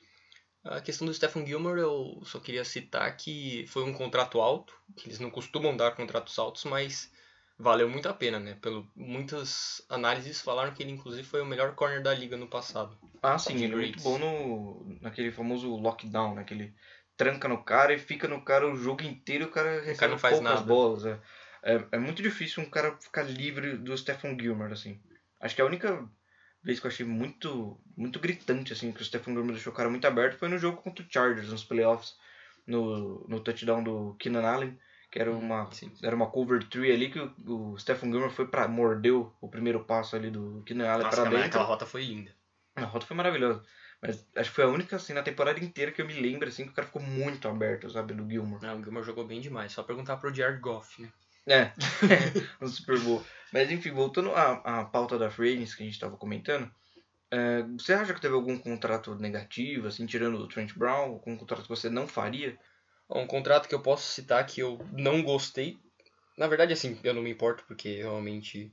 A 0.65 0.81
questão 0.81 1.07
do 1.07 1.15
Stephen 1.15 1.47
Gilmore, 1.47 1.81
eu 1.81 2.21
só 2.25 2.39
queria 2.41 2.65
citar 2.65 3.17
que 3.17 3.65
foi 3.69 3.85
um 3.85 3.93
contrato 3.93 4.41
alto, 4.41 4.75
que 4.97 5.09
eles 5.09 5.19
não 5.19 5.31
costumam 5.31 5.77
dar 5.77 5.95
contratos 5.95 6.39
altos, 6.39 6.65
mas 6.65 7.11
valeu 7.59 7.89
muito 7.89 8.09
a 8.09 8.15
pena, 8.15 8.39
né? 8.39 8.57
Pelo, 8.61 8.89
muitas 8.95 9.85
análises 9.89 10.41
falaram 10.41 10.73
que 10.73 10.83
ele, 10.83 10.93
inclusive, 10.93 11.27
foi 11.27 11.43
o 11.43 11.47
melhor 11.47 11.75
corner 11.75 12.03
da 12.03 12.15
liga 12.15 12.37
no 12.37 12.47
passado. 12.47 12.97
Ah, 13.23 13.39
sim, 13.39 13.65
ele 13.65 13.73
é 13.73 13.77
muito 13.77 14.03
bom 14.03 14.19
no, 14.19 14.99
naquele 15.01 15.33
famoso 15.33 15.75
lockdown, 15.75 16.37
né? 16.37 16.45
Que 16.45 16.55
ele 16.55 16.75
tranca 17.17 17.49
no 17.49 17.63
cara 17.63 17.93
e 17.93 17.99
fica 17.99 18.29
no 18.29 18.43
cara 18.43 18.71
o 18.71 18.77
jogo 18.77 19.03
inteiro 19.03 19.45
e 19.45 19.47
o 19.47 19.51
cara 19.51 19.81
recebe 19.81 20.13
não 20.13 20.19
faz 20.19 20.37
poucas 20.37 20.55
nada. 20.55 20.67
bolas. 20.67 21.05
É. 21.05 21.21
É, 21.63 21.85
é 21.93 21.99
muito 21.99 22.23
difícil 22.23 22.63
um 22.63 22.71
cara 22.71 22.97
ficar 22.97 23.23
livre 23.23 23.77
do 23.77 23.97
Stephen 23.99 24.39
Gilmore, 24.39 24.73
assim. 24.73 25.01
Acho 25.41 25.57
que 25.57 25.61
a 25.61 25.67
única 25.67 26.09
vez 26.63 26.79
que 26.79 26.87
eu 26.87 26.91
achei 26.91 27.05
muito, 27.05 27.81
muito 27.97 28.21
gritante, 28.21 28.73
assim, 28.73 28.93
que 28.93 29.03
o 29.03 29.05
Stephen 29.05 29.35
Gilmore 29.35 29.55
deixou 29.55 29.73
o 29.73 29.77
cara 29.77 29.91
muito 29.91 30.07
aberto 30.07 30.39
foi 30.39 30.49
no 30.49 30.59
jogo 30.59 30.81
contra 30.81 31.05
o 31.05 31.09
Chargers, 31.11 31.49
nos 31.49 31.65
playoffs, 31.65 32.15
no, 32.67 33.27
no 33.29 33.41
touchdown 33.41 33.83
do 33.83 34.15
Keenan 34.19 34.47
Allen, 34.47 34.79
que 35.11 35.19
era 35.19 35.31
uma, 35.33 35.71
Sim. 35.73 35.93
era 36.03 36.15
uma 36.15 36.31
cover 36.31 36.63
tree 36.65 36.93
ali 36.93 37.11
que 37.11 37.19
o, 37.19 37.73
o 37.73 37.79
Stephen 37.79 38.11
Gilmore 38.11 38.33
foi 38.33 38.47
pra, 38.47 38.69
mordeu 38.69 39.35
o 39.41 39.49
primeiro 39.49 39.85
passo 39.85 40.17
ali 40.17 40.31
do 40.31 40.63
Allen 40.69 40.77
Nossa, 40.77 40.99
pra 40.99 41.09
aquela, 41.09 41.31
dentro. 41.31 41.47
aquela 41.47 41.65
rota 41.65 41.87
foi 41.87 42.05
linda. 42.05 42.31
A 42.77 42.85
rota 42.85 43.07
foi 43.07 43.17
maravilhosa. 43.17 43.63
Mas 44.01 44.25
acho 44.37 44.51
que 44.51 44.57
foi 44.57 44.65
a 44.65 44.69
única, 44.69 44.97
assim, 44.97 45.13
na 45.13 45.23
temporada 45.23 45.59
inteira 45.59 45.91
que 45.91 46.01
eu 46.01 46.07
me 46.07 46.15
lembro, 46.15 46.49
assim, 46.49 46.65
que 46.65 46.71
o 46.71 46.73
cara 46.73 46.87
ficou 46.87 47.03
muito 47.03 47.49
aberto, 47.49 47.91
sabe, 47.91 48.15
do 48.15 48.29
Gilmore. 48.29 48.63
Não, 48.63 48.79
o 48.79 48.83
Gilmore 48.83 49.05
jogou 49.05 49.27
bem 49.27 49.41
demais. 49.41 49.73
Só 49.73 49.83
perguntar 49.83 50.19
pro 50.19 50.33
Jared 50.33 50.61
Goff, 50.61 51.03
né? 51.03 51.11
É, 51.47 51.73
no 52.61 52.69
Super 52.69 53.01
Bowl. 53.01 53.25
Mas 53.53 53.71
enfim, 53.73 53.91
voltando 53.91 54.33
à, 54.33 54.81
à 54.81 54.85
pauta 54.85 55.19
da 55.19 55.27
Agents 55.27 55.75
que 55.75 55.83
a 55.83 55.87
gente 55.87 55.99
tava 55.99 56.17
comentando, 56.17 56.71
é, 57.31 57.63
você 57.63 57.95
acha 57.95 58.15
que 58.15 58.21
teve 58.21 58.35
algum 58.35 58.57
contrato 58.59 59.15
negativo, 59.17 59.89
assim, 59.89 60.07
tirando 60.07 60.37
o 60.37 60.47
Trent 60.47 60.75
Brown, 60.75 61.13
algum 61.13 61.37
contrato 61.37 61.63
que 61.63 61.69
você 61.69 61.89
não 61.89 62.07
faria? 62.07 62.57
Um 63.11 63.27
contrato 63.27 63.69
que 63.69 63.75
eu 63.75 63.81
posso 63.81 64.13
citar 64.13 64.45
que 64.47 64.61
eu 64.61 64.79
não 64.93 65.23
gostei. 65.23 65.79
Na 66.37 66.47
verdade, 66.47 66.73
assim, 66.73 66.99
eu 67.03 67.15
não 67.15 67.23
me 67.23 67.31
importo 67.31 67.65
porque 67.67 67.97
realmente. 67.97 68.73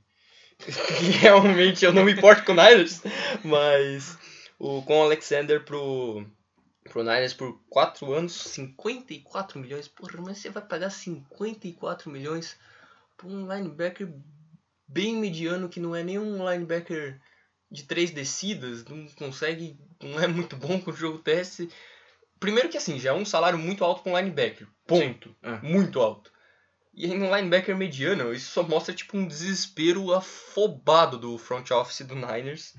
realmente 1.20 1.84
eu 1.84 1.92
não 1.92 2.04
me 2.04 2.12
importo 2.12 2.44
com 2.44 2.52
o 2.52 2.54
Niners. 2.54 3.02
Mas 3.42 4.18
o, 4.58 4.82
com 4.82 4.98
o 4.98 5.02
Alexander 5.02 5.64
pro, 5.64 6.26
pro 6.84 7.02
Niners 7.02 7.34
por 7.34 7.60
4 7.68 8.12
anos, 8.12 8.32
54 8.32 9.58
milhões. 9.58 9.88
Porra, 9.88 10.20
mas 10.20 10.38
você 10.38 10.50
vai 10.50 10.62
pagar 10.62 10.90
54 10.90 12.10
milhões 12.10 12.58
pra 13.16 13.26
um 13.26 13.50
linebacker 13.52 14.12
bem 14.86 15.16
mediano 15.16 15.68
que 15.68 15.80
não 15.80 15.96
é 15.96 16.02
nem 16.02 16.18
um 16.18 16.48
linebacker 16.48 17.20
de 17.70 17.82
três 17.84 18.10
descidas, 18.10 18.84
não 18.84 19.06
consegue, 19.16 19.76
não 20.00 20.20
é 20.20 20.26
muito 20.26 20.56
bom 20.56 20.80
com 20.80 20.90
o 20.90 20.96
jogo 20.96 21.18
teste. 21.18 21.68
Primeiro 22.38 22.68
que 22.68 22.76
assim, 22.76 22.98
já 22.98 23.10
é 23.10 23.12
um 23.12 23.24
salário 23.24 23.58
muito 23.58 23.84
alto 23.84 24.02
para 24.02 24.12
um 24.12 24.16
linebacker. 24.16 24.66
Ponto. 24.86 25.34
é. 25.42 25.58
Muito 25.62 26.00
alto. 26.00 26.30
E 26.94 27.04
aí 27.04 27.18
no 27.18 27.34
linebacker 27.34 27.76
mediano, 27.76 28.32
isso 28.32 28.50
só 28.50 28.62
mostra 28.62 28.94
tipo 28.94 29.16
um 29.18 29.26
desespero 29.26 30.14
afobado 30.14 31.18
do 31.18 31.36
front 31.36 31.70
office 31.70 32.06
do 32.06 32.14
Niners, 32.14 32.74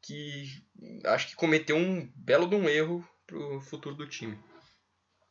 que 0.00 0.46
acho 1.04 1.28
que 1.28 1.36
cometeu 1.36 1.76
um 1.76 2.10
belo 2.14 2.48
de 2.48 2.56
um 2.56 2.68
erro 2.68 3.06
pro 3.26 3.60
futuro 3.60 3.94
do 3.94 4.06
time. 4.06 4.38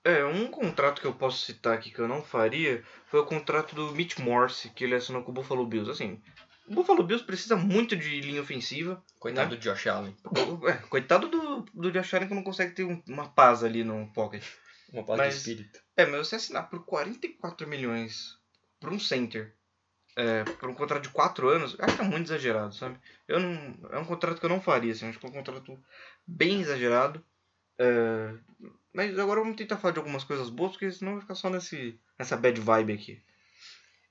É, 0.03 0.23
um 0.23 0.47
contrato 0.47 1.01
que 1.01 1.07
eu 1.07 1.13
posso 1.13 1.45
citar 1.45 1.73
aqui 1.73 1.91
que 1.91 1.99
eu 1.99 2.07
não 2.07 2.23
faria 2.23 2.83
foi 3.07 3.19
o 3.19 3.25
contrato 3.25 3.75
do 3.75 3.91
Mitch 3.93 4.17
Morse, 4.19 4.69
que 4.69 4.83
ele 4.83 4.95
assinou 4.95 5.23
com 5.23 5.31
o 5.31 5.33
Buffalo 5.33 5.65
Bills. 5.65 5.91
Assim, 5.91 6.21
o 6.69 6.73
Buffalo 6.75 7.03
Bills 7.03 7.25
precisa 7.25 7.55
muito 7.55 7.95
de 7.95 8.21
linha 8.21 8.41
ofensiva. 8.41 9.03
Coitado 9.19 9.55
do 9.55 9.61
Josh 9.61 9.87
Allen. 9.87 10.15
É, 10.69 10.73
coitado 10.87 11.27
do, 11.27 11.61
do 11.73 11.91
Josh 11.91 12.13
Allen 12.13 12.27
que 12.27 12.35
não 12.35 12.43
consegue 12.43 12.73
ter 12.75 12.83
um- 12.83 13.01
uma 13.07 13.29
paz 13.29 13.63
ali 13.63 13.83
no 13.83 14.07
pocket. 14.13 14.43
Uma 14.93 15.03
paz 15.03 15.17
Mas- 15.17 15.33
de 15.33 15.39
espírito. 15.39 15.79
É, 15.97 16.05
mas 16.05 16.27
você 16.27 16.35
assinar 16.35 16.69
por 16.69 16.85
44 16.85 17.67
milhões 17.67 18.37
por 18.79 18.91
um 18.91 18.99
center, 18.99 19.53
é, 20.15 20.43
por 20.43 20.69
um 20.69 20.73
contrato 20.73 21.03
de 21.03 21.09
4 21.09 21.49
anos, 21.49 21.75
acho 21.79 21.95
que 21.95 22.01
é 22.01 22.05
muito 22.05 22.27
exagerado, 22.27 22.73
sabe? 22.73 22.97
Eu 23.27 23.39
não, 23.39 23.89
é 23.91 23.99
um 23.99 24.05
contrato 24.05 24.39
que 24.39 24.45
eu 24.45 24.49
não 24.49 24.61
faria, 24.61 24.91
assim, 24.93 25.07
acho 25.07 25.19
que 25.19 25.25
é 25.25 25.29
um 25.29 25.33
contrato 25.33 25.77
bem 26.25 26.61
exagerado. 26.61 27.23
É, 27.77 28.33
mas 28.93 29.17
agora 29.19 29.41
vamos 29.41 29.55
tentar 29.57 29.77
falar 29.77 29.93
de 29.93 29.99
algumas 29.99 30.23
coisas 30.23 30.49
boas, 30.49 30.71
porque 30.71 30.91
senão 30.91 31.13
vai 31.13 31.21
ficar 31.21 31.35
só 31.35 31.49
nesse, 31.49 31.99
nessa 32.17 32.35
bad 32.37 32.59
vibe 32.59 32.93
aqui. 32.93 33.21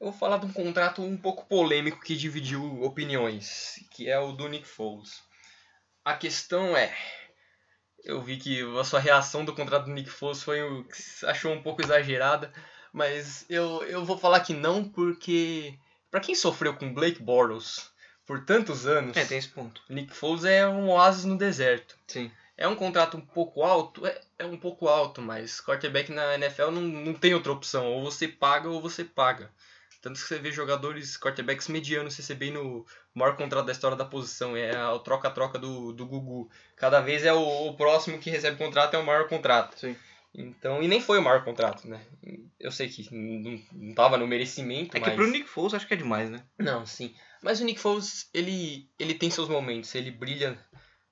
Eu 0.00 0.10
vou 0.10 0.12
falar 0.12 0.38
de 0.38 0.46
um 0.46 0.52
contrato 0.52 1.02
um 1.02 1.16
pouco 1.16 1.46
polêmico 1.46 2.00
que 2.00 2.16
dividiu 2.16 2.82
opiniões, 2.82 3.74
que 3.90 4.08
é 4.08 4.18
o 4.18 4.32
do 4.32 4.48
Nick 4.48 4.66
Foles. 4.66 5.22
A 6.04 6.14
questão 6.14 6.76
é, 6.76 6.96
eu 8.04 8.22
vi 8.22 8.36
que 8.36 8.62
a 8.78 8.84
sua 8.84 9.00
reação 9.00 9.44
do 9.44 9.54
contrato 9.54 9.86
do 9.86 9.92
Nick 9.92 10.08
Foles 10.08 10.42
foi 10.42 10.62
o 10.62 10.84
que 10.84 11.26
achou 11.26 11.52
um 11.52 11.62
pouco 11.62 11.82
exagerada, 11.82 12.52
mas 12.92 13.44
eu, 13.50 13.82
eu 13.84 14.04
vou 14.04 14.16
falar 14.16 14.40
que 14.40 14.54
não 14.54 14.88
porque 14.88 15.76
pra 16.10 16.20
quem 16.20 16.34
sofreu 16.34 16.74
com 16.76 16.94
Blake 16.94 17.20
Bortles 17.20 17.90
por 18.24 18.44
tantos 18.44 18.86
anos, 18.86 19.16
É, 19.16 19.24
tem 19.24 19.38
esse 19.38 19.48
ponto. 19.48 19.82
Nick 19.88 20.14
Foles 20.14 20.44
é 20.44 20.66
um 20.68 20.90
oásis 20.90 21.24
no 21.24 21.36
deserto. 21.36 21.98
Sim. 22.06 22.30
É 22.56 22.68
um 22.68 22.76
contrato 22.76 23.16
um 23.16 23.20
pouco 23.20 23.62
alto? 23.62 24.06
É, 24.06 24.20
é 24.38 24.44
um 24.44 24.56
pouco 24.56 24.86
alto, 24.86 25.22
mas 25.22 25.60
quarterback 25.60 26.12
na 26.12 26.34
NFL 26.34 26.70
não, 26.70 26.82
não 26.82 27.14
tem 27.14 27.32
outra 27.32 27.52
opção. 27.52 27.86
Ou 27.86 28.04
você 28.04 28.28
paga 28.28 28.68
ou 28.68 28.82
você 28.82 29.04
paga. 29.04 29.50
Tanto 30.08 30.20
que 30.22 30.26
você 30.26 30.38
vê 30.38 30.50
jogadores, 30.50 31.18
quarterbacks 31.18 31.68
medianos 31.68 32.16
recebendo 32.16 32.62
o 32.62 32.86
maior 33.14 33.36
contrato 33.36 33.66
da 33.66 33.72
história 33.72 33.94
da 33.94 34.06
posição. 34.06 34.56
É 34.56 34.74
a 34.74 34.98
troca-troca 34.98 35.58
do, 35.58 35.92
do 35.92 36.06
Gugu. 36.06 36.50
Cada 36.76 36.98
vez 36.98 37.26
é 37.26 37.32
o, 37.34 37.66
o 37.66 37.76
próximo 37.76 38.18
que 38.18 38.30
recebe 38.30 38.56
contrato 38.56 38.94
é 38.94 38.98
o 38.98 39.04
maior 39.04 39.28
contrato. 39.28 39.78
Sim. 39.78 39.94
Então, 40.34 40.82
e 40.82 40.88
nem 40.88 40.98
foi 40.98 41.18
o 41.18 41.22
maior 41.22 41.44
contrato, 41.44 41.86
né? 41.86 42.00
Eu 42.58 42.72
sei 42.72 42.88
que 42.88 43.06
não, 43.14 43.62
não 43.70 43.94
tava 43.94 44.16
no 44.16 44.26
merecimento, 44.26 44.96
É 44.96 45.00
que 45.00 45.06
mas... 45.06 45.14
pro 45.14 45.26
Nick 45.26 45.46
Foles 45.46 45.74
acho 45.74 45.86
que 45.86 45.92
é 45.92 45.98
demais, 45.98 46.30
né? 46.30 46.42
Não, 46.58 46.86
sim. 46.86 47.14
Mas 47.42 47.60
o 47.60 47.64
Nick 47.66 47.78
Foles, 47.78 48.30
ele, 48.32 48.88
ele 48.98 49.12
tem 49.12 49.30
seus 49.30 49.48
momentos. 49.48 49.94
Ele 49.94 50.10
brilha 50.10 50.58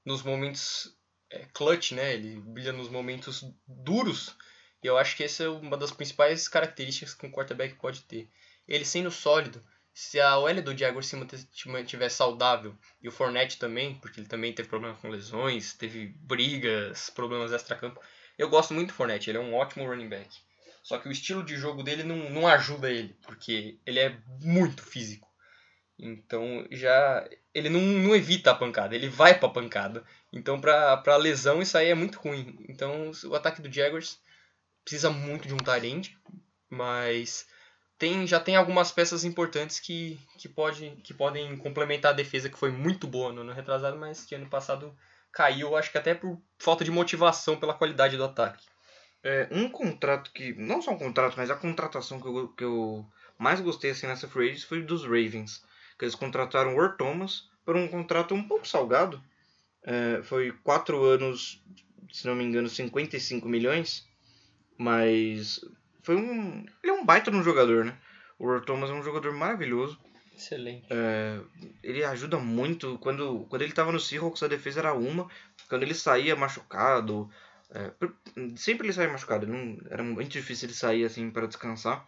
nos 0.06 0.22
momentos 0.22 0.96
é, 1.30 1.44
clutch, 1.52 1.92
né? 1.92 2.14
Ele 2.14 2.40
brilha 2.40 2.72
nos 2.72 2.88
momentos 2.88 3.44
duros. 3.68 4.34
E 4.82 4.86
eu 4.86 4.96
acho 4.96 5.14
que 5.14 5.24
essa 5.24 5.42
é 5.42 5.48
uma 5.50 5.76
das 5.76 5.90
principais 5.90 6.48
características 6.48 7.12
que 7.12 7.26
um 7.26 7.30
quarterback 7.30 7.74
pode 7.74 8.00
ter. 8.04 8.30
Ele 8.68 8.84
sendo 8.84 9.10
sólido. 9.10 9.62
Se 9.94 10.20
a 10.20 10.38
OL 10.38 10.60
do 10.60 10.76
Jaguars 10.76 11.06
se 11.06 11.68
mantiver 11.68 12.10
saudável, 12.10 12.76
e 13.00 13.08
o 13.08 13.12
Fournette 13.12 13.58
também, 13.58 13.94
porque 13.94 14.20
ele 14.20 14.28
também 14.28 14.52
teve 14.52 14.68
problemas 14.68 15.00
com 15.00 15.08
lesões, 15.08 15.72
teve 15.72 16.08
brigas, 16.20 17.08
problemas 17.08 17.52
extra-campo. 17.52 18.00
Eu 18.36 18.50
gosto 18.50 18.74
muito 18.74 18.88
do 18.88 18.94
Fournette, 18.94 19.30
ele 19.30 19.38
é 19.38 19.40
um 19.40 19.54
ótimo 19.54 19.86
running 19.86 20.08
back. 20.08 20.28
Só 20.82 20.98
que 20.98 21.08
o 21.08 21.12
estilo 21.12 21.42
de 21.42 21.56
jogo 21.56 21.82
dele 21.82 22.02
não, 22.02 22.30
não 22.30 22.46
ajuda 22.46 22.90
ele, 22.90 23.16
porque 23.22 23.78
ele 23.86 23.98
é 23.98 24.18
muito 24.42 24.82
físico. 24.82 25.26
Então 25.98 26.66
já 26.70 27.26
ele 27.54 27.68
não, 27.70 27.80
não 27.80 28.14
evita 28.14 28.50
a 28.50 28.54
pancada, 28.54 28.94
ele 28.94 29.08
vai 29.08 29.38
pra 29.38 29.48
pancada. 29.48 30.04
Então 30.32 30.60
pra, 30.60 30.96
pra 30.98 31.16
lesão 31.16 31.62
isso 31.62 31.76
aí 31.76 31.88
é 31.88 31.94
muito 31.94 32.18
ruim. 32.18 32.56
Então 32.68 33.10
o 33.24 33.34
ataque 33.34 33.62
do 33.62 33.72
Jaguars 33.72 34.20
precisa 34.84 35.10
muito 35.10 35.48
de 35.48 35.54
um 35.54 35.58
tarente, 35.58 36.16
mas 36.68 37.48
tem, 37.98 38.26
já 38.26 38.38
tem 38.38 38.56
algumas 38.56 38.92
peças 38.92 39.24
importantes 39.24 39.80
que, 39.80 40.18
que, 40.38 40.48
pode, 40.48 40.90
que 41.02 41.14
podem 41.14 41.56
complementar 41.56 42.12
a 42.12 42.16
defesa 42.16 42.48
que 42.48 42.58
foi 42.58 42.70
muito 42.70 43.06
boa 43.06 43.32
no 43.32 43.40
ano 43.40 43.52
retrasado, 43.52 43.96
mas 43.96 44.24
que 44.24 44.34
ano 44.34 44.48
passado 44.48 44.94
caiu, 45.32 45.76
acho 45.76 45.90
que 45.90 45.98
até 45.98 46.14
por 46.14 46.40
falta 46.58 46.84
de 46.84 46.90
motivação 46.90 47.56
pela 47.58 47.74
qualidade 47.74 48.16
do 48.16 48.24
ataque. 48.24 48.64
É, 49.22 49.48
um 49.50 49.68
contrato 49.68 50.30
que. 50.32 50.54
Não 50.54 50.80
só 50.80 50.92
um 50.92 50.98
contrato, 50.98 51.34
mas 51.36 51.50
a 51.50 51.56
contratação 51.56 52.20
que 52.20 52.28
eu, 52.28 52.48
que 52.48 52.64
eu 52.64 53.04
mais 53.38 53.60
gostei 53.60 53.90
assim, 53.90 54.06
nessa 54.06 54.28
free 54.28 54.50
agency 54.50 54.66
foi 54.66 54.82
dos 54.82 55.02
Ravens. 55.02 55.64
Que 55.98 56.04
eles 56.04 56.14
contrataram 56.14 56.74
o 56.74 56.80
Earl 56.80 56.96
Thomas 56.96 57.48
por 57.64 57.76
um 57.76 57.88
contrato 57.88 58.34
um 58.34 58.46
pouco 58.46 58.68
salgado. 58.68 59.20
É, 59.82 60.22
foi 60.22 60.52
4 60.62 61.02
anos, 61.02 61.62
se 62.12 62.26
não 62.26 62.34
me 62.34 62.44
engano, 62.44 62.68
55 62.68 63.48
milhões. 63.48 64.06
Mas 64.78 65.60
foi 66.06 66.14
um. 66.14 66.64
Ele 66.82 66.92
é 66.92 66.94
um 66.94 67.04
baita 67.04 67.32
de 67.32 67.36
um 67.36 67.42
jogador, 67.42 67.84
né? 67.84 67.98
O 68.38 68.48
Earl 68.48 68.64
Thomas 68.64 68.88
é 68.88 68.92
um 68.92 69.02
jogador 69.02 69.32
maravilhoso. 69.32 69.98
Excelente. 70.36 70.86
É, 70.88 71.40
ele 71.82 72.04
ajuda 72.04 72.38
muito. 72.38 72.96
Quando, 72.98 73.44
quando 73.48 73.62
ele 73.62 73.72
estava 73.72 73.90
no 73.90 73.98
Seahawks, 73.98 74.40
a 74.44 74.46
defesa 74.46 74.78
era 74.78 74.94
uma. 74.94 75.28
Quando 75.68 75.82
ele 75.82 75.94
saía 75.94 76.36
machucado. 76.36 77.28
é, 77.74 77.90
sempre 78.56 78.86
ele 78.86 78.92
saía 78.92 79.10
machucado. 79.10 79.48
Não, 79.48 79.76
era 79.90 80.04
muito 80.04 80.30
difícil 80.30 80.68
ele 80.68 80.76
sair 80.76 81.04
assim 81.04 81.28
para 81.28 81.48
descansar. 81.48 82.06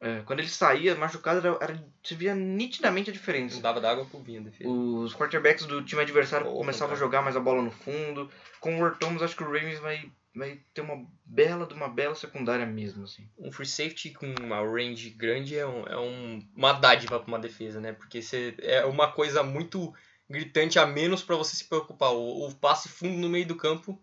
É, 0.00 0.22
quando 0.22 0.40
ele 0.40 0.48
saía 0.48 0.96
machucado, 0.96 1.46
era, 1.46 1.58
era, 1.60 1.84
se 2.02 2.16
via 2.16 2.34
nitidamente 2.34 3.10
a 3.10 3.12
diferença. 3.12 3.54
Não 3.56 3.62
dava 3.62 3.80
d'água 3.80 4.06
pro 4.06 4.18
vinho 4.18 4.42
defesa. 4.42 4.68
Os 4.68 5.14
quarterbacks 5.14 5.66
do 5.66 5.84
time 5.84 6.02
adversário 6.02 6.48
Oh, 6.48 6.56
começavam 6.56 6.96
a 6.96 6.98
jogar 6.98 7.22
mais 7.22 7.36
a 7.36 7.40
bola 7.40 7.62
no 7.62 7.70
fundo. 7.70 8.28
Com 8.58 8.76
o 8.76 8.84
Earl 8.84 8.96
Thomas, 8.96 9.22
acho 9.22 9.36
que 9.36 9.44
o 9.44 9.46
Ravens 9.46 9.78
vai, 9.78 10.10
vai 10.34 10.60
ter 10.72 10.80
uma 10.80 11.06
bela 11.24 11.66
de 11.66 11.74
uma 11.74 11.88
bela 11.88 12.14
secundária 12.14 12.64
mesmo. 12.66 13.04
Assim. 13.04 13.28
um 13.38 13.50
free 13.50 13.66
safety 13.66 14.10
com 14.10 14.32
uma 14.40 14.60
range 14.60 15.10
grande 15.10 15.56
é, 15.58 15.66
um, 15.66 15.82
é 15.86 15.98
um- 15.98 16.46
uma 16.54 16.72
dádiva 16.72 17.18
para 17.18 17.28
uma 17.28 17.38
defesa, 17.38 17.80
né? 17.80 17.92
Porque 17.92 18.22
você, 18.22 18.54
é 18.60 18.84
uma 18.84 19.10
coisa 19.12 19.42
muito 19.42 19.92
gritante 20.28 20.78
a 20.78 20.86
menos 20.86 21.22
para 21.22 21.36
você 21.36 21.56
se 21.56 21.64
preocupar. 21.64 22.12
O, 22.12 22.46
o 22.46 22.54
passe 22.54 22.88
fundo 22.88 23.18
no 23.18 23.28
meio 23.28 23.46
do 23.46 23.56
campo 23.56 24.00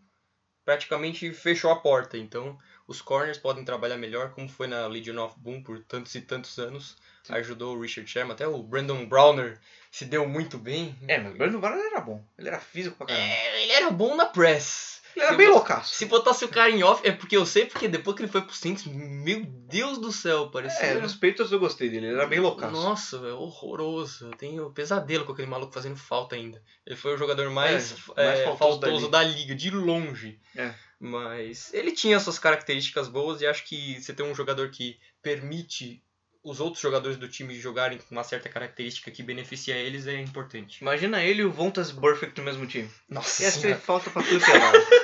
praticamente 0.65 1.31
fechou 1.33 1.71
a 1.71 1.77
porta. 1.79 2.17
Então, 2.17 2.57
os 2.87 3.01
corners 3.01 3.37
podem 3.37 3.63
trabalhar 3.63 3.97
melhor, 3.97 4.31
como 4.31 4.49
foi 4.49 4.67
na 4.67 4.85
Legion 4.87 5.17
of 5.23 5.39
Boom 5.39 5.63
por 5.63 5.79
tantos 5.83 6.13
e 6.15 6.21
tantos 6.21 6.57
anos. 6.59 6.97
Sim. 7.23 7.33
Ajudou 7.35 7.75
o 7.75 7.81
Richard 7.81 8.09
Sherman, 8.09 8.33
até 8.33 8.47
o 8.47 8.61
Brandon 8.61 9.05
Browner 9.05 9.59
se 9.91 10.05
deu 10.05 10.27
muito 10.27 10.57
bem. 10.57 10.95
É, 11.07 11.17
mas 11.17 11.33
o 11.33 11.37
Brandon 11.37 11.59
Browner 11.59 11.85
era 11.85 12.01
bom. 12.01 12.21
Ele 12.37 12.47
era 12.49 12.59
físico 12.59 12.97
pra 12.97 13.07
caramba. 13.07 13.25
É, 13.25 13.63
ele 13.63 13.71
era 13.71 13.89
bom 13.91 14.15
na 14.15 14.25
press. 14.25 15.01
Ele 15.17 15.23
era 15.23 15.31
se 15.31 15.37
bem 15.37 15.47
loucaço. 15.47 15.95
Se 15.95 16.05
botasse 16.05 16.45
o 16.45 16.47
cara 16.47 16.69
em 16.69 16.83
off, 16.83 17.01
é 17.05 17.11
porque 17.11 17.35
eu 17.35 17.45
sei, 17.45 17.65
porque 17.65 17.87
depois 17.87 18.15
que 18.15 18.21
ele 18.21 18.31
foi 18.31 18.41
pro 18.41 18.53
Saints, 18.53 18.85
meu 18.85 19.43
Deus 19.43 19.97
do 19.97 20.11
céu, 20.11 20.51
parecia. 20.51 20.85
É, 20.85 20.93
nos 20.93 21.15
peitos 21.15 21.51
eu 21.51 21.59
gostei 21.59 21.89
dele, 21.89 22.05
ele 22.05 22.15
era 22.15 22.27
bem 22.27 22.39
loucaço. 22.39 22.71
Nossa, 22.71 23.17
velho, 23.17 23.37
horroroso. 23.37 24.27
Eu 24.27 24.31
tenho 24.37 24.69
pesadelo 24.69 25.25
com 25.25 25.31
aquele 25.31 25.47
maluco 25.47 25.73
fazendo 25.73 25.95
falta 25.95 26.35
ainda. 26.35 26.61
Ele 26.85 26.95
foi 26.95 27.15
o 27.15 27.17
jogador 27.17 27.49
mais, 27.49 27.95
é, 28.15 28.25
mais 28.25 28.39
é, 28.39 28.43
faltoso, 28.43 28.79
faltoso 28.79 29.09
da, 29.09 29.23
liga. 29.23 29.33
da, 29.33 29.39
liga. 29.39 29.55
de 29.55 29.71
longe. 29.71 30.39
É. 30.55 30.71
Mas 30.99 31.73
ele 31.73 31.91
tinha 31.91 32.19
suas 32.19 32.37
características 32.37 33.07
boas 33.07 33.41
e 33.41 33.47
acho 33.47 33.63
que 33.65 33.99
você 33.99 34.13
tem 34.13 34.25
um 34.25 34.35
jogador 34.35 34.69
que 34.69 34.99
permite 35.21 36.03
os 36.43 36.61
outros 36.61 36.81
jogadores 36.81 37.17
do 37.17 37.27
time 37.27 37.59
jogarem 37.59 37.97
com 37.97 38.15
uma 38.15 38.23
certa 38.23 38.47
característica 38.47 39.11
que 39.11 39.21
beneficia 39.21 39.75
eles 39.75 40.07
é 40.07 40.21
importante. 40.21 40.79
Imagina 40.81 41.21
ele 41.21 41.41
e 41.41 41.45
o 41.45 41.51
Vontas 41.51 41.91
Burfict 41.91 42.37
no 42.37 42.45
mesmo 42.45 42.65
time. 42.65 42.89
Nossa 43.09 43.43
Ia 43.43 43.51
ser 43.51 43.77
falta 43.77 44.09
pra 44.09 44.23
tudo 44.23 44.39
que 44.39 44.51
é 44.51 44.57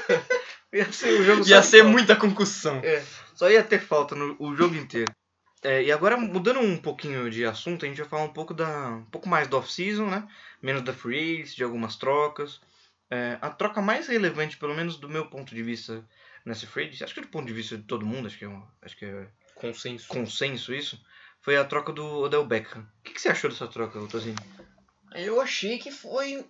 Ia 0.73 0.91
ser 0.91 1.19
o 1.19 1.23
jogo 1.23 1.47
Ia 1.47 1.61
ser 1.61 1.83
muita 1.83 2.15
concussão. 2.15 2.77
É, 2.83 3.03
só 3.35 3.49
ia 3.49 3.63
ter 3.63 3.79
falta 3.79 4.15
no 4.15 4.35
o 4.39 4.55
jogo 4.55 4.75
inteiro. 4.75 5.13
É, 5.63 5.83
e 5.83 5.91
agora, 5.91 6.17
mudando 6.17 6.59
um 6.59 6.77
pouquinho 6.77 7.29
de 7.29 7.45
assunto, 7.45 7.85
a 7.85 7.87
gente 7.87 8.01
vai 8.01 8.09
falar 8.09 8.23
um 8.23 8.33
pouco, 8.33 8.53
da, 8.53 8.89
um 8.89 9.05
pouco 9.05 9.29
mais 9.29 9.47
do 9.47 9.57
off-season, 9.57 10.07
né? 10.07 10.27
Menos 10.61 10.81
da 10.81 10.91
free 10.91 11.35
agency, 11.35 11.55
de 11.55 11.63
algumas 11.63 11.95
trocas. 11.95 12.59
É, 13.09 13.37
a 13.39 13.49
troca 13.49 13.81
mais 13.81 14.07
relevante, 14.07 14.57
pelo 14.57 14.75
menos 14.75 14.97
do 14.97 15.07
meu 15.07 15.27
ponto 15.27 15.53
de 15.53 15.63
vista 15.63 16.03
nessa 16.45 16.67
free 16.67 16.85
agency, 16.85 17.03
acho 17.03 17.13
que 17.13 17.21
do 17.21 17.27
ponto 17.27 17.45
de 17.45 17.53
vista 17.53 17.77
de 17.77 17.83
todo 17.83 18.05
mundo, 18.05 18.27
acho 18.27 18.37
que 18.37 18.45
é, 18.45 18.61
acho 18.81 18.97
que 18.97 19.05
é 19.05 19.27
consenso. 19.55 20.07
consenso 20.07 20.73
isso, 20.73 20.99
foi 21.39 21.55
a 21.55 21.63
troca 21.63 21.93
do 21.93 22.05
Odell 22.05 22.45
Beckham. 22.45 22.81
O 22.81 23.03
que, 23.03 23.13
que 23.13 23.21
você 23.21 23.29
achou 23.29 23.49
dessa 23.49 23.67
troca, 23.67 23.99
Tozinho? 24.07 24.35
Eu 25.15 25.39
achei 25.39 25.77
que 25.77 25.91
foi 25.91 26.45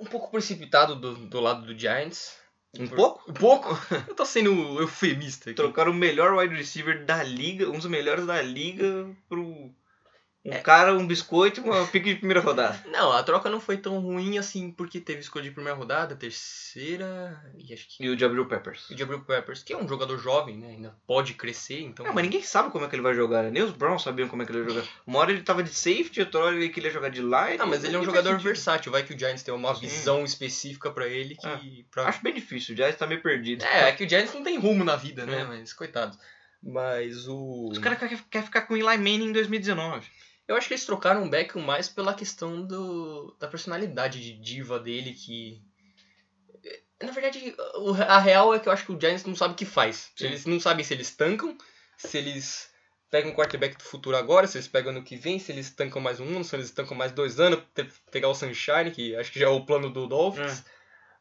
um 0.00 0.06
pouco 0.06 0.30
precipitado 0.30 0.96
do, 0.96 1.26
do 1.26 1.40
lado 1.40 1.66
do 1.66 1.78
Giants. 1.78 2.38
Um 2.76 2.86
Por... 2.86 2.96
pouco? 2.96 3.30
Um 3.30 3.34
pouco? 3.34 3.78
Eu 4.08 4.14
tô 4.14 4.24
sendo 4.24 4.80
eufemista 4.80 5.50
aqui. 5.50 5.56
Trocaram 5.56 5.92
o 5.92 5.94
melhor 5.94 6.34
wide 6.34 6.54
receiver 6.54 7.04
da 7.04 7.22
liga, 7.22 7.68
um 7.68 7.78
dos 7.78 7.86
melhores 7.86 8.26
da 8.26 8.42
liga, 8.42 9.08
pro 9.28 9.47
um 10.44 10.52
é. 10.52 10.60
cara, 10.60 10.94
um 10.94 11.06
biscoito 11.06 11.60
e 11.60 11.64
uma 11.64 11.86
pique 11.86 12.14
de 12.14 12.16
primeira 12.16 12.40
rodada. 12.40 12.80
Não, 12.86 13.12
a 13.12 13.22
troca 13.22 13.50
não 13.50 13.60
foi 13.60 13.76
tão 13.76 13.98
ruim 13.98 14.38
assim, 14.38 14.70
porque 14.70 15.00
teve 15.00 15.20
escolha 15.20 15.44
de 15.44 15.50
primeira 15.50 15.76
rodada, 15.76 16.14
terceira 16.14 17.38
e 17.58 17.74
acho 17.74 17.88
que... 17.88 18.04
E 18.04 18.08
o 18.08 18.18
Jabril 18.18 18.46
Peppers. 18.46 18.86
E 18.88 18.94
o 18.94 18.98
Jabril 18.98 19.20
Peppers, 19.24 19.62
que 19.62 19.72
é 19.72 19.76
um 19.76 19.86
jogador 19.86 20.16
jovem, 20.18 20.56
né? 20.56 20.68
Ainda 20.68 20.96
pode 21.06 21.34
crescer, 21.34 21.80
então... 21.80 22.06
Não, 22.06 22.14
mas 22.14 22.24
ninguém 22.24 22.42
sabe 22.42 22.70
como 22.70 22.84
é 22.84 22.88
que 22.88 22.94
ele 22.94 23.02
vai 23.02 23.14
jogar, 23.14 23.42
né? 23.42 23.50
Nem 23.50 23.62
os 23.62 23.72
Browns 23.72 24.02
sabiam 24.02 24.28
como 24.28 24.42
é 24.42 24.46
que 24.46 24.52
ele 24.52 24.60
ia 24.60 24.68
jogar. 24.68 24.86
Uma 25.06 25.18
hora 25.18 25.32
ele 25.32 25.42
tava 25.42 25.62
de 25.62 25.74
safety, 25.74 26.20
outra 26.20 26.40
hora 26.40 26.56
ele 26.56 26.68
queria 26.68 26.90
jogar 26.90 27.08
de 27.08 27.20
line. 27.20 27.58
Não, 27.58 27.66
mas 27.66 27.84
ele 27.84 27.96
é 27.96 27.98
um 27.98 28.04
jogador 28.04 28.38
versátil, 28.38 28.92
vai 28.92 29.02
que 29.02 29.14
o 29.14 29.18
Giants 29.18 29.42
tem 29.42 29.52
uma 29.52 29.74
Sim. 29.74 29.80
visão 29.80 30.24
específica 30.24 30.90
para 30.90 31.08
ele 31.08 31.34
que... 31.34 31.46
Ah, 31.46 31.60
pra... 31.90 32.08
Acho 32.08 32.22
bem 32.22 32.32
difícil, 32.32 32.74
o 32.74 32.76
Giants 32.76 32.96
tá 32.96 33.06
meio 33.06 33.20
perdido. 33.20 33.64
É, 33.64 33.88
é 33.88 33.92
que 33.92 34.04
o 34.04 34.08
Giants 34.08 34.32
não 34.32 34.42
tem 34.42 34.58
rumo 34.58 34.84
na 34.84 34.96
vida, 34.96 35.26
né? 35.26 35.40
É. 35.40 35.44
Mas, 35.44 35.72
coitado. 35.72 36.16
Mas 36.62 37.28
o... 37.28 37.68
Os 37.70 37.78
caras 37.78 37.98
querem 37.98 38.18
quer 38.30 38.42
ficar 38.42 38.62
com 38.62 38.74
o 38.74 38.76
Eli 38.76 38.96
Manning 38.96 39.28
em 39.28 39.32
2019. 39.32 40.06
Eu 40.48 40.56
acho 40.56 40.66
que 40.66 40.72
eles 40.72 40.86
trocaram 40.86 41.24
o 41.24 41.28
Beckham 41.28 41.60
mais 41.60 41.90
pela 41.90 42.14
questão 42.14 42.66
do, 42.66 43.36
da 43.38 43.46
personalidade 43.46 44.18
de 44.18 44.32
diva 44.32 44.80
dele, 44.80 45.12
que. 45.12 45.62
Na 47.00 47.12
verdade, 47.12 47.54
a 48.08 48.18
real 48.18 48.54
é 48.54 48.58
que 48.58 48.68
eu 48.68 48.72
acho 48.72 48.86
que 48.86 48.92
o 48.92 49.00
Giants 49.00 49.24
não 49.24 49.36
sabe 49.36 49.52
o 49.52 49.56
que 49.56 49.66
faz. 49.66 50.10
Sim. 50.16 50.24
Eles 50.24 50.46
não 50.46 50.58
sabem 50.58 50.84
se 50.84 50.94
eles 50.94 51.14
tancam, 51.14 51.56
se 51.98 52.16
eles 52.16 52.70
pegam 53.10 53.30
um 53.30 53.34
quarterback 53.34 53.76
do 53.76 53.84
futuro 53.84 54.16
agora, 54.16 54.46
se 54.46 54.56
eles 54.56 54.66
pegam 54.66 54.92
no 54.92 55.04
que 55.04 55.16
vem, 55.16 55.38
se 55.38 55.52
eles 55.52 55.70
tancam 55.70 56.00
mais 56.00 56.18
um 56.18 56.26
ano, 56.26 56.44
se 56.44 56.56
eles 56.56 56.70
tancam 56.70 56.96
mais 56.96 57.12
dois 57.12 57.38
anos, 57.38 57.62
pegar 58.10 58.28
o 58.28 58.34
Sunshine, 58.34 58.90
que 58.90 59.14
acho 59.16 59.30
que 59.30 59.38
já 59.38 59.46
é 59.46 59.50
o 59.50 59.64
plano 59.64 59.90
do 59.90 60.06
Dolphins. 60.06 60.60
É. 60.60 60.77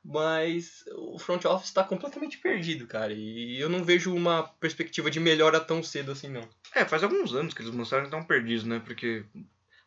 Mas 0.10 0.86
o 0.96 1.20
front 1.20 1.44
office 1.44 1.68
está 1.68 1.84
completamente 1.84 2.38
perdido, 2.38 2.88
cara. 2.88 3.12
E 3.12 3.60
eu 3.60 3.68
não 3.68 3.84
vejo 3.84 4.16
uma 4.16 4.44
perspectiva 4.44 5.12
de 5.12 5.20
melhora 5.20 5.60
tão 5.60 5.84
cedo 5.84 6.14
assim, 6.14 6.30
não. 6.30 6.48
É, 6.74 6.86
faz 6.86 7.04
alguns 7.04 7.36
anos 7.36 7.54
que 7.54 7.62
eles 7.62 7.74
mostraram 7.74 8.06
que 8.06 8.16
estão 8.16 8.26
perdidos, 8.26 8.64
né? 8.64 8.82
Porque, 8.86 9.26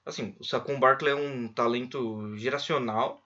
assim, 0.04 0.36
o 0.38 0.44
Saquon 0.44 0.78
Barkley 0.78 1.12
é 1.12 1.16
um 1.16 1.48
talento 1.48 2.36
geracional. 2.36 3.24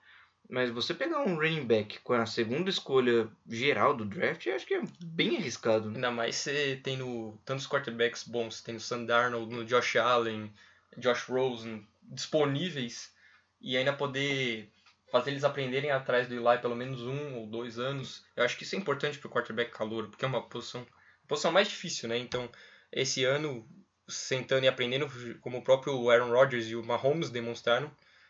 Mas 0.49 0.69
você 0.69 0.93
pegar 0.93 1.19
um 1.19 1.35
running 1.35 1.65
back 1.65 1.99
com 1.99 2.13
a 2.13 2.25
segunda 2.25 2.69
escolha 2.69 3.27
geral 3.45 3.93
do 3.93 4.05
draft, 4.05 4.45
eu 4.45 4.55
acho 4.55 4.65
que 4.65 4.75
é 4.75 4.83
bem 5.03 5.35
arriscado. 5.35 5.89
Né? 5.89 5.95
Ainda 5.95 6.11
mais 6.11 6.35
você 6.35 6.79
tendo 6.81 7.37
tantos 7.43 7.67
quarterbacks 7.67 8.23
bons, 8.23 8.61
tendo 8.61 8.79
Sam 8.79 9.03
Darnold, 9.03 9.53
no 9.53 9.65
Josh 9.65 9.97
Allen, 9.97 10.49
Josh 10.97 11.23
Rosen 11.23 11.85
disponíveis 12.03 13.11
e 13.59 13.75
ainda 13.75 13.91
poder 13.91 14.69
fazer 15.15 15.31
eles 15.31 15.45
aprenderem 15.45 15.91
atrás 15.91 16.27
do 16.27 16.35
Eli 16.35 16.57
pelo 16.59 16.75
menos 16.75 17.01
um 17.01 17.35
ou 17.35 17.47
dois 17.47 17.79
anos. 17.79 18.25
Eu 18.35 18.43
acho 18.43 18.57
que 18.57 18.63
isso 18.63 18.75
é 18.75 18.77
importante 18.77 19.17
para 19.17 19.29
o 19.29 19.31
quarterback 19.31 19.71
calor, 19.71 20.09
porque 20.09 20.25
é 20.25 20.27
uma 20.27 20.45
posição, 20.45 20.81
uma 20.81 21.27
posição 21.29 21.53
mais 21.53 21.69
difícil, 21.69 22.09
né? 22.09 22.17
Então, 22.17 22.49
esse 22.91 23.23
ano, 23.23 23.65
sentando 24.09 24.65
e 24.65 24.67
aprendendo, 24.67 25.07
como 25.39 25.59
o 25.59 25.63
próprio 25.63 26.09
Aaron 26.09 26.31
Rodgers 26.31 26.67
e 26.67 26.75
o 26.75 26.83
Mahomes 26.83 27.29
demonstraram, 27.29 27.89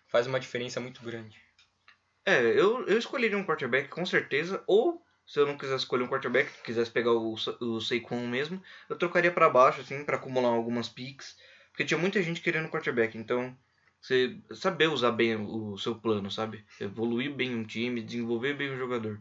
faz 0.09 0.27
uma 0.27 0.39
diferença 0.39 0.79
muito 0.79 1.01
grande. 1.01 1.41
É, 2.23 2.39
eu, 2.39 2.85
eu 2.85 2.99
escolheria 2.99 3.37
um 3.37 3.45
quarterback 3.45 3.89
com 3.89 4.05
certeza, 4.05 4.63
ou 4.67 5.03
se 5.25 5.39
eu 5.39 5.47
não 5.47 5.57
quisesse 5.57 5.85
escolher 5.85 6.03
um 6.03 6.07
quarterback, 6.07 6.51
quisesse 6.63 6.91
pegar 6.91 7.13
o, 7.13 7.33
o 7.33 7.81
Saquon 7.81 8.27
mesmo, 8.27 8.61
eu 8.87 8.95
trocaria 8.95 9.31
para 9.31 9.49
baixo, 9.49 9.81
assim, 9.81 10.05
para 10.05 10.17
acumular 10.17 10.49
algumas 10.49 10.87
picks, 10.87 11.35
porque 11.71 11.83
tinha 11.83 11.97
muita 11.97 12.21
gente 12.21 12.41
querendo 12.41 12.69
quarterback, 12.69 13.17
então 13.17 13.57
você 14.05 14.37
saber 14.53 14.87
usar 14.87 15.11
bem 15.11 15.35
o 15.35 15.75
seu 15.79 15.95
plano, 15.95 16.29
sabe? 16.29 16.63
Evoluir 16.79 17.33
bem 17.33 17.55
um 17.55 17.63
time, 17.63 18.03
desenvolver 18.03 18.53
bem 18.53 18.71
o 18.71 18.77
jogador. 18.77 19.17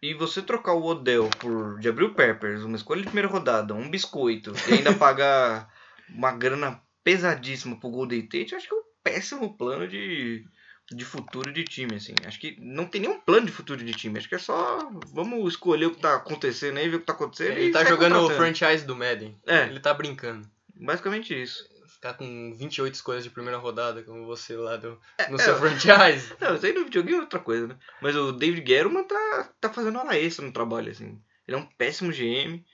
E 0.00 0.14
você 0.14 0.40
trocar 0.40 0.74
o 0.74 0.84
Odell 0.84 1.28
por 1.40 1.82
Jabril 1.82 2.14
Peppers, 2.14 2.62
uma 2.62 2.76
escolha 2.76 3.00
de 3.00 3.08
primeira 3.08 3.26
rodada, 3.26 3.74
um 3.74 3.90
biscoito, 3.90 4.52
e 4.68 4.74
ainda 4.74 4.94
pagar 4.94 5.68
uma 6.08 6.30
grana 6.30 6.80
pesadíssima 7.02 7.80
pro 7.80 7.90
Golden 7.90 8.22
Tate, 8.22 8.54
acho 8.54 8.68
que 8.68 8.74
é 8.74 8.76
um 8.76 8.84
péssimo 9.02 9.58
plano 9.58 9.88
de, 9.88 10.44
de 10.92 11.04
futuro 11.04 11.52
de 11.52 11.64
time, 11.64 11.96
assim. 11.96 12.14
Acho 12.24 12.38
que 12.38 12.56
não 12.60 12.86
tem 12.86 13.00
nenhum 13.00 13.18
plano 13.18 13.46
de 13.46 13.52
futuro 13.52 13.84
de 13.84 13.92
time. 13.92 14.18
Acho 14.18 14.28
que 14.28 14.36
é 14.36 14.38
só 14.38 14.88
vamos 15.12 15.52
escolher 15.52 15.86
o 15.86 15.90
que 15.90 16.00
tá 16.00 16.14
acontecendo 16.14 16.78
aí, 16.78 16.88
ver 16.88 16.96
o 16.96 17.00
que 17.00 17.06
tá 17.06 17.12
acontecendo. 17.12 17.58
Ele 17.58 17.72
tá 17.72 17.84
jogando 17.84 18.20
o 18.20 18.30
franchise 18.30 18.86
do 18.86 18.94
Madden. 18.94 19.36
É. 19.44 19.64
Ele 19.64 19.80
tá 19.80 19.92
brincando. 19.92 20.48
Basicamente 20.76 21.34
isso 21.34 21.77
ficar 21.98 22.14
com 22.14 22.54
28 22.54 22.94
escolhas 22.94 23.24
de 23.24 23.30
primeira 23.30 23.58
rodada, 23.58 24.02
como 24.04 24.24
você 24.24 24.56
lá 24.56 24.76
do, 24.76 24.98
é, 25.18 25.28
no 25.28 25.36
é, 25.36 25.42
seu 25.42 25.56
franchise. 25.56 26.32
Não, 26.40 26.54
isso 26.54 26.64
aí 26.64 26.72
no 26.72 26.84
videogame 26.84 27.18
é 27.18 27.20
outra 27.22 27.40
coisa, 27.40 27.66
né? 27.66 27.76
Mas 28.00 28.16
o 28.16 28.32
David 28.32 28.62
Guerrero 28.62 29.04
tá, 29.04 29.52
tá 29.60 29.72
fazendo 29.72 29.98
hora 29.98 30.16
extra 30.16 30.46
no 30.46 30.52
trabalho, 30.52 30.90
assim. 30.90 31.20
Ele 31.46 31.56
é 31.56 31.60
um 31.60 31.66
péssimo 31.66 32.12
GM. 32.12 32.64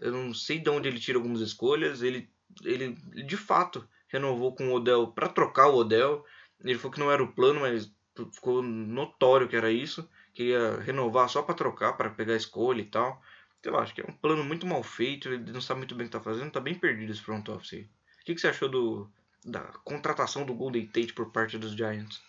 Eu 0.00 0.12
não 0.12 0.34
sei 0.34 0.58
de 0.58 0.68
onde 0.68 0.88
ele 0.88 1.00
tira 1.00 1.18
algumas 1.18 1.40
escolhas. 1.40 2.02
Ele, 2.02 2.28
ele 2.64 2.94
de 3.24 3.36
fato, 3.36 3.88
renovou 4.08 4.54
com 4.54 4.68
o 4.68 4.74
Odell 4.74 5.08
para 5.08 5.28
trocar 5.28 5.68
o 5.68 5.76
Odell. 5.76 6.24
Ele 6.62 6.78
falou 6.78 6.92
que 6.92 7.00
não 7.00 7.10
era 7.10 7.22
o 7.22 7.32
plano, 7.32 7.60
mas 7.60 7.90
ficou 8.32 8.62
notório 8.62 9.48
que 9.48 9.56
era 9.56 9.70
isso. 9.70 10.08
Queria 10.34 10.80
renovar 10.80 11.28
só 11.28 11.42
para 11.42 11.54
trocar, 11.54 11.94
para 11.94 12.10
pegar 12.10 12.34
a 12.34 12.36
escolha 12.36 12.82
e 12.82 12.86
tal. 12.86 13.22
Sei 13.62 13.72
lá, 13.72 13.80
acho 13.80 13.94
que 13.94 14.02
é 14.02 14.06
um 14.06 14.12
plano 14.12 14.44
muito 14.44 14.66
mal 14.66 14.82
feito. 14.82 15.28
Ele 15.28 15.52
não 15.52 15.60
sabe 15.60 15.78
muito 15.78 15.94
bem 15.94 16.06
o 16.06 16.10
que 16.10 16.16
tá 16.16 16.20
fazendo. 16.20 16.50
Tá 16.50 16.60
bem 16.60 16.74
perdido 16.74 17.12
esse 17.12 17.22
front 17.22 17.48
office 17.48 17.74
aí. 17.74 17.88
O 18.24 18.26
que, 18.26 18.34
que 18.34 18.40
você 18.40 18.48
achou 18.48 18.70
do, 18.70 19.06
da 19.44 19.60
contratação 19.84 20.46
do 20.46 20.54
Golden 20.54 20.86
Tate 20.86 21.12
por 21.12 21.30
parte 21.30 21.58
dos 21.58 21.72
Giants? 21.76 22.22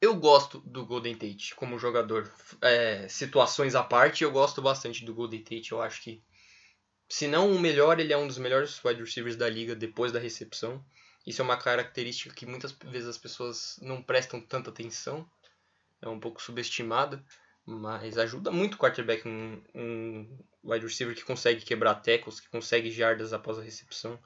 Eu 0.00 0.14
gosto 0.14 0.60
do 0.60 0.86
Golden 0.86 1.16
Tate 1.16 1.56
como 1.56 1.76
jogador. 1.76 2.32
É, 2.60 3.08
situações 3.08 3.74
à 3.74 3.82
parte, 3.82 4.22
eu 4.22 4.30
gosto 4.30 4.62
bastante 4.62 5.04
do 5.04 5.12
Golden 5.12 5.42
Tate. 5.42 5.72
Eu 5.72 5.82
acho 5.82 6.00
que, 6.02 6.22
se 7.08 7.26
não 7.26 7.50
o 7.50 7.58
melhor, 7.58 7.98
ele 7.98 8.12
é 8.12 8.16
um 8.16 8.28
dos 8.28 8.38
melhores 8.38 8.80
wide 8.84 9.00
receivers 9.00 9.34
da 9.34 9.48
liga 9.48 9.74
depois 9.74 10.12
da 10.12 10.20
recepção. 10.20 10.84
Isso 11.26 11.42
é 11.42 11.44
uma 11.44 11.56
característica 11.56 12.32
que 12.32 12.46
muitas 12.46 12.70
vezes 12.70 13.08
as 13.08 13.18
pessoas 13.18 13.80
não 13.82 14.00
prestam 14.00 14.40
tanta 14.40 14.70
atenção. 14.70 15.28
É 16.00 16.08
um 16.08 16.20
pouco 16.20 16.40
subestimada, 16.40 17.20
mas 17.66 18.16
ajuda 18.18 18.52
muito 18.52 18.74
o 18.74 18.78
quarterback, 18.78 19.26
um, 19.26 19.60
um 19.74 20.38
wide 20.62 20.86
receiver 20.86 21.16
que 21.16 21.24
consegue 21.24 21.64
quebrar 21.64 21.96
tackles, 21.96 22.38
que 22.38 22.48
consegue 22.48 22.88
jardas 22.88 23.32
após 23.32 23.58
a 23.58 23.62
recepção. 23.62 24.16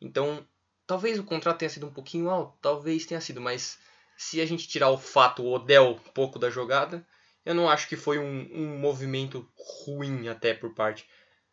Então, 0.00 0.46
talvez 0.86 1.18
o 1.18 1.24
contrato 1.24 1.58
tenha 1.58 1.68
sido 1.68 1.86
um 1.86 1.92
pouquinho 1.92 2.30
alto, 2.30 2.58
talvez 2.60 3.06
tenha 3.06 3.20
sido, 3.20 3.40
mas 3.40 3.78
se 4.16 4.40
a 4.40 4.46
gente 4.46 4.68
tirar 4.68 4.90
o 4.90 4.98
fato, 4.98 5.42
o 5.42 5.52
Odell, 5.52 5.92
um 5.92 6.12
pouco 6.12 6.38
da 6.38 6.50
jogada, 6.50 7.06
eu 7.44 7.54
não 7.54 7.68
acho 7.68 7.88
que 7.88 7.96
foi 7.96 8.18
um, 8.18 8.48
um 8.52 8.78
movimento 8.78 9.48
ruim 9.84 10.28
até 10.28 10.54
por 10.54 10.74
parte 10.74 11.06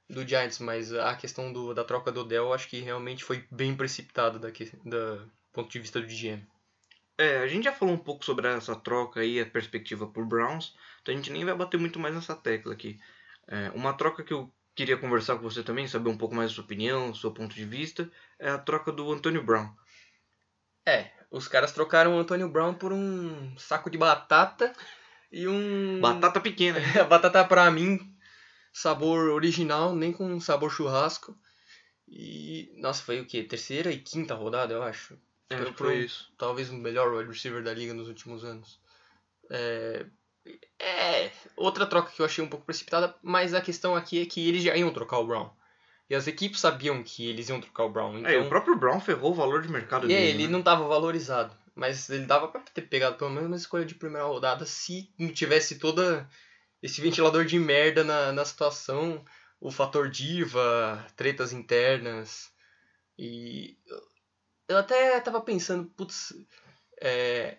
do 0.10 0.28
Giants, 0.28 0.60
mas 0.60 0.94
a 0.94 1.16
questão 1.16 1.52
do, 1.52 1.74
da 1.74 1.84
troca 1.84 2.12
do 2.12 2.22
Odell, 2.22 2.54
acho 2.54 2.68
que 2.68 2.80
realmente 2.80 3.24
foi 3.24 3.46
bem 3.52 3.76
precipitado 3.76 4.40
daqui, 4.40 4.72
da 4.84 5.26
ponto 5.54 5.72
de 5.72 5.80
vista 5.80 6.02
do 6.02 6.08
GM. 6.08 6.46
É, 7.18 7.38
a 7.38 7.48
gente 7.48 7.64
já 7.64 7.72
falou 7.72 7.94
um 7.94 8.00
pouco 8.00 8.26
sobre 8.26 8.48
essa 8.48 8.76
troca 8.76 9.22
aí, 9.22 9.40
a 9.40 9.46
perspectiva 9.46 10.06
por 10.06 10.26
Browns, 10.26 10.76
então 11.02 11.14
a 11.14 11.18
gente 11.18 11.32
nem 11.32 11.46
vai 11.46 11.56
bater 11.56 11.80
muito 11.80 11.98
mais 11.98 12.14
nessa 12.14 12.36
tecla 12.36 12.74
aqui. 12.74 13.00
É, 13.48 13.70
uma 13.72 13.94
troca 13.94 14.24
que 14.24 14.34
eu 14.34 14.54
queria 14.76 14.98
conversar 14.98 15.38
com 15.38 15.42
você 15.42 15.64
também, 15.64 15.88
saber 15.88 16.10
um 16.10 16.18
pouco 16.18 16.36
mais 16.36 16.52
da 16.52 16.56
sua 16.56 16.64
opinião, 16.64 17.12
do 17.12 17.18
seu 17.18 17.32
ponto 17.32 17.56
de 17.56 17.66
vista, 17.66 18.12
é 18.38 18.50
a 18.50 18.58
troca 18.58 18.92
do 18.92 19.12
Antonio 19.12 19.44
Brown. 19.44 19.74
É, 20.86 21.12
os 21.32 21.48
caras 21.48 21.72
trocaram 21.72 22.16
o 22.16 22.20
Antonio 22.20 22.50
Brown 22.50 22.74
por 22.74 22.94
um 22.94 23.58
saco 23.58 23.90
de 23.90 23.98
batata 23.98 24.74
e 25.32 25.48
um. 25.48 26.00
Batata 26.00 26.40
pequena. 26.40 26.80
batata 27.10 27.44
pra 27.46 27.72
mim, 27.72 28.00
sabor 28.72 29.30
original, 29.30 29.96
nem 29.96 30.12
com 30.12 30.40
sabor 30.40 30.70
churrasco. 30.70 31.36
E. 32.08 32.72
Nossa, 32.78 33.02
foi 33.02 33.22
o 33.22 33.26
quê? 33.26 33.44
Terceira 33.44 33.92
e 33.92 34.00
quinta 34.00 34.36
rodada, 34.36 34.74
eu 34.74 34.84
acho. 34.84 35.18
É, 35.50 35.64
que 35.64 35.74
foi 35.74 36.00
isso. 36.00 36.32
Talvez 36.38 36.70
o 36.70 36.74
melhor 36.74 37.14
wide 37.14 37.32
receiver 37.32 37.64
da 37.64 37.74
liga 37.74 37.94
nos 37.94 38.08
últimos 38.08 38.44
anos. 38.44 38.80
É. 39.50 40.06
É. 40.80 41.32
Outra 41.56 41.86
troca 41.86 42.12
que 42.12 42.22
eu 42.22 42.26
achei 42.26 42.44
um 42.44 42.48
pouco 42.50 42.66
precipitada, 42.66 43.16
mas 43.24 43.54
a 43.54 43.62
questão 43.62 43.96
aqui 43.96 44.22
é 44.22 44.26
que 44.26 44.48
eles 44.48 44.64
já 44.64 44.76
iam 44.76 44.92
trocar 44.94 45.20
o 45.20 45.26
Brown. 45.28 45.50
E 46.10 46.14
as 46.14 46.28
equipes 46.28 46.60
sabiam 46.60 47.02
que 47.02 47.28
eles 47.28 47.50
iam 47.50 47.60
trocar 47.60 47.86
o 47.86 47.90
Brown. 47.90 48.20
Então... 48.20 48.30
É, 48.32 48.36
e 48.36 48.38
o 48.38 48.50
próprio 48.50 48.76
Brown 48.78 49.00
ferrou 49.00 49.32
o 49.32 49.36
valor 49.36 49.62
de 49.62 49.70
mercado 49.72 50.06
E 50.06 50.10
dele. 50.10 50.26
é, 50.28 50.30
ele 50.30 50.44
né? 50.46 50.50
não 50.52 50.62
tava 50.62 50.88
valorizado. 50.88 51.56
Mas 51.74 52.10
ele 52.10 52.26
dava 52.26 52.48
pra 52.48 52.62
ter 52.62 52.84
pegado 52.84 53.18
pelo 53.18 53.32
menos 53.32 53.48
uma 53.48 53.56
escolha 53.58 53.84
de 53.86 53.96
primeira 53.96 54.26
rodada 54.28 54.66
se 54.66 55.12
não 55.18 55.30
tivesse 55.34 55.78
toda 55.80 56.30
esse 56.82 57.02
ventilador 57.02 57.44
de 57.46 57.58
merda 57.60 58.04
na, 58.04 58.32
na 58.32 58.46
situação, 58.46 59.26
o 59.60 59.72
fator 59.72 60.10
diva, 60.10 61.04
tretas 61.18 61.52
internas. 61.52 62.52
E 63.18 63.76
eu- 63.88 64.02
eu 64.70 64.78
até 64.78 65.20
tava 65.22 65.42
pensando, 65.42 65.86
putz, 65.98 66.34
é, 67.02 67.58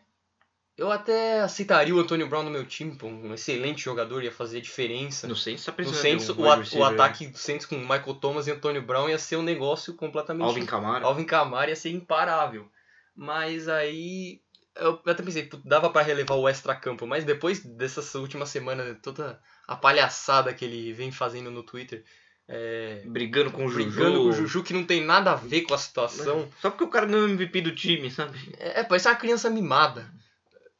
eu 0.76 0.90
até 0.92 1.40
aceitaria 1.40 1.94
o 1.94 1.98
Antônio 1.98 2.28
Brown 2.28 2.42
no 2.42 2.50
meu 2.50 2.64
time, 2.66 2.94
pô, 2.96 3.06
um 3.06 3.32
excelente 3.34 3.82
jogador, 3.82 4.22
ia 4.22 4.32
fazer 4.32 4.60
diferença. 4.60 5.26
No 5.26 5.34
Saints 5.36 5.64
tá 5.64 5.72
No 5.78 5.94
Saints, 5.94 6.28
um 6.30 6.40
o, 6.42 6.50
a- 6.50 6.62
o 6.72 6.84
ataque 6.84 7.26
do 7.28 7.38
Saints 7.38 7.64
com 7.66 7.76
Michael 7.78 8.14
Thomas 8.14 8.46
e 8.46 8.50
Antônio 8.52 8.82
Brown 8.82 9.08
ia 9.08 9.18
ser 9.18 9.36
um 9.36 9.42
negócio 9.42 9.94
completamente 9.94 10.44
Alvin 10.46 10.66
Kamara. 10.66 11.04
Alvin 11.06 11.24
Kamara 11.24 11.70
ia 11.70 11.76
ser 11.76 11.90
imparável. 11.90 12.68
Mas 13.14 13.66
aí 13.68 14.40
eu 14.78 15.00
até 15.06 15.22
pensei, 15.22 15.48
dava 15.64 15.88
pra 15.88 16.02
relevar 16.02 16.34
o 16.34 16.46
extra-campo, 16.48 17.06
mas 17.06 17.24
depois 17.24 17.60
dessas 17.64 18.14
últimas 18.14 18.50
semanas, 18.50 18.96
toda 19.02 19.40
a 19.66 19.74
palhaçada 19.74 20.52
que 20.52 20.64
ele 20.66 20.92
vem 20.92 21.10
fazendo 21.10 21.50
no 21.50 21.62
Twitter, 21.62 22.04
é, 22.46 23.02
Brigando 23.06 23.50
com 23.50 23.64
o 23.64 23.68
Juju. 23.70 23.84
brigando 23.90 24.18
com 24.20 24.28
o 24.28 24.32
Juju, 24.32 24.62
que 24.62 24.74
não 24.74 24.84
tem 24.84 25.02
nada 25.02 25.32
a 25.32 25.34
ver 25.34 25.62
com 25.62 25.72
a 25.72 25.78
situação, 25.78 26.46
Só 26.60 26.68
porque 26.70 26.84
o 26.84 26.88
cara 26.90 27.06
não 27.06 27.20
é 27.26 27.30
MVP 27.30 27.62
do 27.62 27.74
time, 27.74 28.10
sabe? 28.10 28.38
é, 28.58 28.82
parece 28.84 29.08
uma 29.08 29.16
criança 29.16 29.48
mimada. 29.48 30.06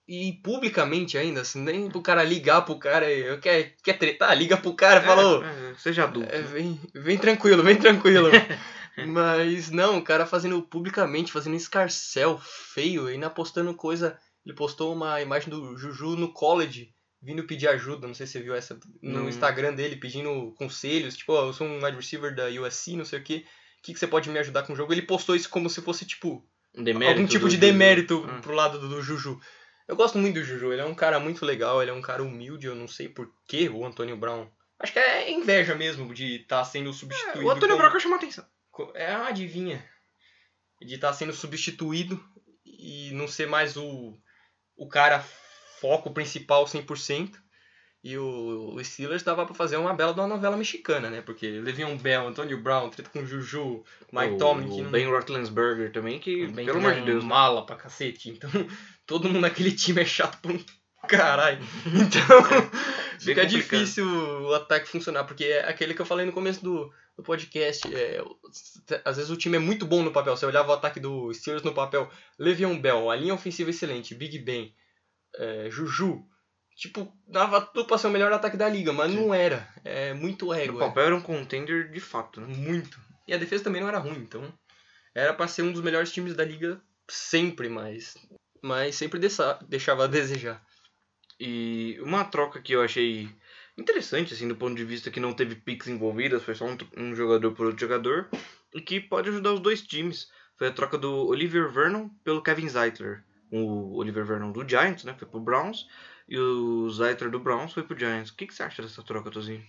E 0.09 0.35
publicamente 0.35 1.19
ainda, 1.19 1.41
assim, 1.41 1.61
nem 1.61 1.89
pro 1.91 2.01
cara 2.01 2.23
ligar 2.23 2.63
pro 2.63 2.79
cara, 2.79 3.11
eu 3.11 3.41
quer, 3.41 3.75
quer 3.83 3.99
tretar, 3.99 4.37
liga 4.39 4.57
pro 4.57 4.73
cara 4.75 5.01
e 5.01 5.05
fala, 5.05 5.27
"Ô, 5.41 5.43
É, 5.45 5.71
é, 5.71 5.75
seja 5.79 6.05
adulto. 6.05 6.33
é, 6.33 6.43
vem, 6.43 6.81
vem 6.95 7.19
tranquilo, 7.19 7.63
vem 7.63 7.75
tranquilo. 7.77 8.29
Mas 9.07 9.71
não, 9.71 9.99
o 9.99 10.03
cara 10.03 10.25
fazendo 10.25 10.63
publicamente, 10.63 11.33
fazendo 11.33 11.57
escarcel 11.57 12.41
feio, 12.43 13.07
ainda 13.07 13.29
postando 13.29 13.75
coisa. 13.75 14.19
Ele 14.45 14.55
postou 14.55 14.95
uma 14.95 15.21
imagem 15.21 15.51
do 15.51 15.77
Juju 15.77 16.17
no 16.17 16.33
college, 16.33 16.91
vindo 17.21 17.45
pedir 17.45 17.69
ajuda. 17.69 18.07
Não 18.07 18.15
sei 18.15 18.27
se 18.27 18.35
você 18.35 18.41
viu 18.43 18.55
essa 18.55 18.79
no 19.03 19.21
Não. 19.23 19.29
Instagram 19.29 19.75
dele, 19.75 19.97
pedindo 19.97 20.55
conselhos. 20.57 21.17
Tipo, 21.17 21.33
ó, 21.35 21.47
eu 21.47 21.53
sou 21.53 21.67
um 21.67 21.85
wide 21.85 21.97
receiver 21.97 22.35
da 22.35 22.47
USC, 22.47 22.97
não 22.97 23.05
sei 23.05 23.19
o 23.19 23.23
que. 23.23 23.39
O 23.81 23.83
que, 23.83 23.93
que 23.93 23.99
você 23.99 24.07
pode 24.07 24.31
me 24.31 24.39
ajudar 24.39 24.63
com 24.63 24.73
o 24.73 24.77
jogo? 24.77 24.93
Ele 24.93 25.03
postou 25.03 25.35
isso 25.37 25.51
como 25.51 25.69
se 25.69 25.81
fosse, 25.83 26.07
tipo, 26.07 26.43
demérito 26.75 27.11
algum 27.19 27.27
tipo 27.27 27.49
de 27.49 27.57
demérito 27.57 28.25
Ah. 28.29 28.41
pro 28.41 28.55
lado 28.55 28.79
do, 28.79 28.89
do 28.89 29.03
Juju. 29.03 29.39
Eu 29.89 29.95
gosto 29.97 30.19
muito 30.19 30.35
do 30.35 30.45
Juju, 30.45 30.73
ele 30.73 30.83
é 30.83 30.85
um 30.85 30.95
cara 30.95 31.21
muito 31.21 31.45
legal, 31.45 31.81
ele 31.81 31.91
é 31.91 31.95
um 31.95 32.03
cara 32.03 32.23
humilde, 32.23 32.67
eu 32.67 32.75
não 32.75 32.89
sei 32.89 33.09
por 33.09 33.33
que 33.47 33.69
o 33.69 33.85
Antônio 33.87 34.17
Brown. 34.17 34.49
Acho 34.79 34.93
que 34.93 34.99
é 34.99 35.31
inveja 35.31 35.75
mesmo 35.75 36.13
de 36.13 36.43
estar 36.43 36.65
sendo 36.65 36.93
substituído. 36.93 37.47
O 37.47 37.51
Antônio 37.51 37.77
como- 37.77 37.79
Brown 37.79 37.93
que 37.93 38.01
chama 38.01 38.17
atenção. 38.17 38.45
É 38.95 39.17
uma 39.17 39.29
adivinha. 39.29 39.89
De 40.83 40.97
estar 40.97 41.13
sendo 41.13 41.33
substituído 41.33 42.23
e 42.65 43.11
não 43.13 43.27
ser 43.27 43.47
mais 43.49 43.77
o, 43.77 44.19
o 44.77 44.87
cara 44.89 45.25
foco 45.81 46.11
principal 46.13 46.65
100%. 46.67 47.33
E 48.07 48.17
o, 48.17 48.73
o 48.73 48.85
Steelers 48.85 49.25
dava 49.25 49.45
pra 49.45 49.53
fazer 49.53 49.79
uma 49.79 49.93
bela 49.93 50.15
de 50.15 50.21
uma 50.21 50.29
novela 50.29 50.57
mexicana, 50.57 51.11
né? 51.11 51.21
Porque 51.23 51.45
Le'Veon 51.45 51.97
Bell, 51.97 52.29
Antônio 52.29 52.57
Brown, 52.57 52.89
treta 52.89 53.11
com 53.11 53.27
Juju, 53.27 53.83
Mike 54.13 54.35
o, 54.35 54.39
Tomlin, 54.39 54.81
o 54.81 54.85
não... 54.85 54.91
Ben 54.93 55.09
Roethlisberger 55.09 55.91
também, 55.91 56.21
que, 56.21 56.47
bem 56.47 56.67
pelo 56.67 56.79
amor 56.79 56.95
de 56.95 57.01
Deus, 57.01 57.25
né? 57.25 57.29
mala 57.29 57.67
pra 57.67 57.75
cacete. 57.75 58.31
Então, 58.31 58.49
todo 59.05 59.27
mundo 59.27 59.41
naquele 59.41 59.73
time 59.73 60.03
é 60.03 60.05
chato 60.05 60.39
por 60.41 60.53
um 60.53 60.65
caralho. 61.09 61.59
Então, 61.85 62.45
fica 63.19 63.43
complicado. 63.43 63.49
difícil 63.49 64.07
o 64.07 64.55
ataque 64.55 64.87
funcionar, 64.87 65.25
porque 65.25 65.43
é 65.43 65.69
aquele 65.69 65.93
que 65.93 66.01
eu 66.01 66.07
falei 66.07 66.25
no 66.25 66.33
começo 66.33 66.63
do, 66.63 66.89
do 67.17 67.25
podcast. 67.25 67.93
É, 67.93 68.23
às 69.05 69.17
vezes 69.17 69.33
o 69.33 69.37
time 69.37 69.57
é 69.57 69.61
muito 69.61 69.85
bom 69.85 70.05
no 70.05 70.13
papel. 70.13 70.37
Você 70.37 70.47
olhava 70.47 70.71
o 70.71 70.75
ataque 70.75 71.01
do 71.01 71.35
Steelers 71.35 71.65
no 71.65 71.75
papel, 71.75 72.09
Le'Veon 72.39 72.79
Bell, 72.79 73.11
a 73.11 73.17
linha 73.17 73.35
ofensiva 73.35 73.71
excelente, 73.71 74.15
Big 74.15 74.39
Ben, 74.39 74.73
é, 75.35 75.69
Juju. 75.73 76.25
Tipo, 76.77 77.11
dava 77.27 77.61
tudo 77.63 77.87
pra 77.87 77.97
ser 77.97 78.09
o 78.09 78.11
melhor 78.11 78.31
ataque 78.33 78.57
da 78.57 78.69
liga, 78.69 78.93
mas 78.93 79.11
Sim. 79.11 79.17
não 79.17 79.35
era. 79.35 79.67
É 79.83 80.13
muito 80.13 80.53
ego. 80.53 80.77
É. 80.77 80.87
papel 80.87 81.05
era 81.05 81.17
um 81.17 81.23
contender 81.23 81.91
de 81.91 82.01
fato, 82.01 82.41
né? 82.41 82.47
Muito. 82.55 83.01
E 83.27 83.33
a 83.33 83.39
defesa 83.39 83.65
também 83.65 83.81
não 83.81 83.89
era 83.89 83.99
ruim, 83.99 84.19
então 84.19 84.53
era 85.15 85.33
pra 85.33 85.49
ser 85.49 85.63
um 85.63 85.73
dos 85.73 85.81
melhores 85.83 86.13
times 86.13 86.35
da 86.35 86.45
liga 86.45 86.81
sempre, 87.09 87.69
mas 87.69 88.15
mas 88.63 88.95
sempre 88.95 89.19
deixa- 89.19 89.59
deixava 89.69 90.05
a 90.05 90.09
desejar. 90.09 90.63
E 91.39 91.99
uma 92.01 92.25
troca 92.25 92.61
que 92.61 92.73
eu 92.73 92.83
achei 92.83 93.29
interessante, 93.79 94.35
assim, 94.35 94.49
do 94.49 94.57
ponto 94.57 94.75
de 94.75 94.85
vista 94.85 95.11
que 95.11 95.21
não 95.21 95.33
teve 95.33 95.55
picks 95.55 95.87
envolvidas, 95.89 96.43
foi 96.43 96.55
só 96.55 96.65
um, 96.67 96.77
um 96.97 97.15
jogador 97.15 97.53
por 97.53 97.67
outro 97.67 97.81
jogador, 97.81 98.29
e 98.75 98.81
que 98.81 99.01
pode 99.01 99.29
ajudar 99.29 99.53
os 99.53 99.61
dois 99.61 99.83
times. 99.83 100.29
Foi 100.59 100.69
a 100.69 100.73
troca 100.73 100.97
do 100.97 101.27
Oliver 101.27 101.71
Vernon 101.71 102.09
pelo 102.25 102.43
Kevin 102.43 102.69
Zeitler. 102.69 103.23
O 103.51 103.97
Oliver 103.99 104.25
Vernon 104.25 104.51
do 104.51 104.67
Giants, 104.69 105.05
né, 105.05 105.15
foi 105.19 105.29
pro 105.29 105.39
Browns, 105.39 105.87
e 106.29 106.39
o 106.39 106.89
Zeitler 106.91 107.31
do 107.31 107.39
Browns 107.41 107.73
foi 107.73 107.83
pro 107.83 107.99
Giants. 107.99 108.31
O 108.31 108.37
que, 108.37 108.47
que 108.47 108.55
você 108.55 108.63
acha 108.63 108.83
dessa 108.83 109.03
troca, 109.03 109.31
Tozinho? 109.31 109.65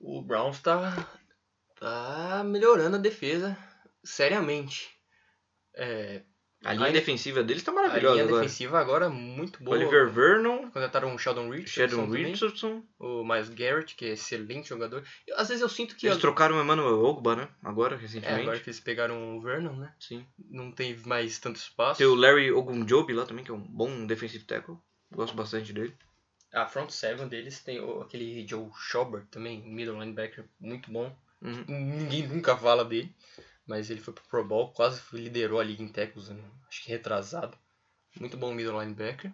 O 0.00 0.20
Browns 0.22 0.60
tá 0.60 1.08
tá 1.78 2.42
melhorando 2.44 2.96
a 2.96 3.00
defesa 3.00 3.56
seriamente. 4.04 4.88
É, 5.74 6.22
A 6.64 6.72
linha 6.72 6.88
A- 6.88 6.92
defensiva 6.92 7.42
deles 7.42 7.62
tá 7.62 7.70
a 7.70 7.74
maravilhosa 7.74 8.14
linha 8.14 8.24
agora. 8.24 8.42
defensiva 8.42 8.80
agora 8.80 9.06
é 9.06 9.08
muito 9.10 9.62
boa. 9.62 9.76
Oliver 9.76 10.08
Vernon, 10.08 10.62
Contrataram 10.70 11.14
o 11.14 11.18
Sheldon 11.18 11.50
Richardson, 11.50 11.96
Sheldon 11.96 12.10
Richardson. 12.12 12.82
o 12.98 13.22
Miles 13.24 13.50
Garrett, 13.50 13.94
que 13.94 14.06
é 14.06 14.12
excelente 14.12 14.70
jogador. 14.70 15.04
Eu, 15.26 15.36
às 15.38 15.48
vezes 15.48 15.60
eu 15.62 15.68
sinto 15.68 15.94
que 15.96 16.06
Eles 16.06 16.16
a- 16.16 16.20
trocaram 16.20 16.56
o 16.56 16.60
Emmanuel 16.62 16.98
Ogba, 17.04 17.36
né? 17.36 17.48
Agora, 17.62 17.94
é, 17.94 17.98
recentemente. 17.98 18.40
agora 18.40 18.58
que 18.58 18.70
eles 18.70 18.80
pegaram 18.80 19.36
o 19.36 19.40
Vernon, 19.42 19.76
né? 19.76 19.94
Sim. 20.00 20.26
Não 20.50 20.72
tem 20.72 20.96
mais 21.04 21.38
tanto 21.38 21.56
espaço. 21.56 21.98
Tem 21.98 22.06
o 22.06 22.14
Larry 22.14 22.50
Ogunjobi 22.50 23.12
lá 23.12 23.26
também, 23.26 23.44
que 23.44 23.50
é 23.50 23.54
um 23.54 23.60
bom 23.60 24.06
defensive 24.06 24.44
tackle. 24.44 24.76
Gosto 25.12 25.34
bastante 25.36 25.72
dele. 25.72 25.96
A 26.52 26.66
front 26.66 26.90
seven 26.90 27.28
deles 27.28 27.62
tem 27.62 27.80
o- 27.80 28.00
aquele 28.02 28.46
Joe 28.46 28.70
Schobert 28.74 29.26
também, 29.26 29.62
middle 29.62 29.98
linebacker, 30.00 30.44
muito 30.58 30.90
bom. 30.90 31.14
Uhum. 31.42 31.64
Ninguém 31.68 32.26
nunca 32.26 32.56
fala 32.56 32.84
dele, 32.84 33.14
mas 33.66 33.90
ele 33.90 34.00
foi 34.00 34.14
pro 34.14 34.24
Pro 34.24 34.44
Bowl, 34.44 34.72
quase 34.72 35.02
liderou 35.12 35.60
a 35.60 35.64
liga 35.64 35.82
em 35.82 35.88
tackles, 35.88 36.30
ano- 36.30 36.60
acho 36.68 36.82
que 36.82 36.90
retrasado. 36.90 37.56
Muito 38.18 38.36
bom 38.36 38.54
middle 38.54 38.80
linebacker. 38.80 39.32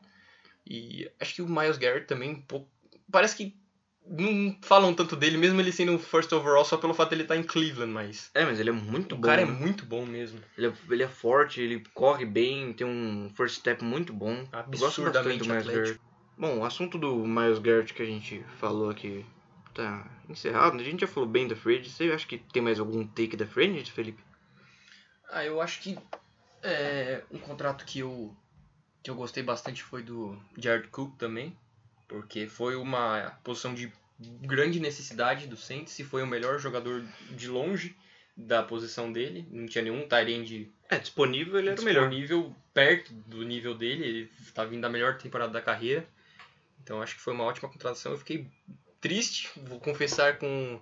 E 0.66 1.11
acho 1.20 1.35
que 1.35 1.42
o 1.42 1.48
Miles 1.48 1.78
Garrett 1.78 2.06
também, 2.06 2.30
um 2.30 2.42
pouco, 2.42 2.70
parece 3.11 3.37
que 3.37 3.62
não 4.06 4.56
falam 4.62 4.92
tanto 4.94 5.14
dele, 5.16 5.36
mesmo 5.38 5.60
ele 5.60 5.72
sendo 5.72 5.94
o 5.94 5.98
first 5.98 6.30
overall 6.32 6.64
só 6.64 6.76
pelo 6.76 6.92
fato 6.94 7.10
de 7.10 7.16
ele 7.16 7.22
estar 7.22 7.36
em 7.36 7.42
Cleveland, 7.42 7.92
mas 7.92 8.30
É, 8.34 8.44
mas 8.44 8.58
ele 8.60 8.70
é 8.70 8.72
muito 8.72 9.14
o 9.14 9.18
bom. 9.18 9.22
cara 9.26 9.42
é 9.42 9.46
né? 9.46 9.52
muito 9.52 9.86
bom 9.86 10.04
mesmo. 10.04 10.40
ele, 10.58 10.66
é, 10.68 10.72
ele 10.90 11.02
é 11.02 11.08
forte, 11.08 11.60
ele 11.60 11.82
corre 11.94 12.24
bem, 12.26 12.72
tem 12.72 12.86
um 12.86 13.30
first 13.34 13.56
step 13.58 13.82
muito 13.84 14.12
bom. 14.12 14.44
Gosto 14.44 14.56
Absurdamente. 15.02 15.48
Garrett. 15.48 16.00
Bom, 16.36 16.58
o 16.58 16.64
assunto 16.64 16.98
do 16.98 17.14
Miles 17.26 17.58
Garrett 17.58 17.94
que 17.94 18.02
a 18.02 18.06
gente 18.06 18.44
falou 18.58 18.90
aqui 18.90 19.24
tá 19.74 20.04
encerrado. 20.28 20.76
né? 20.76 20.82
A 20.82 20.84
gente 20.84 21.00
já 21.00 21.06
falou 21.06 21.28
bem 21.28 21.46
da 21.48 21.54
Fred. 21.56 21.88
Você 21.88 22.10
acha 22.10 22.26
que 22.26 22.38
tem 22.38 22.62
mais 22.62 22.78
algum 22.80 23.06
take 23.06 23.36
da 23.36 23.46
Fred, 23.46 23.90
Felipe? 23.90 24.22
Ah, 25.30 25.44
eu 25.44 25.60
acho 25.60 25.80
que 25.80 25.98
é, 26.62 27.22
um 27.30 27.38
contrato 27.38 27.84
que 27.84 28.00
eu, 28.00 28.34
que 29.02 29.10
eu 29.10 29.14
gostei 29.14 29.42
bastante 29.42 29.82
foi 29.82 30.02
do 30.02 30.38
Jared 30.58 30.88
Cook 30.88 31.16
também, 31.16 31.56
porque 32.08 32.46
foi 32.46 32.76
uma 32.76 33.38
posição 33.42 33.74
de 33.74 33.92
grande 34.18 34.79
necessidade 34.81 35.46
do 35.46 35.56
Saints 35.56 35.98
e 35.98 36.04
foi 36.04 36.22
o 36.22 36.27
melhor 36.27 36.58
jogador 36.58 37.04
de 37.31 37.48
longe 37.48 37.96
da 38.37 38.62
posição 38.62 39.12
dele. 39.12 39.46
Não 39.50 39.66
tinha 39.66 39.83
nenhum 39.83 40.06
Tyrande 40.08 40.70
É, 40.88 40.98
disponível 40.98 41.58
ele 41.58 41.70
era 41.70 41.81
o 41.81 41.85
melhor. 41.85 42.08
disponível 42.08 42.54
perto 42.72 43.12
do 43.12 43.42
nível 43.42 43.74
dele. 43.74 44.04
Ele 44.04 44.31
está 44.40 44.64
vindo 44.64 44.83
da 44.83 44.88
melhor 44.88 45.18
temporada 45.18 45.52
da 45.52 45.60
carreira. 45.60 46.06
Então 46.83 47.02
acho 47.02 47.14
que 47.16 47.20
foi 47.20 47.33
uma 47.33 47.44
ótima 47.44 47.68
contratação. 47.68 48.12
Eu 48.12 48.18
fiquei 48.18 48.46
triste, 49.00 49.50
vou 49.56 49.81
confessar, 49.81 50.38
com 50.38 50.81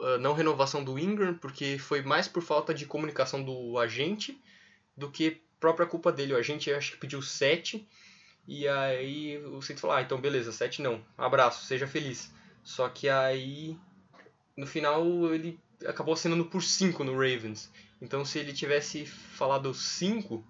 a 0.00 0.18
não 0.18 0.34
renovação 0.34 0.84
do 0.84 0.98
Ingram, 0.98 1.34
porque 1.34 1.78
foi 1.78 2.02
mais 2.02 2.28
por 2.28 2.42
falta 2.42 2.72
de 2.72 2.86
comunicação 2.86 3.42
do 3.42 3.78
agente 3.78 4.40
do 4.96 5.10
que 5.10 5.42
própria 5.58 5.86
culpa 5.86 6.12
dele. 6.12 6.32
O 6.34 6.38
agente 6.38 6.72
acho 6.72 6.92
que 6.92 6.98
pediu 6.98 7.20
7 7.22 7.86
e 8.46 8.68
aí 8.68 9.38
o 9.38 9.60
Saints 9.60 9.80
falou: 9.80 9.96
ah, 9.96 10.02
então 10.02 10.20
beleza, 10.20 10.52
7 10.52 10.82
não. 10.82 11.04
Abraço, 11.18 11.64
seja 11.66 11.86
feliz. 11.86 12.32
Só 12.62 12.88
que 12.88 13.08
aí, 13.08 13.76
no 14.56 14.66
final, 14.66 15.04
ele 15.32 15.58
acabou 15.86 16.14
assinando 16.14 16.44
por 16.46 16.62
5 16.62 17.04
no 17.04 17.12
Ravens. 17.12 17.70
Então, 18.00 18.24
se 18.24 18.38
ele 18.38 18.52
tivesse 18.52 19.06
falado 19.06 19.72
5, 19.72 20.44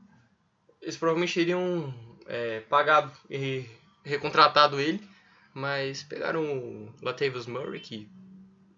eles 0.81 0.97
provavelmente 0.97 1.35
teriam 1.35 1.95
é, 2.27 2.61
pagado 2.61 3.13
e 3.31 3.65
recontratado 4.05 4.81
ele. 4.81 5.07
Mas 5.55 6.03
pegaram 6.03 6.43
o 6.45 6.95
Latavius 7.01 7.47
Murray, 7.47 7.81
que 7.81 8.09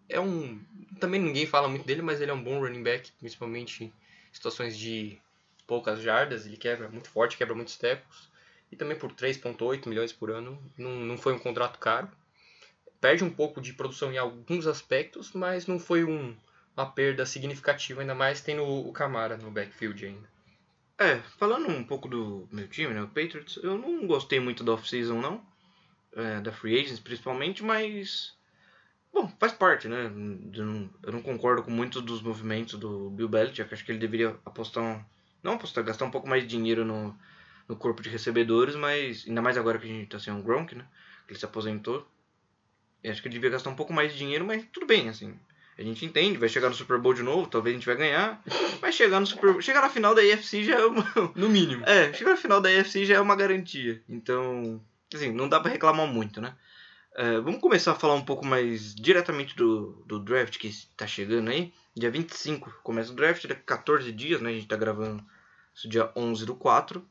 é 0.08 0.20
um. 0.20 0.60
Também 1.00 1.20
ninguém 1.20 1.46
fala 1.46 1.68
muito 1.68 1.84
dele, 1.84 2.02
mas 2.02 2.20
ele 2.20 2.30
é 2.30 2.34
um 2.34 2.42
bom 2.42 2.60
running 2.60 2.82
back, 2.82 3.10
principalmente 3.18 3.84
em 3.84 3.92
situações 4.32 4.78
de 4.78 5.18
poucas 5.66 6.00
jardas. 6.00 6.46
Ele 6.46 6.56
quebra 6.56 6.88
muito 6.88 7.08
forte, 7.10 7.36
quebra 7.36 7.54
muitos 7.54 7.76
tackles. 7.76 8.27
E 8.70 8.76
também 8.76 8.98
por 8.98 9.12
3,8 9.12 9.88
milhões 9.88 10.12
por 10.12 10.30
ano. 10.30 10.62
Não, 10.76 10.90
não 10.90 11.16
foi 11.18 11.32
um 11.32 11.38
contrato 11.38 11.78
caro. 11.78 12.08
Perde 13.00 13.24
um 13.24 13.30
pouco 13.30 13.60
de 13.60 13.72
produção 13.72 14.12
em 14.12 14.18
alguns 14.18 14.66
aspectos, 14.66 15.32
mas 15.32 15.66
não 15.66 15.78
foi 15.78 16.04
um, 16.04 16.36
uma 16.76 16.86
perda 16.86 17.24
significativa, 17.24 18.00
ainda 18.00 18.14
mais 18.14 18.40
tendo 18.40 18.64
o 18.64 18.92
Camara 18.92 19.36
no 19.36 19.50
backfield 19.50 20.06
ainda. 20.06 20.28
É, 20.98 21.16
falando 21.38 21.68
um 21.68 21.84
pouco 21.84 22.08
do 22.08 22.48
meu 22.50 22.66
time, 22.66 22.92
né, 22.92 23.00
o 23.02 23.06
Patriots, 23.06 23.56
eu 23.62 23.78
não 23.78 24.04
gostei 24.04 24.40
muito 24.40 24.64
da 24.64 24.72
off-season, 24.72 25.20
não. 25.20 25.40
É, 26.12 26.40
da 26.40 26.50
Free 26.50 26.76
Agents, 26.76 26.98
principalmente, 26.98 27.62
mas... 27.62 28.36
Bom, 29.12 29.32
faz 29.38 29.52
parte, 29.52 29.86
né? 29.86 30.06
Eu 30.06 30.64
não, 30.64 30.90
eu 31.04 31.12
não 31.12 31.22
concordo 31.22 31.62
com 31.62 31.70
muitos 31.70 32.02
dos 32.02 32.20
movimentos 32.20 32.78
do 32.78 33.10
Bill 33.10 33.28
Belichick. 33.28 33.72
Acho 33.72 33.84
que 33.84 33.92
ele 33.92 33.98
deveria 33.98 34.36
apostar... 34.44 34.82
Um, 34.82 35.04
não 35.40 35.52
apostar, 35.52 35.84
gastar 35.84 36.04
um 36.04 36.10
pouco 36.10 36.28
mais 36.28 36.42
de 36.42 36.48
dinheiro 36.48 36.84
no, 36.84 37.16
no 37.68 37.76
corpo 37.76 38.02
de 38.02 38.08
recebedores, 38.08 38.74
mas... 38.74 39.24
Ainda 39.26 39.42
mais 39.42 39.56
agora 39.56 39.78
que 39.78 39.84
a 39.84 39.88
gente 39.88 40.08
tá 40.08 40.18
sem 40.18 40.32
um 40.32 40.42
Gronk, 40.42 40.74
né? 40.74 40.86
Que 41.26 41.32
ele 41.32 41.38
se 41.38 41.44
aposentou. 41.44 42.06
Eu 43.04 43.12
acho 43.12 43.22
que 43.22 43.28
ele 43.28 43.34
devia 43.34 43.50
gastar 43.50 43.70
um 43.70 43.76
pouco 43.76 43.92
mais 43.92 44.12
de 44.12 44.18
dinheiro, 44.18 44.44
mas 44.44 44.64
tudo 44.72 44.86
bem, 44.86 45.08
assim. 45.08 45.38
A 45.78 45.82
gente 45.82 46.04
entende, 46.04 46.38
vai 46.38 46.48
chegar 46.48 46.68
no 46.68 46.74
Super 46.74 46.98
Bowl 46.98 47.14
de 47.14 47.22
novo, 47.22 47.46
talvez 47.46 47.72
a 47.72 47.78
gente 47.78 47.86
vai 47.86 47.94
ganhar. 47.94 48.42
Mas 48.82 48.96
chegar 48.96 49.20
no 49.20 49.26
Super 49.26 49.52
Bowl, 49.52 49.62
chegar 49.62 49.80
na 49.80 49.88
final 49.88 50.12
da 50.12 50.20
AFC 50.20 50.64
já 50.64 50.74
é 50.74 50.84
uma. 50.84 51.06
No 51.36 51.48
mínimo. 51.48 51.84
É, 51.86 52.12
chegar 52.12 52.32
na 52.32 52.36
final 52.36 52.60
da 52.60 52.68
AFC 52.68 53.04
já 53.04 53.14
é 53.14 53.20
uma 53.20 53.36
garantia. 53.36 54.02
Então, 54.08 54.84
assim, 55.14 55.30
não 55.30 55.48
dá 55.48 55.60
pra 55.60 55.70
reclamar 55.70 56.08
muito, 56.08 56.40
né? 56.40 56.56
É, 57.14 57.38
vamos 57.38 57.60
começar 57.60 57.92
a 57.92 57.94
falar 57.94 58.14
um 58.14 58.24
pouco 58.24 58.44
mais 58.44 58.92
diretamente 58.92 59.54
do, 59.54 60.02
do 60.04 60.18
draft 60.18 60.58
que 60.58 60.68
tá 60.96 61.06
chegando 61.06 61.48
aí. 61.48 61.72
Dia 61.96 62.10
25 62.10 62.80
começa 62.82 63.12
o 63.12 63.14
draft, 63.14 63.46
daqui 63.46 63.62
14 63.62 64.10
dias, 64.10 64.40
né? 64.40 64.50
A 64.50 64.54
gente 64.54 64.66
tá 64.66 64.76
gravando 64.76 65.24
isso 65.72 65.88
dia 65.88 66.10
11 66.16 66.44
do 66.44 66.56
4 66.56 67.04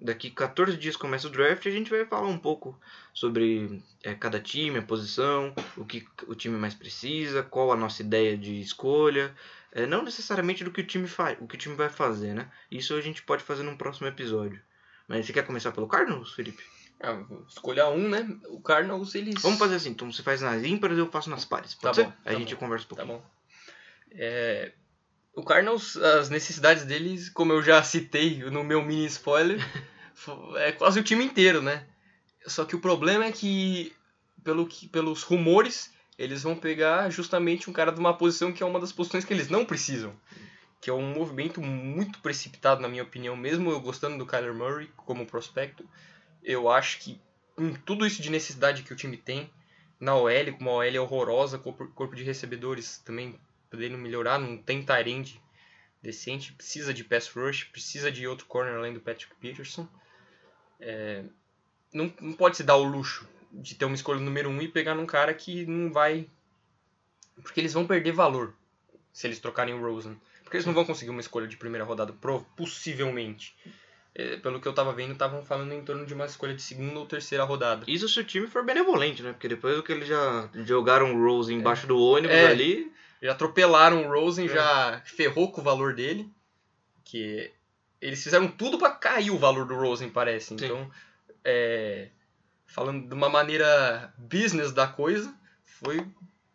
daqui 0.00 0.30
14 0.30 0.76
dias 0.76 0.96
começa 0.96 1.26
o 1.26 1.30
draft 1.30 1.64
e 1.64 1.68
a 1.68 1.72
gente 1.72 1.90
vai 1.90 2.04
falar 2.06 2.28
um 2.28 2.38
pouco 2.38 2.78
sobre 3.12 3.82
é, 4.02 4.14
cada 4.14 4.40
time, 4.40 4.78
a 4.78 4.82
posição, 4.82 5.54
o 5.76 5.84
que 5.84 6.06
o 6.26 6.34
time 6.34 6.56
mais 6.56 6.74
precisa, 6.74 7.42
qual 7.42 7.70
a 7.72 7.76
nossa 7.76 8.02
ideia 8.02 8.36
de 8.36 8.60
escolha, 8.60 9.34
é, 9.72 9.86
não 9.86 10.02
necessariamente 10.02 10.64
do 10.64 10.70
que 10.72 10.80
o 10.80 10.86
time 10.86 11.06
faz, 11.06 11.36
o 11.40 11.46
que 11.46 11.54
o 11.54 11.58
time 11.58 11.74
vai 11.74 11.88
fazer, 11.88 12.34
né? 12.34 12.50
Isso 12.70 12.94
a 12.94 13.00
gente 13.00 13.22
pode 13.22 13.42
fazer 13.42 13.62
num 13.62 13.76
próximo 13.76 14.06
episódio. 14.08 14.60
Mas 15.06 15.26
você 15.26 15.32
quer 15.32 15.46
começar 15.46 15.72
pelo 15.72 15.88
Cardinals, 15.88 16.32
Felipe? 16.32 16.62
Ah, 17.02 17.12
vou 17.12 17.44
escolher 17.48 17.84
um, 17.86 18.08
né? 18.08 18.28
O 18.48 18.60
Cardinals, 18.60 19.14
eles... 19.14 19.40
Vamos 19.42 19.58
fazer 19.58 19.76
assim, 19.76 19.90
então 19.90 20.10
você 20.12 20.22
faz 20.22 20.40
nas 20.42 20.62
ímpares 20.64 20.96
e 20.96 21.00
eu 21.00 21.10
faço 21.10 21.30
nas 21.30 21.44
pares. 21.44 21.74
Pode 21.74 21.82
Tá 21.96 22.02
ser? 22.02 22.08
bom, 22.08 22.12
Aí 22.24 22.30
a 22.30 22.32
tá 22.34 22.38
gente 22.38 22.54
bom, 22.54 22.60
conversa 22.60 22.84
um 22.84 22.88
Tá 22.88 22.96
pouquinho. 22.96 23.18
bom. 23.18 23.30
É, 24.12 24.72
o 25.40 25.44
Cardinals, 25.44 25.96
as 25.96 26.28
necessidades 26.28 26.84
deles, 26.84 27.28
como 27.28 27.52
eu 27.52 27.62
já 27.62 27.82
citei 27.82 28.38
no 28.50 28.62
meu 28.62 28.82
mini 28.82 29.06
spoiler, 29.06 29.58
é 30.56 30.72
quase 30.72 31.00
o 31.00 31.02
time 31.02 31.24
inteiro, 31.24 31.62
né? 31.62 31.86
Só 32.46 32.64
que 32.64 32.76
o 32.76 32.80
problema 32.80 33.24
é 33.24 33.32
que, 33.32 33.92
pelo 34.44 34.66
que 34.66 34.86
pelos 34.88 35.22
rumores, 35.22 35.92
eles 36.18 36.42
vão 36.42 36.54
pegar 36.54 37.08
justamente 37.10 37.70
um 37.70 37.72
cara 37.72 37.90
de 37.90 37.98
uma 37.98 38.16
posição 38.16 38.52
que 38.52 38.62
é 38.62 38.66
uma 38.66 38.78
das 38.78 38.92
posições 38.92 39.24
que 39.24 39.32
eles 39.32 39.48
não 39.48 39.64
precisam. 39.64 40.14
Que 40.80 40.90
é 40.90 40.92
um 40.92 41.14
movimento 41.14 41.60
muito 41.60 42.18
precipitado, 42.20 42.80
na 42.80 42.88
minha 42.88 43.02
opinião. 43.02 43.36
Mesmo 43.36 43.70
eu 43.70 43.80
gostando 43.80 44.18
do 44.18 44.26
Kyler 44.26 44.54
Murray 44.54 44.90
como 44.96 45.26
prospecto, 45.26 45.84
eu 46.42 46.70
acho 46.70 46.98
que 46.98 47.20
em 47.58 47.74
tudo 47.74 48.06
isso 48.06 48.22
de 48.22 48.30
necessidade 48.30 48.82
que 48.82 48.92
o 48.92 48.96
time 48.96 49.16
tem, 49.16 49.50
na 49.98 50.14
OL, 50.14 50.52
com 50.56 50.64
uma 50.64 50.72
OL 50.72 51.02
horrorosa, 51.02 51.58
corpo, 51.58 51.86
corpo 51.88 52.16
de 52.16 52.24
recebedores 52.24 52.98
também 52.98 53.38
podendo 53.70 53.96
melhorar, 53.96 54.38
não 54.38 54.56
tem 54.56 54.82
Tyrande 54.82 55.40
decente, 56.02 56.52
precisa 56.52 56.92
de 56.92 57.04
pass 57.04 57.28
rush, 57.28 57.64
precisa 57.64 58.10
de 58.10 58.26
outro 58.26 58.46
corner 58.46 58.74
além 58.74 58.92
do 58.92 59.00
Patrick 59.00 59.34
Peterson. 59.36 59.86
É, 60.80 61.24
não, 61.92 62.12
não 62.20 62.32
pode 62.32 62.56
se 62.56 62.62
dar 62.62 62.76
o 62.76 62.84
luxo 62.84 63.28
de 63.52 63.74
ter 63.74 63.84
uma 63.84 63.94
escolha 63.94 64.20
número 64.20 64.48
um 64.48 64.62
e 64.62 64.68
pegar 64.68 64.94
num 64.94 65.06
cara 65.06 65.34
que 65.34 65.66
não 65.66 65.92
vai. 65.92 66.26
Porque 67.42 67.60
eles 67.60 67.72
vão 67.72 67.86
perder 67.86 68.12
valor 68.12 68.54
se 69.12 69.26
eles 69.26 69.38
trocarem 69.38 69.74
o 69.74 69.80
Rosen. 69.80 70.18
Porque 70.42 70.56
eles 70.56 70.66
não 70.66 70.74
vão 70.74 70.84
conseguir 70.84 71.10
uma 71.10 71.20
escolha 71.20 71.46
de 71.46 71.56
primeira 71.56 71.84
rodada, 71.84 72.12
possivelmente. 72.56 73.54
É, 74.14 74.36
pelo 74.38 74.60
que 74.60 74.66
eu 74.66 74.72
tava 74.72 74.92
vendo, 74.92 75.12
estavam 75.12 75.44
falando 75.44 75.72
em 75.72 75.82
torno 75.82 76.04
de 76.04 76.12
uma 76.12 76.26
escolha 76.26 76.54
de 76.54 76.62
segunda 76.62 76.98
ou 76.98 77.06
terceira 77.06 77.44
rodada. 77.44 77.84
Isso 77.86 78.08
se 78.08 78.18
o 78.18 78.24
time 78.24 78.48
for 78.48 78.64
benevolente, 78.64 79.22
né? 79.22 79.32
Porque 79.32 79.48
depois 79.48 79.80
que 79.82 79.92
eles 79.92 80.08
já 80.08 80.48
jogaram 80.64 81.14
o 81.14 81.24
Rose 81.24 81.54
embaixo 81.54 81.86
do 81.86 81.96
ônibus 81.98 82.36
É. 82.36 82.46
ali, 82.46 82.92
Já 83.22 83.32
atropelaram 83.32 84.06
o 84.06 84.08
Rosen, 84.12 84.46
É. 84.46 84.48
já 84.48 85.02
ferrou 85.04 85.52
com 85.52 85.60
o 85.60 85.64
valor 85.64 85.94
dele. 85.94 86.30
Que 87.04 87.52
eles 88.00 88.22
fizeram 88.22 88.48
tudo 88.48 88.78
pra 88.78 88.90
cair 88.90 89.30
o 89.30 89.38
valor 89.38 89.66
do 89.66 89.74
Rosen, 89.74 90.08
parece. 90.08 90.48
Sim. 90.58 90.64
Então, 90.64 90.90
é, 91.44 92.08
falando 92.66 93.08
de 93.08 93.14
uma 93.14 93.28
maneira 93.28 94.12
business 94.16 94.72
da 94.72 94.86
coisa, 94.86 95.34
foi 95.64 96.06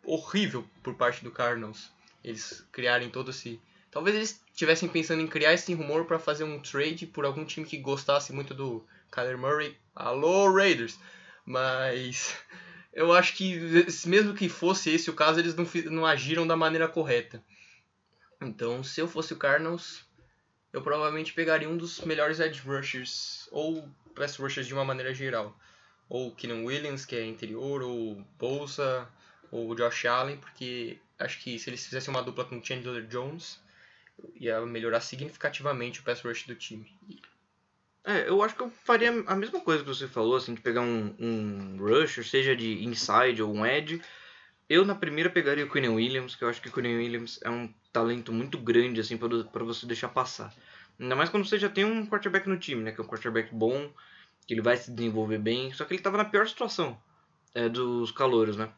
horrível 0.04 0.64
por 0.82 0.94
parte 0.94 1.22
do 1.22 1.30
Cardinals. 1.30 1.90
Eles 2.24 2.66
criarem 2.72 3.10
todo 3.10 3.30
esse. 3.30 3.60
Talvez 3.90 4.16
eles 4.16 4.42
estivessem 4.52 4.88
pensando 4.88 5.22
em 5.22 5.26
criar 5.28 5.52
esse 5.54 5.72
rumor 5.74 6.04
pra 6.06 6.18
fazer 6.18 6.44
um 6.44 6.60
trade 6.60 7.06
por 7.06 7.24
algum 7.24 7.44
time 7.44 7.64
que 7.66 7.76
gostasse 7.78 8.32
muito 8.32 8.52
do 8.52 8.84
Kyler 9.12 9.38
Murray. 9.38 9.76
Alô, 9.94 10.52
Raiders! 10.52 10.98
Mas 11.44 12.36
eu 12.96 13.12
acho 13.12 13.34
que, 13.34 13.60
mesmo 14.06 14.32
que 14.32 14.48
fosse 14.48 14.90
esse 14.90 15.10
o 15.10 15.14
caso, 15.14 15.38
eles 15.38 15.54
não, 15.54 15.66
não 15.92 16.06
agiram 16.06 16.46
da 16.46 16.56
maneira 16.56 16.88
correta. 16.88 17.44
Então, 18.40 18.82
se 18.82 18.98
eu 19.02 19.06
fosse 19.06 19.34
o 19.34 19.36
Cardinals, 19.36 20.02
eu 20.72 20.80
provavelmente 20.80 21.34
pegaria 21.34 21.68
um 21.68 21.76
dos 21.76 22.00
melhores 22.00 22.40
edge 22.40 22.62
rushers, 22.62 23.48
ou 23.52 23.86
pass 24.14 24.36
rushers 24.36 24.66
de 24.66 24.72
uma 24.72 24.84
maneira 24.84 25.12
geral. 25.12 25.54
Ou 26.08 26.34
Keenan 26.34 26.64
Williams, 26.64 27.04
que 27.04 27.14
é 27.14 27.26
interior, 27.26 27.82
ou 27.82 28.24
Bolsa, 28.38 29.06
ou 29.50 29.74
Josh 29.74 30.06
Allen, 30.06 30.38
porque 30.38 30.98
acho 31.18 31.38
que 31.40 31.58
se 31.58 31.68
eles 31.68 31.84
fizessem 31.84 32.12
uma 32.12 32.22
dupla 32.22 32.46
com 32.46 32.64
Chandler 32.64 33.06
Jones, 33.06 33.60
ia 34.36 34.64
melhorar 34.64 35.02
significativamente 35.02 36.00
o 36.00 36.02
pass 36.02 36.22
rush 36.22 36.46
do 36.46 36.54
time. 36.54 36.90
É, 38.06 38.28
eu 38.28 38.40
acho 38.40 38.54
que 38.54 38.62
eu 38.62 38.70
faria 38.84 39.10
a 39.26 39.34
mesma 39.34 39.60
coisa 39.60 39.82
que 39.82 39.88
você 39.88 40.06
falou, 40.06 40.36
assim, 40.36 40.54
de 40.54 40.60
pegar 40.60 40.80
um, 40.80 41.12
um 41.18 41.76
rusher, 41.76 42.24
seja 42.24 42.54
de 42.54 42.84
inside 42.84 43.42
ou 43.42 43.52
um 43.52 43.66
edge. 43.66 44.00
Eu 44.68 44.84
na 44.84 44.94
primeira 44.94 45.28
pegaria 45.28 45.64
o 45.64 45.70
Quinn 45.70 45.88
Williams, 45.88 46.36
que 46.36 46.44
eu 46.44 46.48
acho 46.48 46.62
que 46.62 46.68
o 46.68 46.72
Quinn 46.72 46.96
Williams 46.96 47.40
é 47.42 47.50
um 47.50 47.68
talento 47.92 48.32
muito 48.32 48.58
grande, 48.58 49.00
assim, 49.00 49.16
pra 49.16 49.64
você 49.64 49.86
deixar 49.86 50.08
passar. 50.08 50.54
Ainda 51.00 51.16
mais 51.16 51.28
quando 51.30 51.44
você 51.44 51.58
já 51.58 51.68
tem 51.68 51.84
um 51.84 52.06
quarterback 52.06 52.48
no 52.48 52.56
time, 52.56 52.84
né, 52.84 52.92
que 52.92 53.00
é 53.00 53.04
um 53.04 53.06
quarterback 53.08 53.52
bom, 53.52 53.92
que 54.46 54.54
ele 54.54 54.62
vai 54.62 54.76
se 54.76 54.92
desenvolver 54.92 55.38
bem, 55.38 55.72
só 55.72 55.84
que 55.84 55.94
ele 55.94 56.02
tava 56.02 56.16
na 56.16 56.24
pior 56.24 56.46
situação 56.46 56.96
é, 57.54 57.68
dos 57.68 58.12
calouros, 58.12 58.56
né. 58.56 58.70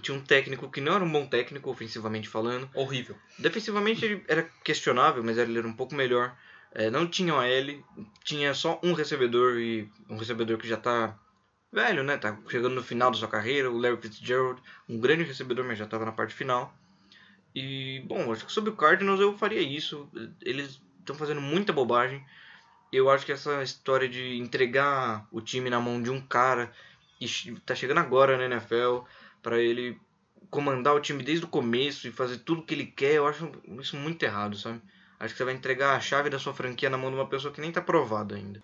Tinha 0.00 0.16
um 0.16 0.20
técnico 0.20 0.70
que 0.70 0.80
não 0.80 0.94
era 0.94 1.04
um 1.04 1.10
bom 1.10 1.26
técnico, 1.26 1.68
ofensivamente 1.68 2.28
falando, 2.28 2.70
Horrível. 2.72 3.16
Defensivamente 3.36 4.04
ele 4.04 4.24
era 4.28 4.48
questionável, 4.64 5.24
mas 5.24 5.36
ele 5.36 5.58
era 5.58 5.66
um 5.66 5.72
pouco 5.72 5.96
melhor. 5.96 6.36
É, 6.72 6.88
não 6.90 7.06
tinha 7.06 7.34
OL, 7.34 8.06
tinha 8.24 8.54
só 8.54 8.80
um 8.82 8.92
recebedor 8.92 9.58
e 9.58 9.90
um 10.08 10.16
recebedor 10.16 10.56
que 10.58 10.68
já 10.68 10.76
tá 10.76 11.18
velho, 11.72 12.02
né? 12.02 12.16
Tá 12.16 12.36
chegando 12.48 12.74
no 12.74 12.82
final 12.82 13.10
da 13.10 13.16
sua 13.16 13.28
carreira, 13.28 13.70
o 13.70 13.78
Larry 13.78 14.00
Fitzgerald, 14.00 14.60
um 14.88 14.98
grande 14.98 15.24
recebedor, 15.24 15.64
mas 15.64 15.78
já 15.78 15.86
tava 15.86 16.04
na 16.04 16.12
parte 16.12 16.34
final. 16.34 16.74
E, 17.54 18.02
bom, 18.06 18.32
acho 18.32 18.46
que 18.46 18.52
sobre 18.52 18.70
o 18.70 18.76
Cardinals 18.76 19.20
eu 19.20 19.36
faria 19.36 19.60
isso. 19.60 20.08
Eles 20.42 20.80
estão 21.00 21.16
fazendo 21.16 21.40
muita 21.40 21.72
bobagem. 21.72 22.24
Eu 22.92 23.10
acho 23.10 23.24
que 23.26 23.32
essa 23.32 23.62
história 23.62 24.08
de 24.08 24.36
entregar 24.38 25.26
o 25.30 25.40
time 25.40 25.70
na 25.70 25.80
mão 25.80 26.02
de 26.02 26.10
um 26.10 26.20
cara 26.20 26.72
que 27.18 27.60
tá 27.66 27.74
chegando 27.74 27.98
agora 27.98 28.36
na 28.36 28.44
NFL 28.44 29.04
para 29.42 29.58
ele 29.58 29.98
comandar 30.50 30.94
o 30.94 31.00
time 31.00 31.22
desde 31.22 31.44
o 31.44 31.48
começo 31.48 32.08
e 32.08 32.12
fazer 32.12 32.38
tudo 32.38 32.62
que 32.62 32.74
ele 32.74 32.86
quer, 32.86 33.14
eu 33.14 33.26
acho 33.26 33.50
isso 33.80 33.96
muito 33.96 34.22
errado, 34.22 34.56
sabe? 34.56 34.80
Acho 35.20 35.34
que 35.34 35.38
você 35.38 35.44
vai 35.44 35.54
entregar 35.54 35.94
a 35.94 36.00
chave 36.00 36.30
da 36.30 36.38
sua 36.38 36.54
franquia 36.54 36.88
na 36.88 36.96
mão 36.96 37.10
de 37.10 37.16
uma 37.16 37.28
pessoa 37.28 37.52
que 37.52 37.60
nem 37.60 37.70
tá 37.70 37.82
provada 37.82 38.34
ainda. 38.34 38.62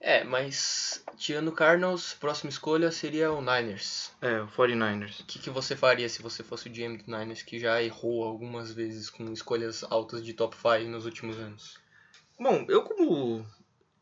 É, 0.00 0.22
mas 0.22 1.04
tirando 1.16 1.48
o 1.48 1.52
Cardinals, 1.52 2.14
próxima 2.14 2.48
escolha 2.48 2.92
seria 2.92 3.32
o 3.32 3.40
Niners. 3.40 4.12
É, 4.22 4.40
o 4.40 4.46
49ers. 4.46 5.20
O 5.20 5.24
que, 5.24 5.40
que 5.40 5.50
você 5.50 5.74
faria 5.74 6.08
se 6.08 6.22
você 6.22 6.44
fosse 6.44 6.68
o 6.68 6.72
GM 6.72 6.98
do 6.98 7.10
Niners, 7.10 7.42
que 7.42 7.58
já 7.58 7.82
errou 7.82 8.22
algumas 8.22 8.72
vezes 8.72 9.10
com 9.10 9.32
escolhas 9.32 9.84
altas 9.90 10.24
de 10.24 10.32
top 10.32 10.54
5 10.54 10.88
nos 10.88 11.04
últimos 11.04 11.36
anos? 11.38 11.80
Bom, 12.38 12.64
eu 12.68 12.82
como 12.82 13.44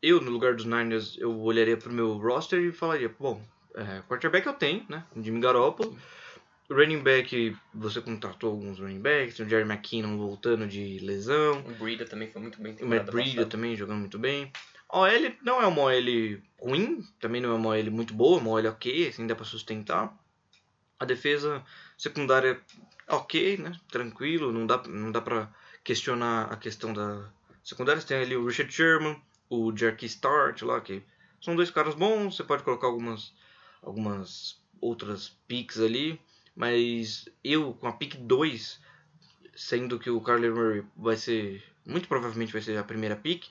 eu 0.01 0.21
no 0.21 0.29
lugar 0.29 0.53
dos 0.53 0.65
Niners, 0.65 1.17
eu 1.17 1.35
olharia 1.41 1.77
pro 1.77 1.91
meu 1.91 2.17
roster 2.17 2.59
e 2.61 2.71
falaria, 2.71 3.09
bom, 3.19 3.41
é, 3.73 4.03
quarterback 4.07 4.45
eu 4.45 4.53
tenho, 4.53 4.85
né? 4.87 5.03
Jimmy 5.15 5.39
Garoppolo. 5.39 5.97
Running 6.69 7.01
back, 7.01 7.55
você 7.73 8.01
contratou 8.01 8.51
alguns 8.51 8.79
running 8.79 8.99
backs, 8.99 9.39
o 9.39 9.47
Jerry 9.47 9.69
McKinnon 9.69 10.17
voltando 10.17 10.67
de 10.67 10.99
lesão. 10.99 11.59
O 11.59 11.73
Breida 11.75 12.05
também 12.05 12.29
foi 12.31 12.41
muito 12.41 12.61
bem. 12.61 12.75
O 12.81 12.87
Matt 12.87 13.05
Breida 13.05 13.45
também 13.45 13.75
jogando 13.75 13.99
muito 13.99 14.19
bem. 14.19 14.51
A 14.89 14.99
OL 14.99 15.35
não 15.41 15.61
é 15.61 15.67
uma 15.67 15.81
OL 15.81 16.41
ruim, 16.59 17.03
também 17.19 17.41
não 17.41 17.51
é 17.51 17.55
uma 17.55 17.69
OL 17.69 17.91
muito 17.91 18.13
boa, 18.13 18.39
uma 18.39 18.51
OL 18.51 18.65
ok, 18.69 19.07
assim 19.07 19.27
dá 19.27 19.35
pra 19.35 19.45
sustentar. 19.45 20.15
A 20.99 21.05
defesa 21.05 21.63
secundária 21.97 22.61
ok, 23.07 23.57
né? 23.57 23.71
Tranquilo, 23.89 24.51
não 24.51 24.65
dá, 24.65 24.81
não 24.87 25.11
dá 25.11 25.21
pra 25.21 25.51
questionar 25.83 26.51
a 26.51 26.55
questão 26.55 26.93
da 26.93 27.29
secundária. 27.63 28.01
Você 28.01 28.07
tem 28.07 28.17
ali 28.17 28.35
o 28.35 28.45
Richard 28.45 28.71
Sherman, 28.71 29.21
o 29.49 29.75
Jerky 29.75 30.05
Start 30.05 30.61
lá, 30.61 30.79
que 30.81 31.03
são 31.41 31.55
dois 31.55 31.69
caras 31.69 31.95
bons, 31.95 32.35
você 32.35 32.43
pode 32.43 32.63
colocar 32.63 32.87
algumas, 32.87 33.33
algumas 33.81 34.59
outras 34.81 35.37
picks 35.47 35.79
ali, 35.79 36.19
mas 36.55 37.27
eu 37.43 37.73
com 37.73 37.87
a 37.87 37.91
pick 37.91 38.15
2, 38.15 38.79
sendo 39.55 39.99
que 39.99 40.09
o 40.09 40.21
Carly 40.21 40.49
Murray 40.49 40.83
vai 40.95 41.15
ser, 41.15 41.63
muito 41.85 42.07
provavelmente 42.07 42.53
vai 42.53 42.61
ser 42.61 42.77
a 42.77 42.83
primeira 42.83 43.15
pick, 43.15 43.47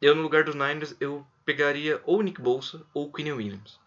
eu 0.00 0.14
no 0.14 0.22
lugar 0.22 0.44
dos 0.44 0.54
Niners 0.54 0.96
eu 1.00 1.26
pegaria 1.44 2.00
ou 2.04 2.22
Nick 2.22 2.40
Bolsa 2.40 2.84
ou 2.92 3.12
Quinn 3.12 3.32
Williams. 3.32 3.80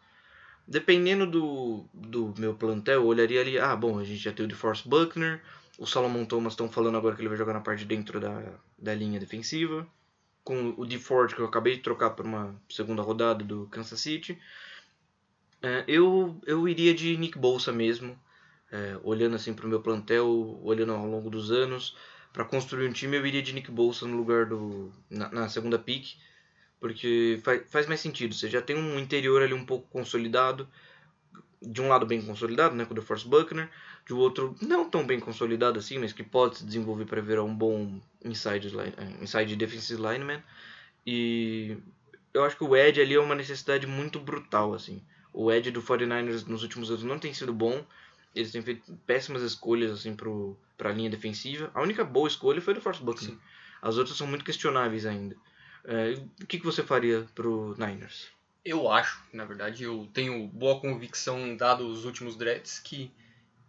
Dependendo 0.68 1.28
do, 1.28 1.86
do 1.94 2.34
meu 2.38 2.56
plantel, 2.56 3.02
eu 3.02 3.06
olharia 3.06 3.42
ali, 3.42 3.60
ah, 3.60 3.76
bom, 3.76 4.00
a 4.00 4.04
gente 4.04 4.20
já 4.20 4.32
tem 4.32 4.46
o 4.46 4.50
DeForest 4.50 4.88
Buckner, 4.88 5.42
o 5.78 5.86
Solomon 5.86 6.26
Thomas 6.26 6.54
estão 6.54 6.72
falando 6.72 6.98
agora 6.98 7.16
que 7.16 7.22
ele 7.22 7.30
vai 7.30 7.38
jogar 7.38 7.54
na 7.54 7.62
parte 7.62 7.80
de 7.80 7.86
dentro 7.86 8.20
da, 8.20 8.42
da 8.80 8.96
linha 8.96 9.20
defensiva 9.20 9.88
com 10.46 10.76
o 10.78 10.86
DeFord, 10.86 11.34
que 11.34 11.42
eu 11.42 11.46
acabei 11.48 11.76
de 11.76 11.82
trocar 11.82 12.12
por 12.12 12.24
uma 12.24 12.56
segunda 12.70 13.02
rodada 13.02 13.44
do 13.44 13.66
Kansas 13.66 14.00
City. 14.00 14.40
É, 15.62 15.84
eu, 15.88 16.40
eu 16.46 16.70
iria 16.70 16.94
de 16.94 17.18
Nick 17.18 17.38
Bolsa 17.38 17.74
mesmo, 17.74 18.18
é, 18.72 18.98
olhando 19.04 19.36
assim 19.36 19.54
para 19.54 19.66
o 19.66 19.70
meu 19.70 19.82
plantel, 19.82 20.60
olhando 20.64 20.94
ao 20.94 21.06
longo 21.06 21.30
dos 21.30 21.52
anos. 21.52 21.96
Para 22.34 22.44
construir 22.44 22.88
um 22.88 22.92
time, 22.92 23.18
eu 23.18 23.26
iria 23.26 23.42
de 23.42 23.54
Nick 23.54 23.72
Bolsa 23.72 24.06
no 24.06 24.18
lugar 24.18 24.46
do. 24.46 24.92
na, 25.10 25.30
na 25.30 25.50
segunda 25.50 25.80
pick, 25.80 26.18
porque 26.80 27.40
faz, 27.44 27.64
faz 27.70 27.88
mais 27.88 28.00
sentido. 28.02 28.36
Você 28.36 28.50
já 28.50 28.62
tem 28.62 28.76
um 28.76 29.00
interior 29.00 29.42
ali 29.42 29.54
um 29.54 29.66
pouco 29.66 29.88
consolidado, 29.90 30.68
de 31.62 31.82
um 31.82 31.88
lado 31.88 32.06
bem 32.06 32.22
consolidado, 32.22 32.76
né, 32.76 32.86
com 32.86 32.92
o 32.92 32.96
DeForest 32.96 33.28
Buckner, 33.28 33.70
de 34.06 34.14
outro 34.14 34.56
não 34.62 34.90
tão 34.90 35.06
bem 35.06 35.20
consolidado 35.20 35.80
assim, 35.80 35.98
mas 35.98 36.14
que 36.14 36.24
pode 36.24 36.58
se 36.58 36.66
desenvolver 36.66 37.06
para 37.06 37.22
virar 37.22 37.44
um 37.44 37.56
bom 37.56 38.00
inside, 38.24 38.72
eh, 38.78 39.24
inside 39.24 39.56
defensive 39.56 40.02
lineman. 40.02 40.44
E 41.06 41.78
eu 42.34 42.44
acho 42.44 42.58
que 42.58 42.64
o 42.64 42.76
edge 42.76 43.02
ali 43.02 43.16
é 43.16 43.20
uma 43.20 43.36
necessidade 43.36 43.88
muito 43.88 44.20
brutal 44.20 44.74
assim. 44.74 45.02
O 45.34 45.52
edge 45.52 45.72
do 45.72 45.82
49ers 45.82 46.46
nos 46.46 46.64
últimos 46.64 46.90
anos 46.90 47.04
não 47.04 47.20
tem 47.20 47.34
sido 47.34 47.54
bom. 47.54 47.86
Eles 48.36 48.52
têm 48.52 48.62
feito 48.62 48.94
péssimas 49.06 49.42
escolhas 49.42 49.92
assim 49.92 50.16
para 50.78 50.90
a 50.90 50.94
linha 50.94 51.10
defensiva. 51.10 51.72
A 51.74 51.82
única 51.82 52.04
boa 52.04 52.28
escolha 52.28 52.62
foi 52.62 52.74
do 52.74 52.82
Force 52.82 53.02
Buckner. 53.02 53.32
Sim. 53.32 53.40
As 53.82 53.98
outras 53.98 54.18
são 54.18 54.28
muito 54.28 54.44
questionáveis 54.44 55.06
ainda. 55.06 55.36
É, 55.86 56.14
o 56.42 56.46
que, 56.46 56.60
que 56.60 56.66
você 56.66 56.84
faria 56.84 57.26
pro 57.34 57.76
Niners? 57.78 58.28
Eu 58.64 58.92
acho, 58.92 59.24
na 59.32 59.46
verdade, 59.46 59.84
eu 59.84 60.10
tenho 60.12 60.48
boa 60.48 60.80
convicção, 60.82 61.56
dado 61.56 61.88
os 61.88 62.04
últimos 62.04 62.36
drafts, 62.36 62.80
que 62.80 63.12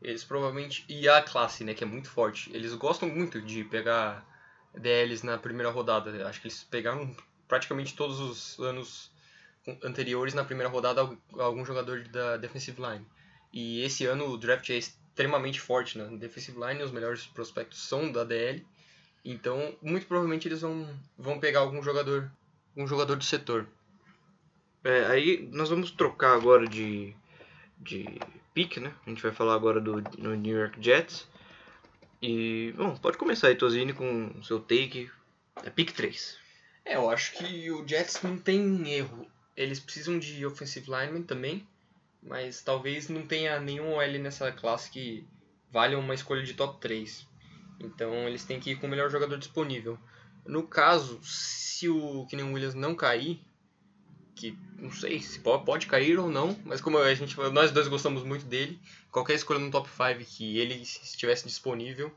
eles 0.00 0.24
provavelmente. 0.24 0.84
E 0.88 1.08
a 1.08 1.22
classe, 1.22 1.64
né, 1.64 1.74
que 1.74 1.84
é 1.84 1.86
muito 1.86 2.08
forte. 2.08 2.50
Eles 2.54 2.74
gostam 2.74 3.08
muito 3.08 3.40
de 3.40 3.62
pegar 3.64 4.26
DLs 4.74 5.24
na 5.24 5.36
primeira 5.36 5.70
rodada. 5.70 6.26
Acho 6.26 6.40
que 6.40 6.48
eles 6.48 6.64
pegaram 6.64 7.14
praticamente 7.46 7.94
todos 7.94 8.18
os 8.18 8.58
anos 8.58 9.10
anteriores 9.82 10.32
na 10.32 10.44
primeira 10.44 10.70
rodada 10.70 11.00
algum 11.38 11.64
jogador 11.64 12.04
da 12.08 12.36
defensive 12.36 12.80
line. 12.80 13.06
E 13.56 13.80
esse 13.80 14.04
ano 14.04 14.28
o 14.28 14.36
draft 14.36 14.68
é 14.68 14.76
extremamente 14.76 15.58
forte 15.58 15.96
na 15.96 16.04
né? 16.04 16.18
defensive 16.18 16.60
line, 16.60 16.82
os 16.82 16.90
melhores 16.90 17.24
prospectos 17.24 17.88
são 17.88 18.12
da 18.12 18.22
DL. 18.22 18.62
Então, 19.24 19.74
muito 19.80 20.04
provavelmente 20.04 20.46
eles 20.46 20.60
vão, 20.60 20.86
vão 21.16 21.40
pegar 21.40 21.60
algum 21.60 21.82
jogador, 21.82 22.30
um 22.76 22.86
jogador 22.86 23.16
do 23.16 23.24
setor. 23.24 23.66
É, 24.84 25.06
aí 25.06 25.48
nós 25.50 25.70
vamos 25.70 25.90
trocar 25.90 26.34
agora 26.34 26.68
de, 26.68 27.16
de 27.78 28.04
pick, 28.52 28.76
né? 28.76 28.92
A 29.06 29.08
gente 29.08 29.22
vai 29.22 29.32
falar 29.32 29.54
agora 29.54 29.80
do 29.80 30.02
no 30.18 30.34
New 30.34 30.54
York 30.54 30.76
Jets. 30.78 31.26
E, 32.20 32.74
bom, 32.76 32.94
pode 32.96 33.16
começar 33.16 33.48
aí, 33.48 33.56
Tozini, 33.56 33.94
com 33.94 34.34
o 34.38 34.44
seu 34.44 34.60
take. 34.60 35.10
É 35.64 35.70
pick 35.70 35.92
3. 35.92 36.36
É, 36.84 36.96
eu 36.96 37.08
acho 37.08 37.32
que 37.38 37.70
o 37.70 37.88
Jets 37.88 38.20
não 38.20 38.36
tem 38.36 38.86
erro. 38.92 39.26
Eles 39.56 39.80
precisam 39.80 40.18
de 40.18 40.44
offensive 40.44 40.90
lineman 40.90 41.22
também, 41.22 41.66
mas 42.26 42.60
talvez 42.60 43.08
não 43.08 43.26
tenha 43.26 43.60
nenhum 43.60 43.94
OL 43.94 44.18
nessa 44.18 44.50
classe 44.50 44.90
que 44.90 45.26
valha 45.70 45.98
uma 45.98 46.14
escolha 46.14 46.42
de 46.42 46.54
top 46.54 46.80
3. 46.80 47.26
Então 47.80 48.12
eles 48.28 48.44
têm 48.44 48.58
que 48.58 48.72
ir 48.72 48.76
com 48.76 48.86
o 48.86 48.90
melhor 48.90 49.10
jogador 49.10 49.38
disponível. 49.38 49.98
No 50.44 50.66
caso, 50.66 51.20
se 51.22 51.88
o 51.88 52.26
Kenyon 52.26 52.52
Williams 52.52 52.74
não 52.74 52.94
cair, 52.94 53.40
que 54.34 54.56
não 54.78 54.90
sei 54.90 55.20
se 55.20 55.40
pode 55.40 55.86
cair 55.86 56.18
ou 56.18 56.28
não, 56.28 56.58
mas 56.64 56.80
como 56.80 56.98
a 56.98 57.14
gente, 57.14 57.36
nós 57.52 57.70
dois 57.70 57.88
gostamos 57.88 58.22
muito 58.22 58.44
dele, 58.44 58.78
qualquer 59.10 59.34
escolha 59.34 59.58
no 59.58 59.70
top 59.70 59.88
5 59.88 60.24
que 60.24 60.58
ele 60.58 60.74
estivesse 60.74 61.46
disponível, 61.46 62.12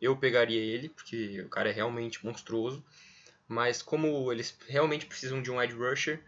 eu 0.00 0.16
pegaria 0.16 0.60
ele, 0.60 0.88
porque 0.88 1.40
o 1.40 1.48
cara 1.48 1.70
é 1.70 1.72
realmente 1.72 2.24
monstruoso. 2.24 2.84
Mas 3.46 3.82
como 3.82 4.32
eles 4.32 4.56
realmente 4.68 5.06
precisam 5.06 5.42
de 5.42 5.50
um 5.50 5.62
edge 5.62 5.74
rusher, 5.74 6.20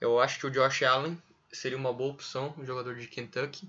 eu 0.00 0.20
acho 0.20 0.38
que 0.38 0.46
o 0.46 0.50
Josh 0.50 0.82
Allen 0.82 1.16
seria 1.52 1.78
uma 1.78 1.92
boa 1.92 2.12
opção, 2.12 2.54
um 2.58 2.64
jogador 2.64 2.96
de 2.96 3.06
Kentucky. 3.06 3.68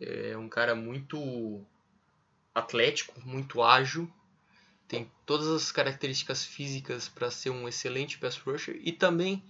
É 0.00 0.36
um 0.36 0.48
cara 0.48 0.74
muito 0.74 1.60
atlético, 2.54 3.20
muito 3.24 3.62
ágil, 3.62 4.10
tem 4.90 5.10
todas 5.24 5.46
as 5.46 5.70
características 5.70 6.44
físicas 6.44 7.08
para 7.08 7.30
ser 7.30 7.50
um 7.50 7.68
excelente 7.68 8.18
pass 8.18 8.36
rusher 8.36 8.80
e 8.82 8.90
também 8.90 9.42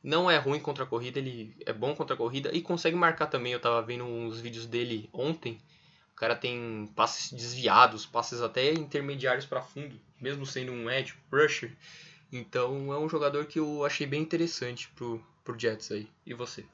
não 0.00 0.30
é 0.30 0.36
ruim 0.36 0.60
contra 0.60 0.84
a 0.84 0.86
corrida, 0.86 1.18
ele 1.18 1.56
é 1.66 1.72
bom 1.72 1.96
contra 1.96 2.14
a 2.14 2.16
corrida 2.16 2.50
e 2.52 2.60
consegue 2.60 2.96
marcar 2.96 3.26
também. 3.26 3.52
Eu 3.52 3.58
tava 3.58 3.82
vendo 3.82 4.04
uns 4.04 4.38
vídeos 4.38 4.66
dele 4.66 5.08
ontem. 5.12 5.60
O 6.12 6.14
cara 6.14 6.36
tem 6.36 6.88
passes 6.94 7.32
desviados, 7.32 8.06
passes 8.06 8.40
até 8.40 8.72
intermediários 8.72 9.46
para 9.46 9.62
fundo, 9.62 9.98
mesmo 10.20 10.46
sendo 10.46 10.70
um 10.70 10.88
edge 10.88 11.14
rusher. 11.32 11.72
Então 12.30 12.92
é 12.92 12.98
um 12.98 13.08
jogador 13.08 13.46
que 13.46 13.58
eu 13.58 13.84
achei 13.84 14.06
bem 14.06 14.22
interessante 14.22 14.88
pro, 14.94 15.20
pro 15.42 15.58
Jets 15.58 15.90
aí. 15.90 16.08
E 16.24 16.34
você? 16.34 16.64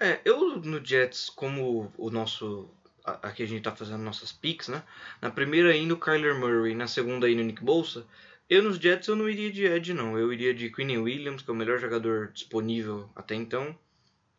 É, 0.00 0.20
eu 0.24 0.56
no 0.60 0.84
Jets, 0.84 1.30
como 1.30 1.92
o 1.96 2.10
nosso. 2.10 2.68
Aqui 3.04 3.42
a 3.42 3.46
gente 3.46 3.62
tá 3.62 3.74
fazendo 3.74 4.02
nossas 4.02 4.32
picks, 4.32 4.68
né? 4.68 4.82
Na 5.20 5.30
primeira 5.30 5.76
indo 5.76 5.96
Kyler 5.96 6.34
Murray, 6.38 6.74
na 6.74 6.86
segunda 6.86 7.28
indo 7.28 7.42
Nick 7.42 7.62
Bolsa. 7.62 8.06
Eu 8.48 8.62
nos 8.62 8.76
Jets 8.76 9.08
eu 9.08 9.16
não 9.16 9.28
iria 9.28 9.50
de 9.50 9.64
Ed 9.64 9.94
não, 9.94 10.18
eu 10.18 10.32
iria 10.32 10.52
de 10.54 10.70
Quinn 10.70 10.98
Williams, 10.98 11.42
que 11.42 11.50
é 11.50 11.52
o 11.52 11.56
melhor 11.56 11.78
jogador 11.78 12.30
disponível 12.32 13.08
até 13.14 13.34
então. 13.34 13.76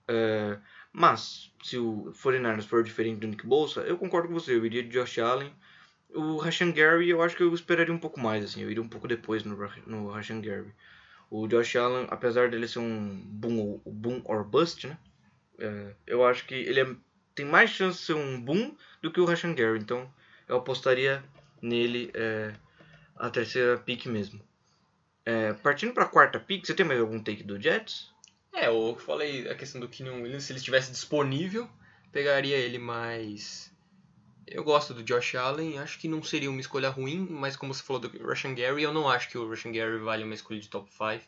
É, 0.08 0.60
mas, 0.92 1.52
se 1.64 1.78
o 1.78 2.12
49ers 2.14 2.68
for 2.68 2.84
diferente 2.84 3.20
do 3.20 3.28
Nick 3.28 3.46
Bolsa, 3.46 3.82
eu 3.82 3.98
concordo 3.98 4.28
com 4.28 4.34
você, 4.34 4.54
eu 4.56 4.66
iria 4.66 4.84
de 4.84 4.90
Josh 4.90 5.20
Allen. 5.20 5.52
O 6.14 6.38
Rashan 6.38 6.72
Gary 6.72 7.10
eu 7.10 7.22
acho 7.22 7.36
que 7.36 7.44
eu 7.44 7.54
esperaria 7.54 7.94
um 7.94 8.00
pouco 8.00 8.20
mais, 8.20 8.44
assim, 8.46 8.62
eu 8.62 8.72
iria 8.72 8.84
um 8.84 8.88
pouco 8.90 9.08
depois 9.08 9.44
no, 9.44 9.58
no 9.88 10.10
Rashan 10.10 10.42
Gary. 10.42 10.74
O 11.30 11.48
Josh 11.48 11.76
Allen, 11.76 12.08
apesar 12.10 12.50
dele 12.50 12.68
ser 12.68 12.80
um 12.80 13.22
boom, 13.26 13.82
boom 13.86 14.22
or 14.26 14.44
bust, 14.44 14.88
né? 14.88 14.98
É, 15.60 15.94
eu 16.06 16.26
acho 16.26 16.46
que 16.46 16.56
ele 16.56 16.80
é, 16.80 16.96
tem 17.34 17.46
mais 17.46 17.70
chance 17.70 18.00
de 18.00 18.06
ser 18.06 18.14
um 18.14 18.40
boom 18.42 18.76
do 19.02 19.12
que 19.12 19.20
o 19.20 19.26
Rashan 19.26 19.54
Gary, 19.54 19.80
então 19.80 20.12
eu 20.48 20.58
apostaria 20.58 21.24
nele 21.62 22.12
é, 22.14 22.54
a 23.16 23.30
terceira 23.30 23.78
pick 23.78 24.06
mesmo. 24.06 24.42
É, 25.26 25.54
partindo 25.54 25.94
para 25.94 26.04
a 26.04 26.10
quarta 26.10 26.40
pick, 26.40 26.66
você 26.66 26.74
tem 26.74 26.86
mais 26.86 27.00
algum 27.00 27.20
take 27.20 27.44
do 27.44 27.60
Jets? 27.60 28.14
É, 28.54 28.68
eu 28.68 28.96
falei 28.98 29.50
a 29.50 29.56
questão 29.56 29.82
do 29.82 29.90
Kenyon 29.90 30.22
Williams, 30.22 30.44
se 30.44 30.52
ele 30.52 30.60
estivesse 30.60 30.92
disponível, 30.92 31.70
pegaria 32.12 32.56
ele, 32.56 32.78
mas 32.78 33.74
eu 34.48 34.64
gosto 34.64 34.94
do 34.94 35.04
Josh 35.04 35.36
Allen, 35.36 35.80
acho 35.80 36.00
que 36.00 36.08
não 36.08 36.22
seria 36.22 36.50
uma 36.50 36.62
escolha 36.62 36.90
ruim, 36.90 37.28
mas 37.30 37.56
como 37.56 37.74
você 37.74 37.84
falou 37.84 38.02
do 38.02 38.24
Russian 38.24 38.54
Gary, 38.54 38.84
eu 38.84 38.94
não 38.94 39.10
acho 39.10 39.30
que 39.30 39.38
o 39.38 39.48
Russian 39.48 39.72
Gary 39.72 39.98
vale 39.98 40.24
uma 40.24 40.36
escolha 40.36 40.60
de 40.60 40.70
top 40.70 40.90
5. 40.92 41.26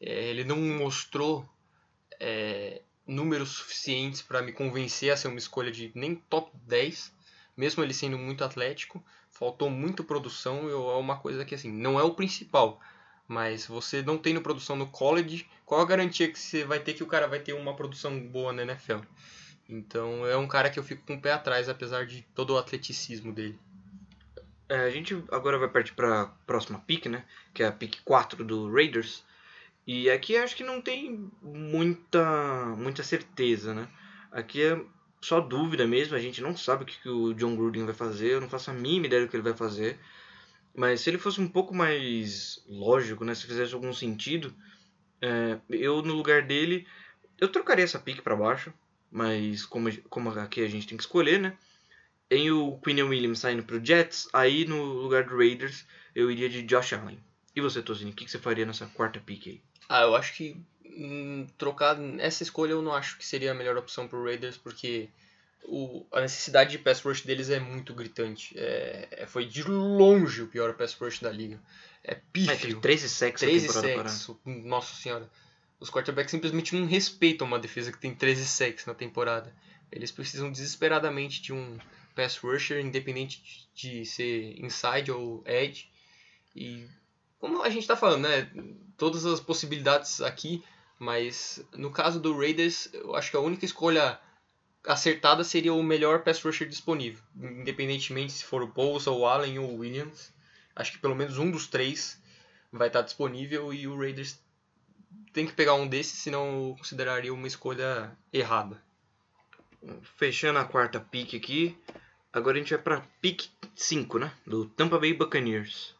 É, 0.00 0.28
ele 0.30 0.44
não 0.44 0.56
mostrou 0.56 1.48
é, 2.20 2.82
números 3.08 3.48
suficientes 3.48 4.22
para 4.22 4.42
me 4.42 4.52
convencer 4.52 5.10
a 5.10 5.16
ser 5.16 5.26
uma 5.26 5.38
escolha 5.38 5.72
de 5.72 5.90
nem 5.94 6.14
top 6.14 6.52
10, 6.66 7.12
mesmo 7.56 7.82
ele 7.82 7.94
sendo 7.94 8.16
muito 8.16 8.44
atlético 8.44 9.02
faltou 9.38 9.70
muito 9.70 10.02
produção, 10.02 10.68
é 10.68 10.96
uma 10.96 11.16
coisa 11.16 11.44
que 11.44 11.54
assim, 11.54 11.70
não 11.70 11.98
é 11.98 12.02
o 12.02 12.14
principal, 12.14 12.80
mas 13.26 13.66
você 13.66 14.02
não 14.02 14.18
tendo 14.18 14.42
produção 14.42 14.74
no 14.74 14.88
college, 14.88 15.48
qual 15.64 15.80
a 15.80 15.86
garantia 15.86 16.30
que 16.30 16.38
você 16.38 16.64
vai 16.64 16.80
ter 16.80 16.94
que 16.94 17.04
o 17.04 17.06
cara 17.06 17.28
vai 17.28 17.38
ter 17.38 17.52
uma 17.52 17.74
produção 17.76 18.18
boa 18.18 18.52
na 18.52 18.62
NFL? 18.62 18.98
Então 19.68 20.26
é 20.26 20.36
um 20.36 20.48
cara 20.48 20.70
que 20.70 20.78
eu 20.78 20.82
fico 20.82 21.06
com 21.06 21.14
o 21.14 21.20
pé 21.20 21.32
atrás, 21.32 21.68
apesar 21.68 22.04
de 22.04 22.22
todo 22.34 22.54
o 22.54 22.58
atleticismo 22.58 23.32
dele. 23.32 23.58
É, 24.68 24.80
a 24.80 24.90
gente 24.90 25.22
agora 25.30 25.56
vai 25.56 25.68
partir 25.68 25.92
para 25.94 26.22
a 26.22 26.26
próxima 26.26 26.80
pick, 26.80 27.06
né? 27.06 27.24
Que 27.54 27.62
é 27.62 27.66
a 27.66 27.72
pick 27.72 28.00
4 28.04 28.44
do 28.44 28.70
Raiders. 28.72 29.22
E 29.90 30.10
aqui 30.10 30.36
acho 30.36 30.54
que 30.54 30.62
não 30.62 30.82
tem 30.82 31.30
muita, 31.40 32.76
muita 32.76 33.02
certeza, 33.02 33.72
né? 33.72 33.88
Aqui 34.30 34.62
é 34.62 34.78
só 35.18 35.40
dúvida 35.40 35.86
mesmo, 35.86 36.14
a 36.14 36.18
gente 36.18 36.42
não 36.42 36.54
sabe 36.54 36.82
o 36.82 36.86
que, 36.86 37.00
que 37.00 37.08
o 37.08 37.32
John 37.32 37.56
Gruden 37.56 37.86
vai 37.86 37.94
fazer, 37.94 38.32
eu 38.32 38.40
não 38.42 38.50
faço 38.50 38.70
a 38.70 38.74
mínima 38.74 39.06
ideia 39.06 39.22
do 39.22 39.30
que 39.30 39.34
ele 39.34 39.42
vai 39.42 39.56
fazer. 39.56 39.98
Mas 40.76 41.00
se 41.00 41.08
ele 41.08 41.16
fosse 41.16 41.40
um 41.40 41.48
pouco 41.48 41.74
mais 41.74 42.62
lógico, 42.68 43.24
né, 43.24 43.34
se 43.34 43.46
fizesse 43.46 43.72
algum 43.72 43.94
sentido, 43.94 44.54
é, 45.22 45.58
eu 45.70 46.02
no 46.02 46.12
lugar 46.12 46.42
dele, 46.42 46.86
eu 47.40 47.48
trocaria 47.48 47.84
essa 47.84 47.98
pique 47.98 48.20
para 48.20 48.36
baixo, 48.36 48.70
mas 49.10 49.64
como, 49.64 49.90
como 50.10 50.28
aqui 50.38 50.62
a 50.62 50.68
gente 50.68 50.86
tem 50.86 50.98
que 50.98 51.04
escolher, 51.04 51.40
né? 51.40 51.56
Em 52.30 52.50
o 52.50 52.78
Quinn 52.84 53.02
Williams 53.04 53.38
saindo 53.38 53.62
pro 53.62 53.82
Jets, 53.82 54.28
aí 54.34 54.66
no 54.66 54.82
lugar 54.84 55.24
do 55.24 55.34
Raiders 55.38 55.86
eu 56.14 56.30
iria 56.30 56.50
de 56.50 56.62
Josh 56.62 56.92
Allen. 56.92 57.18
E 57.56 57.60
você, 57.62 57.80
Tozinho, 57.80 58.12
o 58.12 58.14
que, 58.14 58.26
que 58.26 58.30
você 58.30 58.38
faria 58.38 58.66
nessa 58.66 58.86
quarta 58.86 59.18
pick 59.18 59.46
aí? 59.46 59.67
Ah, 59.88 60.02
eu 60.02 60.14
acho 60.14 60.34
que 60.34 60.56
hum, 60.84 61.46
trocar 61.56 61.96
essa 62.18 62.42
escolha 62.42 62.72
eu 62.72 62.82
não 62.82 62.92
acho 62.92 63.16
que 63.16 63.24
seria 63.24 63.52
a 63.52 63.54
melhor 63.54 63.76
opção 63.76 64.06
pro 64.06 64.24
Raiders, 64.24 64.56
porque 64.56 65.08
o, 65.64 66.04
a 66.12 66.20
necessidade 66.20 66.70
de 66.70 66.78
pass 66.78 67.00
rush 67.00 67.22
deles 67.22 67.50
é 67.50 67.58
muito 67.58 67.94
gritante. 67.94 68.52
É, 68.58 69.08
é 69.10 69.26
foi 69.26 69.46
de 69.46 69.62
longe 69.62 70.42
o 70.42 70.48
pior 70.48 70.74
pass 70.74 70.94
rush 70.94 71.20
da 71.20 71.30
liga. 71.30 71.60
É 72.04 72.16
pífio. 72.32 72.78
É, 72.78 72.80
13 72.80 73.08
sacks 73.08 73.40
13 73.40 73.68
sacks. 73.68 74.30
Nossa 74.44 74.94
senhora. 74.94 75.28
Os 75.80 75.90
quarterbacks 75.90 76.30
simplesmente 76.30 76.74
não 76.74 76.86
respeitam 76.86 77.46
uma 77.46 77.58
defesa 77.58 77.92
que 77.92 77.98
tem 77.98 78.14
13 78.14 78.46
sacks 78.46 78.86
na 78.86 78.94
temporada. 78.94 79.54
Eles 79.92 80.10
precisam 80.10 80.50
desesperadamente 80.50 81.40
de 81.40 81.52
um 81.52 81.78
pass 82.14 82.36
rusher, 82.36 82.80
independente 82.84 83.68
de 83.74 84.04
ser 84.04 84.58
inside 84.58 85.12
ou 85.12 85.42
edge. 85.46 85.88
E 86.54 86.88
como 87.38 87.62
a 87.62 87.70
gente 87.70 87.82
está 87.82 87.96
falando, 87.96 88.22
né? 88.22 88.50
Todas 88.96 89.24
as 89.24 89.40
possibilidades 89.40 90.20
aqui, 90.20 90.62
mas 90.98 91.64
no 91.76 91.90
caso 91.90 92.18
do 92.18 92.36
Raiders, 92.36 92.88
eu 92.92 93.14
acho 93.14 93.30
que 93.30 93.36
a 93.36 93.40
única 93.40 93.64
escolha 93.64 94.18
acertada 94.84 95.44
seria 95.44 95.72
o 95.72 95.82
melhor 95.82 96.22
pass 96.22 96.42
rusher 96.42 96.68
disponível, 96.68 97.22
independentemente 97.36 98.32
se 98.32 98.44
for 98.44 98.62
o 98.62 98.66
Bolsa, 98.66 99.10
o 99.10 99.26
Allen 99.26 99.58
ou 99.58 99.70
o 99.70 99.78
Williams. 99.78 100.32
Acho 100.74 100.92
que 100.92 100.98
pelo 100.98 101.14
menos 101.14 101.38
um 101.38 101.50
dos 101.50 101.66
três 101.66 102.20
vai 102.72 102.88
estar 102.88 103.02
disponível 103.02 103.72
e 103.72 103.86
o 103.86 103.98
Raiders 103.98 104.38
tem 105.32 105.46
que 105.46 105.52
pegar 105.52 105.74
um 105.74 105.86
desses, 105.86 106.18
senão 106.18 106.70
eu 106.70 106.76
consideraria 106.76 107.32
uma 107.32 107.46
escolha 107.46 108.16
errada. 108.32 108.82
Fechando 110.16 110.58
a 110.58 110.64
quarta 110.64 110.98
pick 110.98 111.34
aqui, 111.34 111.76
agora 112.32 112.56
a 112.56 112.60
gente 112.60 112.74
vai 112.74 112.82
para 112.82 113.00
pick 113.20 113.46
5, 113.76 114.18
né, 114.18 114.32
do 114.46 114.66
Tampa 114.66 114.98
Bay 114.98 115.14
Buccaneers. 115.14 115.94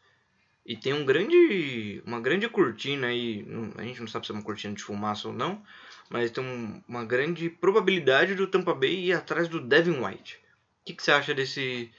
E 0.69 0.77
tem 0.77 0.93
um 0.93 1.03
grande, 1.03 2.03
uma 2.05 2.21
grande 2.21 2.47
cortina 2.47 3.07
aí, 3.07 3.43
a 3.75 3.83
gente 3.83 4.01
não 4.01 4.07
sabe 4.07 4.27
se 4.27 4.33
é 4.33 4.35
uma 4.35 4.45
cortina 4.45 4.75
de 4.75 4.83
fumaça 4.83 5.27
ou 5.27 5.33
não, 5.33 5.62
mas 6.11 6.31
tem 6.31 6.45
um, 6.45 6.83
uma 6.87 7.07
grande 7.07 7.49
probabilidade 7.49 8.35
do 8.35 8.47
Tampa 8.47 8.75
Bay 8.75 9.07
ir 9.07 9.14
atrás 9.14 9.49
do 9.49 9.62
Devin 9.62 9.99
White. 10.05 10.39
O 10.83 10.85
que, 10.85 10.93
que 10.93 11.03
você 11.03 11.11
acha 11.11 11.33
desse 11.33 11.91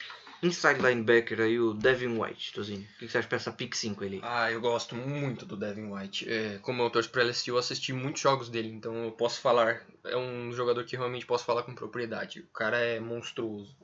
inside 0.43 0.79
linebacker 0.83 1.41
aí, 1.41 1.59
o 1.59 1.73
Devin 1.73 2.19
White, 2.19 2.53
Tozinho? 2.53 2.81
O 2.81 2.99
que, 2.99 3.07
que 3.07 3.11
você 3.11 3.17
acha 3.17 3.27
dessa 3.27 3.51
pick 3.51 3.73
5 3.73 4.03
ele? 4.03 4.19
Ah, 4.21 4.51
eu 4.51 4.61
gosto 4.61 4.95
muito 4.95 5.47
do 5.47 5.57
Devin 5.57 5.91
White. 5.91 6.29
É, 6.29 6.59
como 6.61 6.83
eu 6.83 6.91
torço 6.91 7.09
para 7.09 7.23
LSU, 7.23 7.49
eu 7.49 7.57
assisti 7.57 7.91
muitos 7.91 8.21
jogos 8.21 8.49
dele, 8.49 8.69
então 8.69 9.03
eu 9.03 9.11
posso 9.11 9.41
falar, 9.41 9.81
é 10.05 10.15
um 10.15 10.53
jogador 10.53 10.83
que 10.83 10.95
realmente 10.95 11.25
posso 11.25 11.43
falar 11.43 11.63
com 11.63 11.73
propriedade. 11.73 12.41
O 12.41 12.53
cara 12.53 12.77
é 12.77 12.99
monstruoso. 12.99 13.75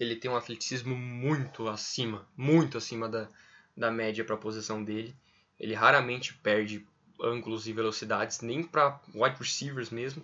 Ele 0.00 0.16
tem 0.16 0.28
um 0.28 0.36
atleticismo 0.36 0.96
muito 0.96 1.68
acima, 1.68 2.26
muito 2.36 2.76
acima 2.76 3.08
da 3.08 3.28
da 3.76 3.90
média 3.90 4.24
para 4.24 4.34
a 4.34 4.38
posição 4.38 4.82
dele. 4.82 5.14
Ele 5.58 5.74
raramente 5.74 6.34
perde 6.34 6.86
ângulos 7.20 7.66
e 7.66 7.72
velocidades, 7.72 8.40
nem 8.40 8.62
para 8.62 9.00
wide 9.14 9.36
receivers 9.38 9.90
mesmo. 9.90 10.22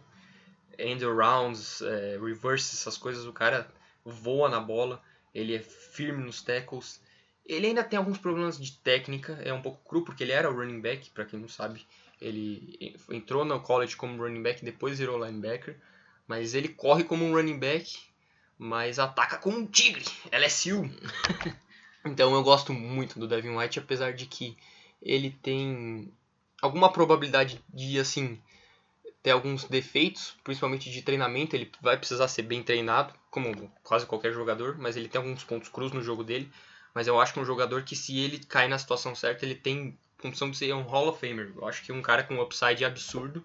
End 0.79 1.05
arounds, 1.05 1.81
é, 1.83 2.19
reverses, 2.19 2.81
essas 2.81 2.97
coisas, 2.97 3.27
o 3.27 3.33
cara 3.33 3.69
voa 4.05 4.49
na 4.49 4.61
bola, 4.61 5.03
ele 5.35 5.55
é 5.55 5.59
firme 5.59 6.25
nos 6.25 6.43
tackles. 6.43 7.01
Ele 7.45 7.69
ainda 7.69 7.83
tem 7.83 7.99
alguns 7.99 8.19
problemas 8.19 8.59
de 8.61 8.73
técnica, 8.73 9.39
é 9.43 9.53
um 9.53 9.63
pouco 9.63 9.81
cru 9.89 10.05
porque 10.05 10.23
ele 10.23 10.33
era 10.33 10.51
o 10.51 10.55
running 10.55 10.81
back, 10.81 11.11
para 11.11 11.25
quem 11.25 11.39
não 11.39 11.49
sabe. 11.49 11.87
Ele 12.21 12.97
entrou 13.11 13.45
no 13.45 13.61
college 13.61 13.97
como 13.97 14.23
running 14.23 14.43
back, 14.43 14.65
depois 14.65 14.99
virou 14.99 15.25
linebacker. 15.25 15.77
Mas 16.27 16.55
ele 16.55 16.69
corre 16.69 17.05
como 17.05 17.25
um 17.25 17.33
running 17.33 17.59
back, 17.59 17.99
mas 18.59 18.99
ataca 18.99 19.39
como 19.39 19.59
um 19.59 19.67
tigre. 19.67 20.05
LSU. 20.31 20.83
Então 22.09 22.35
eu 22.35 22.43
gosto 22.43 22.73
muito 22.73 23.19
do 23.19 23.29
Devin 23.29 23.57
White, 23.57 23.79
apesar 23.79 24.13
de 24.13 24.27
que 24.27 24.57
ele 25.01 25.31
tem 25.31 26.13
alguma 26.61 26.93
probabilidade 26.93 27.63
de, 27.73 27.99
assim, 28.01 28.41
ter 29.23 29.31
alguns 29.31 29.65
defeitos, 29.65 30.37
principalmente 30.43 30.91
de 30.91 31.03
treinamento. 31.03 31.55
Ele 31.55 31.71
vai 31.81 31.97
precisar 31.97 32.29
ser 32.29 32.43
bem 32.43 32.63
treinado, 32.63 33.15
como 33.31 33.71
quase 33.83 34.07
qualquer 34.07 34.33
jogador, 34.33 34.77
mas 34.79 34.97
ele 34.97 35.09
tem 35.09 35.21
alguns 35.21 35.45
pontos 35.45 35.69
cruz 35.69 35.93
no 35.93 36.03
jogo 36.03 36.25
dele. 36.25 36.51
Mas 36.95 37.07
eu 37.07 37.21
acho 37.21 37.33
que 37.33 37.39
é 37.39 37.43
um 37.43 37.47
jogador 37.47 37.83
que, 37.85 37.95
se 37.95 38.19
ele 38.19 38.39
cair 38.39 38.69
na 38.69 38.79
situação 38.79 39.15
certa, 39.15 39.45
ele 39.45 39.55
tem 39.55 39.97
condição 40.21 40.51
de 40.51 40.57
ser 40.57 40.73
um 40.75 40.83
Hall 40.83 41.09
of 41.09 41.21
Famer. 41.21 41.53
Eu 41.55 41.67
acho 41.67 41.83
que 41.85 41.93
é 41.93 41.95
um 41.95 42.03
cara 42.03 42.25
com 42.25 42.35
um 42.35 42.43
upside 42.43 42.85
absurdo, 42.85 43.45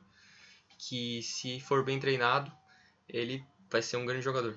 que 0.78 1.22
se 1.22 1.59
for 1.59 1.84
bem 1.84 1.99
treinado, 1.99 2.51
ele 3.07 3.43
vai 3.70 3.82
ser 3.82 3.97
um 3.97 4.05
grande 4.05 4.24
jogador. 4.24 4.55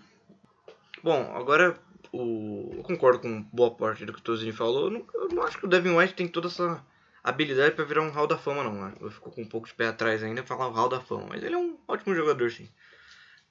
Bom, 1.02 1.36
agora 1.36 1.78
o, 2.22 2.74
eu 2.76 2.82
concordo 2.82 3.20
com 3.20 3.42
boa 3.52 3.74
parte 3.74 4.04
do 4.04 4.12
que 4.12 4.18
o 4.18 4.22
Tozinho 4.22 4.54
falou. 4.54 4.84
Eu 4.86 4.90
não, 4.90 5.06
eu 5.14 5.28
não 5.28 5.42
acho 5.42 5.58
que 5.58 5.66
o 5.66 5.68
Devin 5.68 5.96
White 5.96 6.14
tem 6.14 6.28
toda 6.28 6.48
essa 6.48 6.84
habilidade 7.22 7.74
para 7.74 7.84
virar 7.84 8.02
um 8.02 8.10
Hall 8.10 8.26
da 8.26 8.38
Fama, 8.38 8.64
não. 8.64 8.74
Né? 8.74 8.94
Eu 9.00 9.10
fico 9.10 9.30
com 9.30 9.42
um 9.42 9.48
pouco 9.48 9.66
de 9.66 9.74
pé 9.74 9.88
atrás 9.88 10.22
ainda 10.22 10.42
falar 10.42 10.68
o 10.68 10.72
Hall 10.72 10.88
da 10.88 11.00
Fama. 11.00 11.26
Mas 11.30 11.42
ele 11.42 11.54
é 11.54 11.58
um 11.58 11.78
ótimo 11.86 12.14
jogador, 12.14 12.50
sim. 12.50 12.68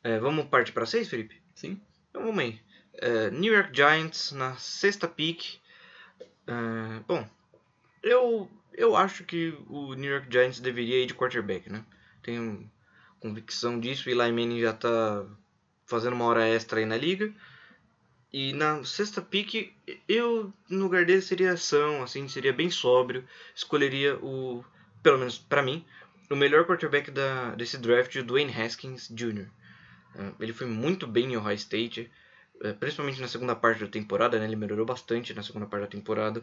É, 0.03 0.19
vamos 0.19 0.45
partir 0.45 0.71
para 0.71 0.85
seis, 0.85 1.09
Felipe? 1.09 1.41
Sim. 1.53 1.81
Então 2.09 2.23
vamos 2.23 2.39
aí. 2.39 2.59
É, 2.93 3.29
New 3.31 3.53
York 3.53 3.75
Giants 3.75 4.31
na 4.31 4.55
sexta 4.55 5.07
pick. 5.07 5.59
É, 6.47 6.99
bom, 7.07 7.27
eu, 8.01 8.49
eu 8.73 8.95
acho 8.95 9.23
que 9.23 9.57
o 9.67 9.93
New 9.93 10.11
York 10.11 10.27
Giants 10.31 10.59
deveria 10.59 11.01
ir 11.01 11.05
de 11.05 11.15
quarterback, 11.15 11.69
né? 11.69 11.83
Tenho 12.21 12.69
convicção 13.19 13.79
disso. 13.79 14.09
Eli 14.09 14.31
Manning 14.31 14.61
já 14.61 14.71
está 14.71 15.25
fazendo 15.85 16.13
uma 16.13 16.25
hora 16.25 16.47
extra 16.47 16.79
aí 16.79 16.85
na 16.85 16.97
liga. 16.97 17.33
E 18.37 18.51
na 18.51 18.83
sexta 18.83 19.21
pick, 19.21 19.71
eu 20.09 20.51
no 20.69 20.83
lugar 20.83 21.05
dele 21.05 21.21
seria 21.21 21.53
ação, 21.53 22.03
assim, 22.03 22.27
seria 22.27 22.51
bem 22.51 22.69
sóbrio. 22.69 23.23
Escolheria 23.55 24.17
o, 24.17 24.61
pelo 25.01 25.17
menos 25.17 25.37
para 25.37 25.61
mim, 25.61 25.85
o 26.29 26.35
melhor 26.35 26.67
quarterback 26.67 27.09
da, 27.11 27.55
desse 27.55 27.77
draft, 27.77 28.13
o 28.17 28.23
Dwayne 28.25 28.51
Haskins 28.51 29.07
Jr. 29.07 29.47
Uh, 30.15 30.35
ele 30.37 30.51
foi 30.51 30.67
muito 30.67 31.07
bem 31.07 31.31
em 31.31 31.37
Ohio 31.37 31.55
State, 31.55 32.11
uh, 32.55 32.73
principalmente 32.73 33.21
na 33.21 33.29
segunda 33.29 33.55
parte 33.55 33.79
da 33.79 33.87
temporada, 33.87 34.37
né? 34.37 34.43
Ele 34.43 34.57
melhorou 34.57 34.85
bastante 34.85 35.33
na 35.33 35.41
segunda 35.41 35.65
parte 35.65 35.83
da 35.83 35.91
temporada. 35.91 36.41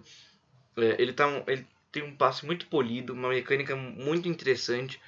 Uh, 0.75 0.97
ele, 0.99 1.13
tá 1.13 1.29
um, 1.29 1.45
ele 1.47 1.67
tem 1.93 2.03
um 2.03 2.17
passe 2.17 2.47
muito 2.47 2.69
polido, 2.69 3.13
uma 3.13 3.29
mecânica 3.29 3.77
muito 3.77 4.27
interessante. 4.27 4.99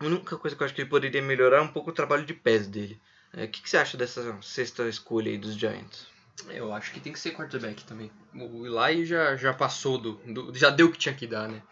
A 0.00 0.06
única 0.06 0.36
coisa 0.36 0.56
que 0.56 0.64
eu 0.64 0.64
acho 0.64 0.74
que 0.74 0.80
ele 0.80 0.90
poderia 0.90 1.22
melhorar 1.22 1.58
é 1.58 1.62
um 1.62 1.68
pouco 1.68 1.90
o 1.90 1.94
trabalho 1.94 2.26
de 2.26 2.34
pés 2.34 2.66
dele. 2.66 3.00
O 3.36 3.38
é, 3.38 3.46
que, 3.46 3.60
que, 3.60 3.68
você 3.68 3.76
acha 3.76 3.98
dessa 3.98 4.40
sexta 4.40 4.88
escolha 4.88 5.30
aí 5.30 5.36
dos 5.36 5.54
Giants? 5.54 6.06
Eu 6.48 6.72
acho 6.72 6.90
que 6.90 7.00
tem 7.00 7.12
que 7.12 7.20
ser 7.20 7.32
quarterback 7.32 7.84
também. 7.84 8.10
O 8.34 8.66
Eli 8.66 9.04
já, 9.04 9.36
já 9.36 9.52
passou 9.52 9.98
do, 9.98 10.12
do 10.12 10.54
Já 10.54 10.70
deu 10.70 10.86
o 10.86 10.92
que 10.92 10.98
tinha 10.98 11.14
que 11.14 11.26
dar, 11.26 11.46
né? 11.46 11.62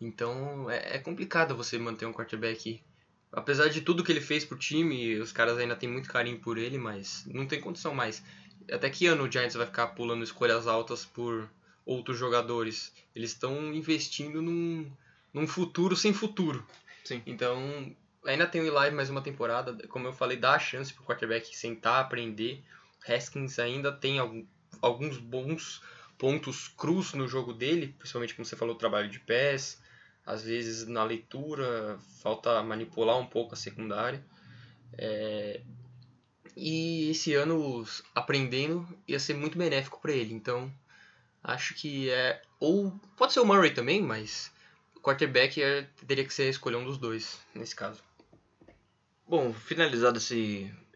Então 0.00 0.70
é, 0.70 0.96
é, 0.96 0.98
complicado 0.98 1.54
você 1.54 1.78
manter 1.78 2.06
um 2.06 2.12
quarterback. 2.12 2.82
Apesar 3.30 3.68
de 3.68 3.82
tudo 3.82 4.02
que 4.02 4.10
ele 4.10 4.20
fez 4.20 4.46
pro 4.46 4.58
time, 4.58 5.18
os 5.20 5.30
caras 5.30 5.58
ainda 5.58 5.76
têm 5.76 5.90
muito 5.90 6.08
carinho 6.08 6.40
por 6.40 6.56
ele, 6.56 6.78
mas 6.78 7.26
não 7.26 7.46
tem 7.46 7.60
condição 7.60 7.94
mais. 7.94 8.22
Até 8.72 8.88
que 8.88 9.06
ano 9.06 9.24
o 9.24 9.30
Giants 9.30 9.54
vai 9.54 9.66
ficar 9.66 9.88
pulando 9.88 10.24
escolhas 10.24 10.66
altas 10.66 11.04
por 11.04 11.50
outros 11.84 12.18
jogadores? 12.18 12.94
Eles 13.14 13.32
estão 13.32 13.74
investindo 13.74 14.40
num, 14.40 14.90
num 15.34 15.46
futuro 15.46 15.94
sem 15.94 16.14
futuro. 16.14 16.66
Sim. 17.04 17.22
Então 17.26 17.94
ainda 18.24 18.46
tem 18.46 18.60
o 18.60 18.64
Eli 18.64 18.90
mais 18.90 19.10
uma 19.10 19.22
temporada, 19.22 19.86
como 19.88 20.06
eu 20.06 20.12
falei, 20.12 20.36
dá 20.36 20.54
a 20.54 20.58
chance 20.58 20.92
pro 20.92 21.04
quarterback 21.04 21.56
sentar, 21.56 22.00
aprender. 22.00 22.62
Haskins 23.08 23.58
ainda 23.58 23.90
tem 23.90 24.18
alguns 24.80 25.18
bons 25.18 25.82
pontos 26.18 26.68
crus 26.68 27.14
no 27.14 27.26
jogo 27.26 27.52
dele, 27.52 27.94
principalmente 27.98 28.34
como 28.34 28.44
você 28.44 28.56
falou, 28.56 28.74
o 28.74 28.78
trabalho 28.78 29.08
de 29.08 29.18
pés, 29.20 29.82
às 30.24 30.42
vezes 30.42 30.86
na 30.86 31.02
leitura, 31.02 31.98
falta 32.22 32.62
manipular 32.62 33.18
um 33.18 33.26
pouco 33.26 33.54
a 33.54 33.56
secundária. 33.56 34.22
É... 34.98 35.62
E 36.56 37.10
esse 37.10 37.34
ano 37.34 37.86
aprendendo 38.14 38.86
ia 39.08 39.18
ser 39.18 39.34
muito 39.34 39.56
benéfico 39.56 40.00
para 40.00 40.12
ele, 40.12 40.34
então 40.34 40.70
acho 41.42 41.74
que 41.74 42.10
é. 42.10 42.42
Ou 42.58 42.90
pode 43.16 43.32
ser 43.32 43.40
o 43.40 43.46
Murray 43.46 43.70
também, 43.70 44.02
mas 44.02 44.52
quarterback 45.00 45.62
é, 45.62 45.88
teria 46.06 46.24
que 46.24 46.34
ser 46.34 46.50
escolher 46.50 46.76
um 46.76 46.84
dos 46.84 46.98
dois 46.98 47.40
nesse 47.54 47.74
caso. 47.74 48.09
Bom, 49.30 49.52
finalizada 49.54 50.18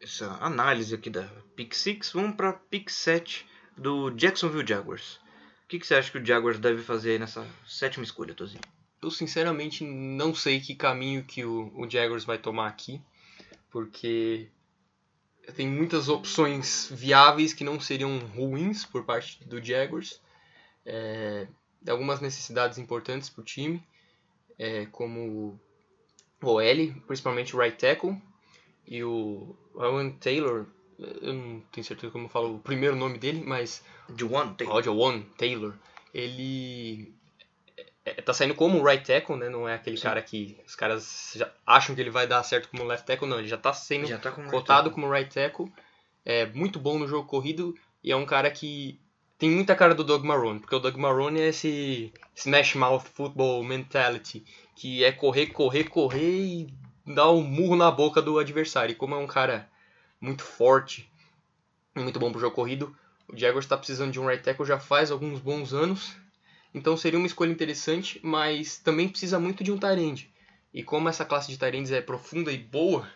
essa 0.02 0.26
análise 0.40 0.92
aqui 0.92 1.08
da 1.08 1.22
Pick 1.54 1.72
6, 1.72 2.10
vamos 2.12 2.34
para 2.34 2.52
Pick 2.52 2.90
7 2.90 3.46
do 3.76 4.10
Jacksonville 4.10 4.66
Jaguars. 4.66 5.20
O 5.64 5.68
que, 5.68 5.78
que, 5.78 5.86
você 5.86 5.94
acha 5.94 6.10
que 6.10 6.18
o 6.18 6.26
Jaguars 6.26 6.58
deve 6.58 6.82
fazer 6.82 7.20
nessa 7.20 7.46
sétima 7.64 8.02
escolha, 8.02 8.34
Tozinho? 8.34 8.60
Eu 9.00 9.08
sinceramente 9.12 9.84
não 9.84 10.34
sei 10.34 10.60
que 10.60 10.74
caminho 10.74 11.22
que 11.22 11.44
o, 11.44 11.70
o 11.76 11.88
Jaguars 11.88 12.24
vai 12.24 12.36
tomar 12.36 12.66
aqui, 12.66 13.00
porque 13.70 14.48
tem 15.54 15.68
muitas 15.68 16.08
opções 16.08 16.88
viáveis 16.90 17.54
que 17.54 17.62
não 17.62 17.78
seriam 17.78 18.18
ruins 18.18 18.84
por 18.84 19.04
parte 19.04 19.44
do 19.44 19.64
Jaguars. 19.64 20.20
É, 20.84 21.46
algumas 21.88 22.20
necessidades 22.20 22.78
importantes 22.78 23.30
para 23.30 23.42
o 23.42 23.44
time, 23.44 23.80
é, 24.58 24.86
como 24.86 25.56
o 26.42 26.46
OL, 26.46 26.94
principalmente 27.06 27.54
o 27.54 27.58
right 27.58 27.76
tackle, 27.76 28.16
e 28.86 29.02
o 29.02 29.56
Owen 29.74 30.12
Taylor, 30.12 30.66
eu 30.98 31.32
não 31.32 31.60
tenho 31.72 31.84
certeza 31.84 32.12
como 32.12 32.26
eu 32.26 32.30
falo 32.30 32.56
o 32.56 32.58
primeiro 32.58 32.96
nome 32.96 33.18
dele, 33.18 33.42
mas 33.44 33.84
Juwan 34.16 34.54
Taylor. 34.54 34.82
Juwan 34.82 35.22
Taylor, 35.36 35.74
ele 36.12 37.14
é, 38.04 38.12
tá 38.20 38.34
saindo 38.34 38.54
como 38.54 38.84
right 38.84 39.04
tackle, 39.04 39.36
né? 39.36 39.48
Não 39.48 39.68
é 39.68 39.74
aquele 39.74 39.96
Sim. 39.96 40.02
cara 40.02 40.20
que 40.20 40.58
os 40.66 40.76
caras 40.76 41.42
acham 41.66 41.94
que 41.94 42.00
ele 42.00 42.10
vai 42.10 42.26
dar 42.26 42.42
certo 42.42 42.68
como 42.68 42.84
left 42.84 43.06
tackle, 43.06 43.28
não. 43.28 43.38
Ele 43.38 43.48
já 43.48 43.56
tá 43.56 43.72
sendo 43.72 44.06
Já 44.06 44.18
tá 44.18 44.30
com 44.30 44.44
cotado 44.46 44.90
como 44.90 45.10
right 45.10 45.32
tackle. 45.32 45.72
É 46.24 46.46
muito 46.46 46.78
bom 46.78 46.98
no 46.98 47.08
jogo 47.08 47.26
corrido 47.26 47.74
e 48.02 48.12
é 48.12 48.16
um 48.16 48.26
cara 48.26 48.50
que 48.50 49.00
tem 49.38 49.50
muita 49.50 49.74
cara 49.74 49.94
do 49.94 50.04
Doug 50.04 50.24
Marrone, 50.24 50.60
porque 50.60 50.74
o 50.74 50.78
Doug 50.78 50.96
Marrone 50.96 51.40
é 51.40 51.48
esse 51.48 52.12
smash 52.34 52.74
mouth 52.76 53.02
football 53.02 53.64
mentality, 53.64 54.44
que 54.74 55.04
é 55.04 55.12
correr, 55.12 55.46
correr, 55.48 55.84
correr 55.84 56.40
e 56.40 56.74
dar 57.06 57.30
um 57.30 57.42
murro 57.42 57.76
na 57.76 57.90
boca 57.90 58.20
do 58.20 58.38
adversário. 58.38 58.92
E 58.92 58.96
como 58.96 59.14
é 59.14 59.18
um 59.18 59.26
cara 59.26 59.68
muito 60.20 60.42
forte 60.42 61.10
e 61.94 62.00
muito 62.00 62.18
bom 62.18 62.30
pro 62.32 62.40
jogo 62.40 62.54
corrido, 62.54 62.96
o 63.28 63.36
Jaguars 63.36 63.64
está 63.64 63.76
precisando 63.76 64.12
de 64.12 64.20
um 64.20 64.26
right 64.26 64.42
tackle 64.42 64.66
já 64.66 64.78
faz 64.78 65.10
alguns 65.10 65.40
bons 65.40 65.72
anos. 65.72 66.16
Então 66.74 66.96
seria 66.96 67.18
uma 67.18 67.26
escolha 67.26 67.52
interessante, 67.52 68.20
mas 68.22 68.78
também 68.78 69.08
precisa 69.08 69.38
muito 69.38 69.62
de 69.62 69.70
um 69.70 69.78
Tyrande. 69.78 70.32
E 70.72 70.82
como 70.82 71.08
essa 71.08 71.24
classe 71.24 71.48
de 71.48 71.56
Tyrands 71.56 71.92
é 71.92 72.00
profunda 72.00 72.50
e 72.50 72.58
boa, 72.58 73.08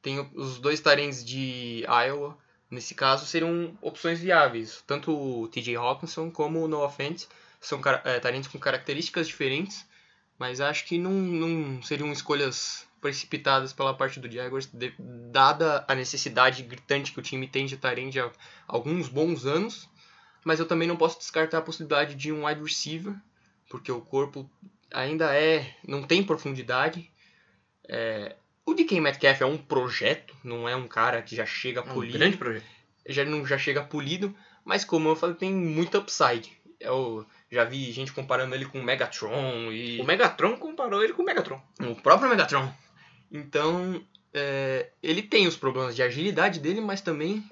tem 0.00 0.18
os 0.34 0.58
dois 0.58 0.80
Tyrands 0.80 1.22
de 1.22 1.84
Iowa, 1.86 2.38
nesse 2.70 2.94
caso, 2.94 3.26
seriam 3.26 3.76
opções 3.82 4.20
viáveis. 4.20 4.82
Tanto 4.86 5.12
o 5.12 5.48
TJ 5.48 5.76
Hawkinson 5.76 6.30
como 6.30 6.64
o 6.64 6.68
Noah 6.68 6.90
Fent 6.90 7.26
são 7.60 7.78
é, 8.04 8.48
com 8.50 8.58
características 8.58 9.28
diferentes, 9.28 9.86
mas 10.38 10.60
acho 10.60 10.84
que 10.84 10.96
não, 10.98 11.10
não 11.12 11.82
seriam 11.82 12.12
escolhas 12.12 12.86
precipitadas 13.00 13.72
pela 13.72 13.94
parte 13.94 14.20
do 14.20 14.30
Jaguars, 14.30 14.66
de, 14.66 14.92
dada 14.98 15.84
a 15.88 15.94
necessidade 15.94 16.62
gritante 16.62 17.12
que 17.12 17.18
o 17.18 17.22
time 17.22 17.46
tem 17.46 17.66
de 17.66 17.76
Tyrande 17.76 18.20
há 18.20 18.30
alguns 18.66 19.08
bons 19.08 19.46
anos. 19.46 19.88
Mas 20.44 20.60
eu 20.60 20.66
também 20.66 20.88
não 20.88 20.96
posso 20.96 21.18
descartar 21.18 21.58
a 21.58 21.62
possibilidade 21.62 22.14
de 22.14 22.32
um 22.32 22.46
wide 22.46 22.62
receiver, 22.62 23.14
porque 23.68 23.90
o 23.90 24.00
corpo 24.00 24.48
ainda 24.92 25.34
é. 25.34 25.74
não 25.86 26.02
tem 26.02 26.22
profundidade. 26.22 27.10
É, 27.88 28.36
o 28.64 28.74
DK 28.74 29.00
Metcalf 29.00 29.40
é 29.40 29.46
um 29.46 29.58
projeto, 29.58 30.36
não 30.44 30.68
é 30.68 30.76
um 30.76 30.86
cara 30.86 31.22
que 31.22 31.34
já 31.34 31.46
chega 31.46 31.82
um 31.82 31.94
polido. 31.94 32.18
grande 32.18 32.36
projeto. 32.36 32.66
Já 33.06 33.24
não 33.24 33.46
já 33.46 33.58
chega 33.58 33.82
polido, 33.82 34.34
mas 34.64 34.84
como 34.84 35.08
eu 35.08 35.16
falei, 35.16 35.36
tem 35.36 35.52
muito 35.52 35.98
upside. 35.98 36.52
Eu 36.78 37.26
já 37.50 37.64
vi 37.64 37.90
gente 37.92 38.12
comparando 38.12 38.54
ele 38.54 38.66
com 38.66 38.78
o 38.78 38.84
Megatron 38.84 39.72
e. 39.72 40.00
O 40.00 40.04
Megatron 40.04 40.56
comparou 40.56 41.02
ele 41.02 41.12
com 41.12 41.22
o 41.22 41.24
Megatron. 41.24 41.60
O 41.80 41.94
próprio 41.94 42.28
Megatron. 42.28 42.72
Então, 43.30 44.04
é, 44.32 44.90
ele 45.02 45.22
tem 45.22 45.46
os 45.46 45.56
problemas 45.56 45.96
de 45.96 46.02
agilidade 46.02 46.60
dele, 46.60 46.80
mas 46.80 47.00
também 47.00 47.44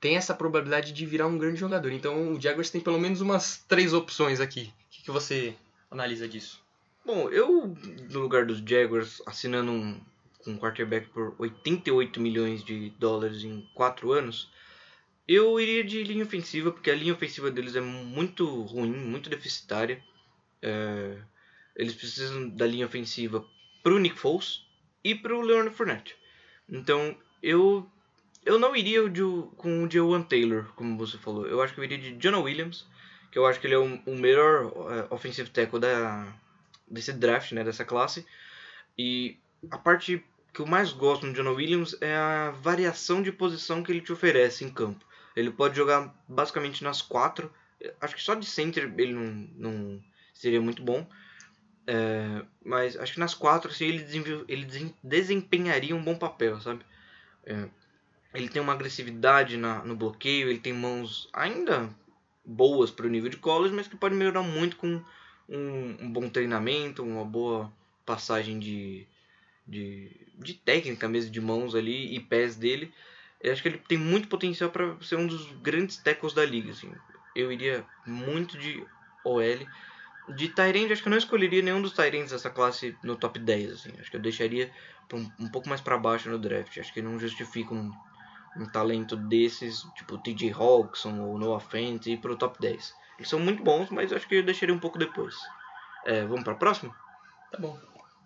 tem 0.00 0.16
essa 0.16 0.34
probabilidade 0.34 0.92
de 0.92 1.06
virar 1.06 1.28
um 1.28 1.38
grande 1.38 1.60
jogador. 1.60 1.92
Então 1.92 2.32
o 2.32 2.40
Jaguars 2.40 2.70
tem 2.70 2.80
pelo 2.80 2.98
menos 2.98 3.20
umas 3.20 3.64
três 3.68 3.92
opções 3.92 4.40
aqui. 4.40 4.72
O 4.88 4.90
que, 4.90 5.02
que 5.04 5.10
você 5.10 5.54
analisa 5.90 6.28
disso? 6.28 6.60
Bom, 7.06 7.28
eu, 7.30 7.74
no 8.10 8.20
lugar 8.20 8.44
dos 8.44 8.58
Jaguars, 8.58 9.22
assinando 9.26 9.70
um, 9.70 10.00
um 10.46 10.56
quarterback 10.56 11.08
por 11.08 11.34
88 11.38 12.20
milhões 12.20 12.64
de 12.64 12.90
dólares 12.98 13.44
em 13.44 13.68
4 13.74 14.12
anos, 14.12 14.50
eu 15.26 15.58
iria 15.60 15.84
de 15.84 16.02
linha 16.02 16.24
ofensiva, 16.24 16.72
porque 16.72 16.90
a 16.90 16.94
linha 16.94 17.12
ofensiva 17.12 17.50
deles 17.50 17.76
é 17.76 17.80
muito 17.80 18.62
ruim, 18.62 18.92
muito 18.92 19.30
deficitária. 19.30 20.02
É, 20.60 21.18
eles 21.76 21.94
precisam 21.94 22.48
da 22.48 22.66
linha 22.66 22.86
ofensiva 22.86 23.44
pro 23.82 23.98
Nick 23.98 24.18
Foles 24.18 24.64
e 25.02 25.14
pro 25.14 25.40
Leonard 25.40 25.74
Fournette. 25.74 26.16
Então, 26.68 27.16
eu 27.42 27.88
eu 28.44 28.58
não 28.58 28.74
iria 28.74 29.08
de, 29.08 29.22
com 29.56 29.84
o 29.84 29.90
Jawan 29.90 30.22
Taylor, 30.22 30.72
como 30.74 30.98
você 30.98 31.16
falou. 31.16 31.46
Eu 31.46 31.62
acho 31.62 31.74
que 31.74 31.80
eu 31.80 31.84
iria 31.84 31.98
de 31.98 32.16
Jonah 32.16 32.40
Williams, 32.40 32.86
que 33.30 33.38
eu 33.38 33.46
acho 33.46 33.60
que 33.60 33.66
ele 33.66 33.74
é 33.74 33.78
o, 33.78 34.00
o 34.04 34.16
melhor 34.16 34.66
uh, 34.66 35.06
offensive 35.14 35.48
tackle 35.50 35.78
da, 35.78 36.32
desse 36.88 37.12
draft, 37.12 37.52
né, 37.52 37.62
dessa 37.62 37.84
classe. 37.84 38.26
E 38.98 39.38
a 39.70 39.78
parte 39.78 40.24
que 40.52 40.60
eu 40.60 40.66
mais 40.66 40.92
gosto 40.92 41.24
no 41.24 41.32
Jonah 41.32 41.52
Williams 41.52 41.96
é 42.00 42.14
a 42.14 42.50
variação 42.50 43.22
de 43.22 43.32
posição 43.32 43.82
que 43.82 43.92
ele 43.92 44.00
te 44.00 44.12
oferece 44.12 44.64
em 44.64 44.70
campo. 44.70 45.04
Ele 45.34 45.50
pode 45.50 45.76
jogar 45.76 46.14
basicamente 46.28 46.84
nas 46.84 47.02
quatro. 47.02 47.52
Acho 48.00 48.14
que 48.14 48.22
só 48.22 48.34
de 48.34 48.46
center 48.46 48.92
ele 48.96 49.12
não, 49.12 49.48
não 49.56 50.04
seria 50.34 50.60
muito 50.60 50.82
bom. 50.82 51.06
É, 51.86 52.44
mas 52.64 52.96
acho 52.96 53.14
que 53.14 53.20
nas 53.20 53.34
quatro 53.34 53.70
assim, 53.70 53.86
ele, 53.86 54.44
ele 54.46 54.94
desempenharia 55.02 55.96
um 55.96 56.02
bom 56.02 56.16
papel, 56.16 56.60
sabe? 56.60 56.84
É, 57.44 57.68
ele 58.34 58.48
tem 58.48 58.62
uma 58.62 58.72
agressividade 58.72 59.56
na, 59.56 59.84
no 59.84 59.96
bloqueio, 59.96 60.48
ele 60.48 60.60
tem 60.60 60.72
mãos 60.72 61.28
ainda 61.32 61.90
boas 62.44 62.90
para 62.90 63.06
o 63.06 63.10
nível 63.10 63.30
de 63.30 63.36
college, 63.36 63.74
mas 63.74 63.86
que 63.86 63.96
pode 63.96 64.14
melhorar 64.14 64.42
muito 64.42 64.76
com 64.76 65.02
um, 65.48 65.96
um 66.00 66.12
bom 66.12 66.28
treinamento, 66.28 67.02
uma 67.02 67.24
boa 67.24 67.72
passagem 68.06 68.58
de, 68.58 69.06
de, 69.66 70.10
de, 70.38 70.54
técnica 70.54 71.08
mesmo, 71.08 71.30
de 71.30 71.40
mãos 71.40 71.74
ali 71.74 72.14
e 72.14 72.20
pés 72.20 72.56
dele. 72.56 72.92
Eu 73.42 73.52
acho 73.52 73.60
que 73.60 73.68
ele 73.68 73.78
tem 73.78 73.98
muito 73.98 74.28
potencial 74.28 74.70
para 74.70 74.96
ser 75.00 75.16
um 75.16 75.26
dos 75.26 75.44
grandes 75.60 75.96
tackles 75.96 76.32
da 76.32 76.44
liga. 76.44 76.70
Assim. 76.70 76.94
Eu 77.34 77.50
iria 77.50 77.84
muito 78.06 78.56
de 78.56 78.86
OL. 79.24 79.66
De 80.28 80.48
Tyrande, 80.48 80.92
acho 80.92 81.02
que 81.02 81.08
eu 81.08 81.10
não 81.10 81.18
escolheria 81.18 81.60
nenhum 81.60 81.82
dos 81.82 81.92
Tyrands 81.92 82.30
dessa 82.30 82.48
classe 82.48 82.96
no 83.02 83.16
top 83.16 83.40
10. 83.40 83.72
Assim. 83.72 83.92
Acho 83.98 84.10
que 84.10 84.16
eu 84.16 84.20
deixaria 84.20 84.70
um, 85.12 85.28
um 85.40 85.48
pouco 85.48 85.68
mais 85.68 85.80
para 85.80 85.98
baixo 85.98 86.30
no 86.30 86.38
draft. 86.38 86.78
Acho 86.78 86.92
que 86.92 87.02
não 87.02 87.18
justifica 87.18 87.74
um, 87.74 87.90
um 88.56 88.66
talento 88.66 89.16
desses, 89.16 89.82
tipo 89.96 90.18
TJ 90.18 90.52
Hawkinson 90.52 91.20
ou 91.20 91.36
Noah 91.36 91.60
Fent, 91.60 92.06
ir 92.06 92.18
pro 92.18 92.36
top 92.36 92.60
10. 92.60 92.94
Eles 93.18 93.28
são 93.28 93.40
muito 93.40 93.62
bons, 93.62 93.90
mas 93.90 94.12
acho 94.12 94.28
que 94.28 94.36
eu 94.36 94.42
deixaria 94.44 94.74
um 94.74 94.78
pouco 94.78 94.98
depois. 94.98 95.34
É, 96.04 96.24
vamos 96.24 96.44
pra 96.44 96.54
próxima? 96.54 96.94
Tá 97.50 97.58
bom. 97.58 97.78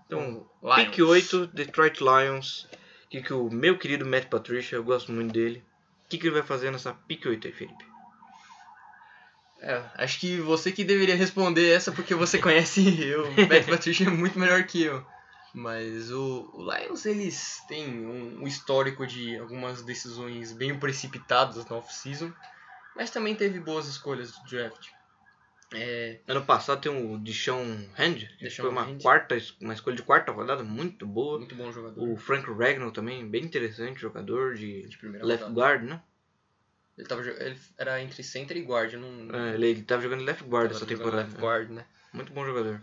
Então, 0.06 0.46
pick 0.76 0.98
8, 1.00 1.48
Detroit 1.48 2.00
Lions. 2.00 2.68
O 3.06 3.08
que, 3.08 3.22
que 3.22 3.32
o 3.32 3.48
meu 3.48 3.78
querido 3.78 4.04
Matt 4.04 4.26
Patricia, 4.26 4.76
eu 4.76 4.84
gosto 4.84 5.12
muito 5.12 5.32
dele. 5.32 5.64
O 6.04 6.08
que, 6.08 6.18
que 6.18 6.26
ele 6.26 6.34
vai 6.34 6.42
fazer 6.42 6.72
nessa 6.72 6.92
pick 6.92 7.24
8 7.24 7.46
aí, 7.46 7.52
Felipe? 7.52 7.84
É, 9.60 9.82
acho 9.94 10.20
que 10.20 10.38
você 10.40 10.70
que 10.70 10.84
deveria 10.84 11.16
responder 11.16 11.70
essa 11.70 11.92
porque 11.92 12.14
você 12.14 12.38
conhece. 12.38 12.82
O 13.16 13.48
Matt 13.48 13.66
Patricia 13.66 14.06
é 14.06 14.10
muito 14.10 14.38
melhor 14.38 14.64
que 14.64 14.82
eu. 14.82 15.04
Mas 15.54 16.10
o, 16.10 16.50
o 16.52 16.70
Lions, 16.70 17.06
eles 17.06 17.62
têm 17.66 18.06
um, 18.06 18.42
um, 18.42 18.46
histórico 18.46 19.06
de 19.06 19.38
algumas 19.38 19.82
decisões 19.82 20.52
bem 20.52 20.78
precipitadas 20.78 21.64
na 21.64 21.76
off-season, 21.76 22.30
mas 22.94 23.10
também 23.10 23.34
teve 23.34 23.58
boas 23.60 23.86
escolhas 23.86 24.32
do 24.32 24.44
draft. 24.44 24.88
É, 25.72 26.20
ano 26.28 26.44
passado 26.44 26.80
tem 26.80 26.92
o 26.92 27.18
Deshaun 27.18 27.88
Hand, 27.98 28.28
que 28.38 28.50
foi 28.50 28.70
uma, 28.70 28.82
Hand. 28.82 29.02
quarta, 29.02 29.36
uma 29.60 29.74
escolha 29.74 29.96
de 29.96 30.02
quarta 30.02 30.30
rodada 30.30 30.62
muito 30.62 31.04
boa. 31.06 31.38
muito 31.38 31.54
bom 31.54 31.72
jogador. 31.72 32.08
O 32.08 32.16
Frank 32.16 32.48
Ragnall 32.48 32.92
também, 32.92 33.28
bem 33.28 33.44
interessante, 33.44 34.00
jogador 34.00 34.54
de 34.54 34.86
de 34.86 35.06
left 35.06 35.44
rodada. 35.44 35.52
guard, 35.52 35.82
né? 35.82 36.02
Ele, 36.96 37.06
tava, 37.06 37.22
ele 37.22 37.58
era 37.76 38.00
entre 38.00 38.22
center 38.22 38.56
e 38.56 38.62
guard, 38.62 38.94
não. 38.94 39.34
É, 39.34 39.54
ele, 39.54 39.66
ele 39.66 39.82
tava 39.82 40.02
jogando 40.02 40.24
left 40.24 40.44
guard 40.44 40.68
tava 40.68 40.76
essa 40.76 40.86
temporada. 40.86 41.22
left 41.24 41.40
guard, 41.40 41.70
né? 41.70 41.84
Muito 42.12 42.32
bom 42.32 42.46
jogador. 42.46 42.80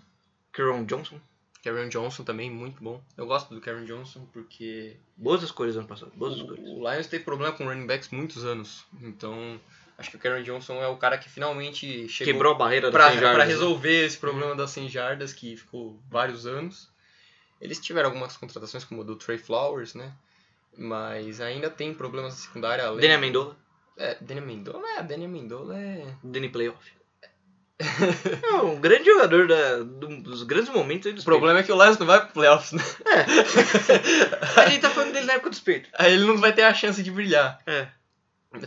Kieron 0.51 0.85
Johnson, 0.85 1.19
Karen 1.63 1.87
Johnson 1.87 2.23
também, 2.25 2.51
muito 2.51 2.83
bom. 2.83 3.01
Eu 3.17 3.25
gosto 3.25 3.55
do 3.55 3.61
Karen 3.61 3.85
Johnson 3.85 4.27
porque 4.33 4.97
boas 5.15 5.41
escolhas 5.41 5.77
ano 5.77 5.87
passado, 5.87 6.11
boas 6.13 6.33
o, 6.33 6.41
escolhas. 6.41 6.59
o 6.59 6.91
Lions 6.91 7.07
teve 7.07 7.23
problema 7.23 7.53
com 7.53 7.63
running 7.63 7.87
backs 7.87 8.09
muitos 8.09 8.43
anos. 8.43 8.85
Então, 9.01 9.59
acho 9.97 10.09
que 10.11 10.15
o 10.15 10.19
Karen 10.19 10.43
Johnson 10.43 10.81
é 10.81 10.87
o 10.87 10.97
cara 10.97 11.17
que 11.17 11.29
finalmente 11.29 12.07
chegou 12.07 12.33
Quebrou 12.33 12.53
a 12.53 12.57
barreira 12.57 12.91
pra, 12.91 13.05
das 13.05 13.13
100 13.13 13.21
jardas, 13.21 13.35
pra 13.35 13.45
né? 13.45 13.51
resolver 13.51 14.05
esse 14.05 14.17
problema 14.17 14.55
das 14.55 14.71
100 14.71 14.89
jardas 14.89 15.33
que 15.33 15.55
ficou 15.57 15.99
vários 16.09 16.45
anos. 16.45 16.89
Eles 17.61 17.79
tiveram 17.79 18.09
algumas 18.09 18.35
contratações 18.35 18.83
como 18.83 19.01
a 19.01 19.05
do 19.05 19.15
Trey 19.15 19.37
Flowers, 19.37 19.93
né? 19.93 20.11
Mas 20.77 21.39
ainda 21.39 21.69
tem 21.69 21.93
problemas 21.93 22.33
na 22.33 22.39
secundária. 22.39 22.85
Além... 22.85 23.01
Danny 23.01 23.13
Amendola, 23.13 23.57
É, 23.97 24.17
Danny 24.19 24.39
Amendola, 24.41 24.83
é, 24.97 25.03
Danny 25.03 25.25
Amendola 25.25 25.79
é... 25.79 26.15
Danny 26.23 26.49
Playoff. 26.49 26.91
é 28.43 28.53
um 28.61 28.79
grande 28.79 29.05
jogador 29.05 29.47
da, 29.47 29.77
do- 29.79 30.21
dos 30.21 30.43
grandes 30.43 30.69
momentos 30.73 31.07
aí 31.07 31.13
dos 31.13 31.23
O 31.23 31.25
problema 31.25 31.59
é 31.59 31.63
que 31.63 31.71
o 31.71 31.81
Lions 31.81 31.97
não 31.97 32.05
vai 32.07 32.21
pro 32.21 32.33
playoffs, 32.33 32.71
né? 32.71 32.83
Patriots. 33.03 34.57
A 34.57 34.69
gente 34.69 34.81
tá 34.81 34.89
falando 34.89 35.11
dele 35.13 35.25
na 35.25 35.33
época 35.33 35.49
dos 35.49 35.59
peitos. 35.59 35.89
Aí 35.95 36.13
ele 36.13 36.25
não 36.25 36.37
vai 36.37 36.53
ter 36.53 36.63
a 36.63 36.73
chance 36.73 37.01
de 37.01 37.11
brilhar. 37.11 37.59
É. 37.65 37.87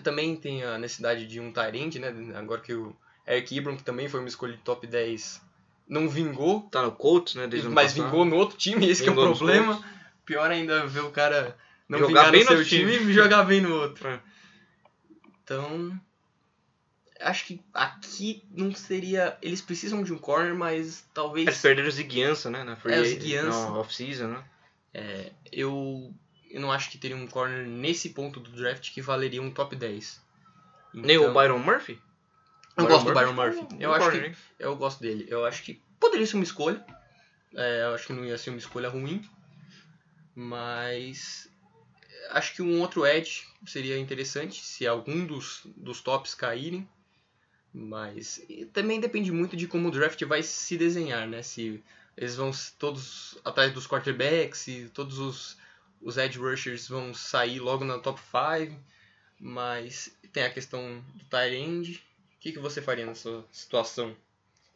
Também 0.03 0.37
tem 0.37 0.65
a 0.65 0.79
necessidade 0.79 1.27
de 1.27 1.39
um 1.41 1.53
Tyrande, 1.53 1.99
né? 1.99 2.13
Agora 2.35 2.61
que 2.61 2.75
o 2.75 2.95
Eric 3.27 3.57
Ibram, 3.57 3.77
que 3.77 3.83
também 3.85 4.09
foi 4.09 4.21
uma 4.21 4.29
escolha 4.29 4.53
de 4.55 4.63
top 4.63 4.87
10, 4.87 5.41
não 5.89 6.09
vingou, 6.09 6.63
Tá 6.71 6.83
no 6.83 6.93
Colts, 6.93 7.35
né? 7.37 7.47
Desde 7.47 7.69
mas 7.69 7.93
passado. 7.93 8.05
vingou 8.11 8.25
no 8.25 8.37
outro 8.37 8.57
time, 8.57 8.89
esse 8.89 9.03
que 9.03 9.09
é 9.09 9.13
o 9.13 9.15
Vingou 9.15 9.37
problema. 9.37 9.75
Colts. 9.75 9.91
Pior 10.25 10.51
ainda 10.51 10.87
ver 10.87 11.01
o 11.05 11.11
cara 11.11 11.57
não 11.89 12.01
Jogar 12.01 12.09
vingar 12.09 12.31
bem 12.33 12.41
no 12.45 12.49
seu 12.49 12.65
time 12.65 12.93
e 12.97 13.13
jogar 13.13 13.45
bem 13.45 13.61
no 13.61 13.73
outro. 13.75 14.09
É. 14.09 14.21
Então, 15.45 15.97
acho 17.21 17.45
que 17.47 17.61
aqui 17.73 18.43
não 18.51 18.75
seria. 18.75 19.37
Eles 19.41 19.61
precisam 19.61 20.03
de 20.03 20.13
um 20.13 20.19
corner, 20.19 20.55
mas 20.55 21.05
talvez. 21.15 21.47
Eles 21.47 21.61
perderam 21.63 21.89
o 21.89 21.93
Ziguiança, 21.93 22.51
né? 22.51 22.65
Na 22.65 22.75
free 22.77 22.93
É, 22.93 22.99
o 22.99 23.01
agent- 23.03 23.21
Ziguiança. 23.21 23.71
off-season, 23.73 24.29
né? 24.29 24.45
É, 24.93 25.33
eu, 25.53 26.13
eu 26.51 26.61
não 26.61 26.73
acho 26.73 26.91
que 26.91 26.99
teria 26.99 27.17
um 27.17 27.27
corner 27.27 27.67
nesse 27.67 28.11
ponto 28.11 28.41
do 28.41 28.51
draft 28.51 28.93
que 28.93 29.01
valeria 29.01 29.43
um 29.43 29.51
top 29.51 29.75
10. 29.75 30.21
Nem 30.95 31.19
o 31.19 31.23
Então, 31.23 31.35
Byron 31.35 31.59
Murphy? 31.59 32.01
Eu 32.77 32.87
gosto 32.87 33.07
do 33.07 33.15
Byron 33.15 33.31
um 33.31 33.35
Murphy. 33.35 33.67
Eu 33.81 33.93
acho 33.93 34.11
corner, 34.11 34.31
que 34.33 34.39
eu 34.59 34.77
gosto 34.77 35.01
dele. 35.01 35.27
Eu 35.29 35.45
acho 35.45 35.63
que 35.63 35.81
poderia 35.99 36.27
ser 36.27 36.37
uma 36.37 36.45
escolha. 36.45 36.85
É, 37.55 37.85
eu 37.85 37.95
acho 37.95 38.07
que 38.07 38.13
não 38.13 38.25
ia 38.25 38.37
ser 38.37 38.51
uma 38.51 38.59
escolha 38.59 38.89
ruim. 38.89 39.23
Mas 40.35 41.49
acho 42.31 42.55
que 42.55 42.63
um 42.63 42.81
outro 42.81 43.07
edge 43.07 43.47
seria 43.67 43.99
interessante 43.99 44.65
se 44.65 44.87
algum 44.87 45.25
dos, 45.25 45.63
dos 45.77 46.01
tops 46.01 46.35
caírem. 46.35 46.89
Mas 47.73 48.43
também 48.73 49.01
depende 49.01 49.31
muito 49.31 49.57
de 49.57 49.67
como 49.67 49.89
o 49.89 49.91
draft 49.91 50.23
vai 50.25 50.43
se 50.43 50.77
desenhar, 50.77 51.27
né? 51.27 51.43
Se 51.43 51.83
eles 52.17 52.37
vão 52.37 52.51
todos 52.79 53.39
atrás 53.45 53.73
dos 53.73 53.87
quarterbacks, 53.87 54.61
se 54.61 54.91
todos 54.95 55.19
os, 55.19 55.59
os 56.01 56.17
edge 56.17 56.39
rushers 56.39 56.89
vão 56.89 57.13
sair 57.15 57.59
logo 57.59 57.85
na 57.85 57.99
top 57.99 58.21
5. 58.21 58.79
Mas 59.39 60.17
tem 60.33 60.45
a 60.45 60.51
questão 60.51 61.05
do 61.15 61.25
tight 61.25 61.55
end. 61.55 62.03
O 62.37 62.41
que, 62.41 62.53
que 62.53 62.59
você 62.59 62.81
faria 62.81 63.07
nessa 63.07 63.45
situação? 63.51 64.17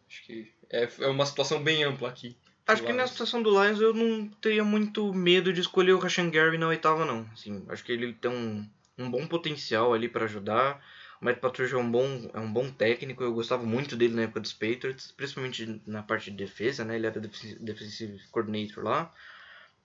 Acho 0.09 0.25
que 0.25 0.53
é, 0.71 0.89
é 1.01 1.07
uma 1.07 1.25
situação 1.25 1.63
bem 1.63 1.85
ampla 1.85 2.09
aqui. 2.09 2.37
Acho 2.67 2.85
que 2.85 2.93
na 2.93 3.07
situação 3.07 3.43
do 3.43 3.51
Lions 3.51 3.81
eu 3.81 3.93
não 3.93 4.29
teria 4.29 4.63
muito 4.63 5.13
medo 5.13 5.53
de 5.53 5.61
escolher 5.61 5.93
o 5.93 5.99
Rashan 5.99 6.31
Gary 6.31 6.57
na 6.57 6.69
oitava, 6.69 7.05
não. 7.05 7.29
Assim, 7.33 7.65
acho 7.69 7.83
que 7.83 7.91
ele 7.91 8.13
tem 8.13 8.31
um, 8.31 8.69
um 8.97 9.11
bom 9.11 9.27
potencial 9.27 9.93
ali 9.93 10.09
pra 10.09 10.27
ajudar. 10.27 10.81
O 11.21 11.25
Matt 11.25 11.39
Patricia 11.39 11.77
é 11.77 11.79
um, 11.79 11.91
bom, 11.91 12.31
é 12.33 12.39
um 12.39 12.51
bom 12.51 12.71
técnico, 12.71 13.23
eu 13.23 13.35
gostava 13.35 13.65
muito 13.65 13.97
dele 13.97 14.15
na 14.15 14.23
época 14.23 14.41
dos 14.41 14.53
Patriots, 14.53 15.13
principalmente 15.13 15.83
na 15.87 16.03
parte 16.03 16.31
de 16.31 16.37
defesa, 16.37 16.85
né? 16.85 16.97
Ele 16.97 17.07
era 17.07 17.21
defensive, 17.21 17.59
defensive 17.61 18.21
coordinator 18.31 18.85
lá. 18.85 19.13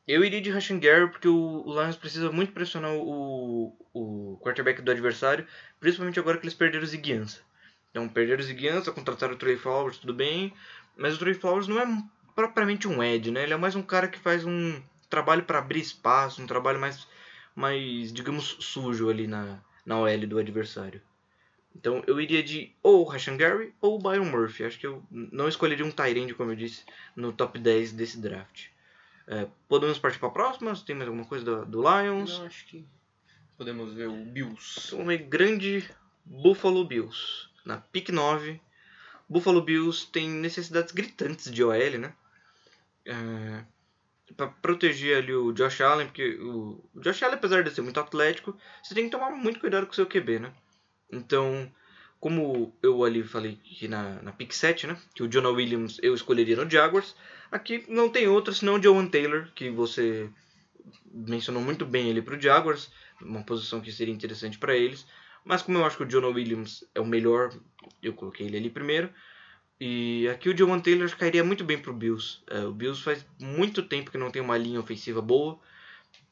Eu 0.07 0.23
iria 0.23 0.39
de 0.39 0.51
Rashan 0.51 0.79
Gary 0.79 1.09
porque 1.09 1.27
o, 1.27 1.63
o 1.65 1.73
Lions 1.73 1.95
precisa 1.95 2.31
muito 2.31 2.51
pressionar 2.53 2.93
o, 2.93 3.75
o 3.93 4.39
quarterback 4.43 4.81
do 4.81 4.91
adversário, 4.91 5.47
principalmente 5.79 6.19
agora 6.19 6.37
que 6.37 6.43
eles 6.43 6.53
perderam 6.53 6.83
o 6.83 6.87
Ziguiança. 6.87 7.41
Então, 7.89 8.07
perderam 8.07 8.41
o 8.41 8.45
Ziguiança, 8.45 8.91
contrataram 8.91 9.33
o 9.33 9.37
Trey 9.37 9.57
Flowers, 9.57 9.97
tudo 9.97 10.13
bem, 10.13 10.53
mas 10.95 11.15
o 11.15 11.19
Trey 11.19 11.33
Flowers 11.33 11.67
não 11.67 11.79
é 11.79 12.03
propriamente 12.35 12.87
um 12.87 13.01
Ed, 13.01 13.31
né? 13.31 13.43
Ele 13.43 13.53
é 13.53 13.57
mais 13.57 13.75
um 13.75 13.81
cara 13.81 14.07
que 14.07 14.19
faz 14.19 14.45
um 14.45 14.79
trabalho 15.09 15.43
para 15.43 15.59
abrir 15.59 15.79
espaço, 15.79 16.41
um 16.41 16.47
trabalho 16.47 16.79
mais, 16.79 17.07
mais 17.55 18.13
digamos, 18.13 18.57
sujo 18.59 19.09
ali 19.09 19.25
na, 19.25 19.59
na 19.85 19.97
OL 19.97 20.27
do 20.27 20.37
adversário. 20.37 21.01
Então 21.75 22.03
eu 22.05 22.21
iria 22.21 22.43
de 22.43 22.73
ou 22.83 23.03
Rashan 23.03 23.37
Gary 23.37 23.73
ou 23.81 23.99
Byron 23.99 24.25
Murphy. 24.25 24.65
Acho 24.65 24.79
que 24.79 24.87
eu 24.87 25.03
não 25.09 25.47
escolheria 25.47 25.85
um 25.85 25.91
Tyrande, 25.91 26.33
como 26.33 26.51
eu 26.51 26.55
disse, 26.55 26.83
no 27.15 27.33
top 27.33 27.59
10 27.59 27.93
desse 27.93 28.19
draft. 28.19 28.67
É, 29.27 29.47
podemos 29.67 29.97
partir 29.97 30.19
para 30.19 30.27
a 30.29 30.31
próxima? 30.31 30.75
Tem 30.85 30.95
mais 30.95 31.07
alguma 31.07 31.25
coisa 31.25 31.43
do, 31.43 31.65
do 31.65 31.81
Lions? 31.81 32.39
Não, 32.39 32.45
acho 32.45 32.65
que 32.65 32.85
podemos 33.57 33.93
ver 33.93 34.07
o 34.07 34.25
Bills. 34.25 34.93
Um 34.95 35.05
grande 35.27 35.89
Buffalo 36.23 36.85
Bills. 36.85 37.47
Na 37.65 37.77
pick 37.77 38.09
9, 38.09 38.61
Buffalo 39.27 39.61
Bills 39.61 40.07
tem 40.11 40.29
necessidades 40.29 40.91
gritantes 40.91 41.51
de 41.51 41.63
OL, 41.63 41.97
né? 41.99 42.13
É, 43.05 43.63
para 44.35 44.47
proteger 44.47 45.17
ali 45.17 45.33
o 45.33 45.51
Josh 45.51 45.81
Allen, 45.81 46.07
porque 46.07 46.35
o, 46.35 46.83
o 46.93 46.99
Josh 47.01 47.23
Allen, 47.23 47.37
apesar 47.37 47.63
de 47.63 47.71
ser 47.71 47.81
muito 47.81 47.99
atlético, 47.99 48.57
você 48.83 48.93
tem 48.93 49.05
que 49.05 49.11
tomar 49.11 49.31
muito 49.31 49.59
cuidado 49.59 49.85
com 49.85 49.91
o 49.91 49.95
seu 49.95 50.05
QB, 50.05 50.39
né? 50.39 50.53
Então, 51.11 51.71
como 52.19 52.75
eu 52.81 53.03
ali 53.03 53.23
falei 53.23 53.55
que 53.55 53.87
na, 53.87 54.21
na 54.21 54.31
pick 54.31 54.51
7, 54.51 54.87
né? 54.87 54.97
Que 55.13 55.23
o 55.23 55.27
Jonah 55.27 55.49
Williams 55.49 55.99
eu 56.01 56.13
escolheria 56.13 56.55
no 56.55 56.69
Jaguars. 56.69 57.15
Aqui 57.55 57.85
não 57.87 58.09
tem 58.09 58.27
outro 58.27 58.53
senão 58.53 58.75
o 58.75 58.83
Joan 58.83 59.07
Taylor, 59.07 59.47
que 59.55 59.69
você 59.69 60.29
mencionou 61.05 61.63
muito 61.63 61.85
bem 61.85 62.09
ele 62.09 62.21
para 62.21 62.35
o 62.35 62.41
Jaguars, 62.41 62.91
uma 63.21 63.43
posição 63.43 63.79
que 63.79 63.93
seria 63.93 64.13
interessante 64.13 64.57
para 64.57 64.75
eles. 64.75 65.07
Mas 65.45 65.61
como 65.61 65.77
eu 65.77 65.85
acho 65.85 65.95
que 65.95 66.03
o 66.03 66.05
Jonah 66.05 66.27
Williams 66.27 66.83
é 66.93 66.99
o 66.99 67.05
melhor, 67.05 67.57
eu 68.03 68.11
coloquei 68.11 68.45
ele 68.45 68.57
ali 68.57 68.69
primeiro. 68.69 69.09
E 69.79 70.27
aqui 70.27 70.49
o 70.49 70.57
Joan 70.57 70.81
Taylor 70.81 71.09
cairia 71.15 71.45
muito 71.45 71.63
bem 71.63 71.77
pro 71.77 71.93
Bills. 71.93 72.43
É, 72.47 72.65
o 72.65 72.73
Bills 72.73 73.01
faz 73.01 73.25
muito 73.39 73.83
tempo 73.83 74.11
que 74.11 74.17
não 74.17 74.31
tem 74.31 74.41
uma 74.41 74.57
linha 74.57 74.81
ofensiva 74.81 75.21
boa. 75.21 75.57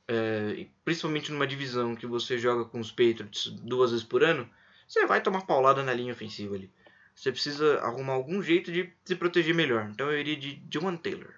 É, 0.05 0.65
principalmente 0.83 1.31
numa 1.31 1.47
divisão 1.47 1.95
que 1.95 2.05
você 2.05 2.37
joga 2.37 2.65
com 2.65 2.81
os 2.81 2.91
Patriots 2.91 3.47
duas 3.61 3.91
vezes 3.91 4.05
por 4.05 4.25
ano, 4.25 4.49
você 4.85 5.05
vai 5.05 5.23
tomar 5.23 5.45
paulada 5.45 5.83
na 5.83 5.93
linha 5.93 6.11
ofensiva 6.11 6.55
ali. 6.55 6.69
Você 7.15 7.31
precisa 7.31 7.79
arrumar 7.79 8.13
algum 8.13 8.41
jeito 8.41 8.71
de 8.71 8.91
se 9.05 9.15
proteger 9.15 9.53
melhor. 9.53 9.89
Então 9.89 10.11
eu 10.11 10.19
iria 10.19 10.35
de 10.35 10.61
Joan 10.71 10.97
Taylor. 10.97 11.33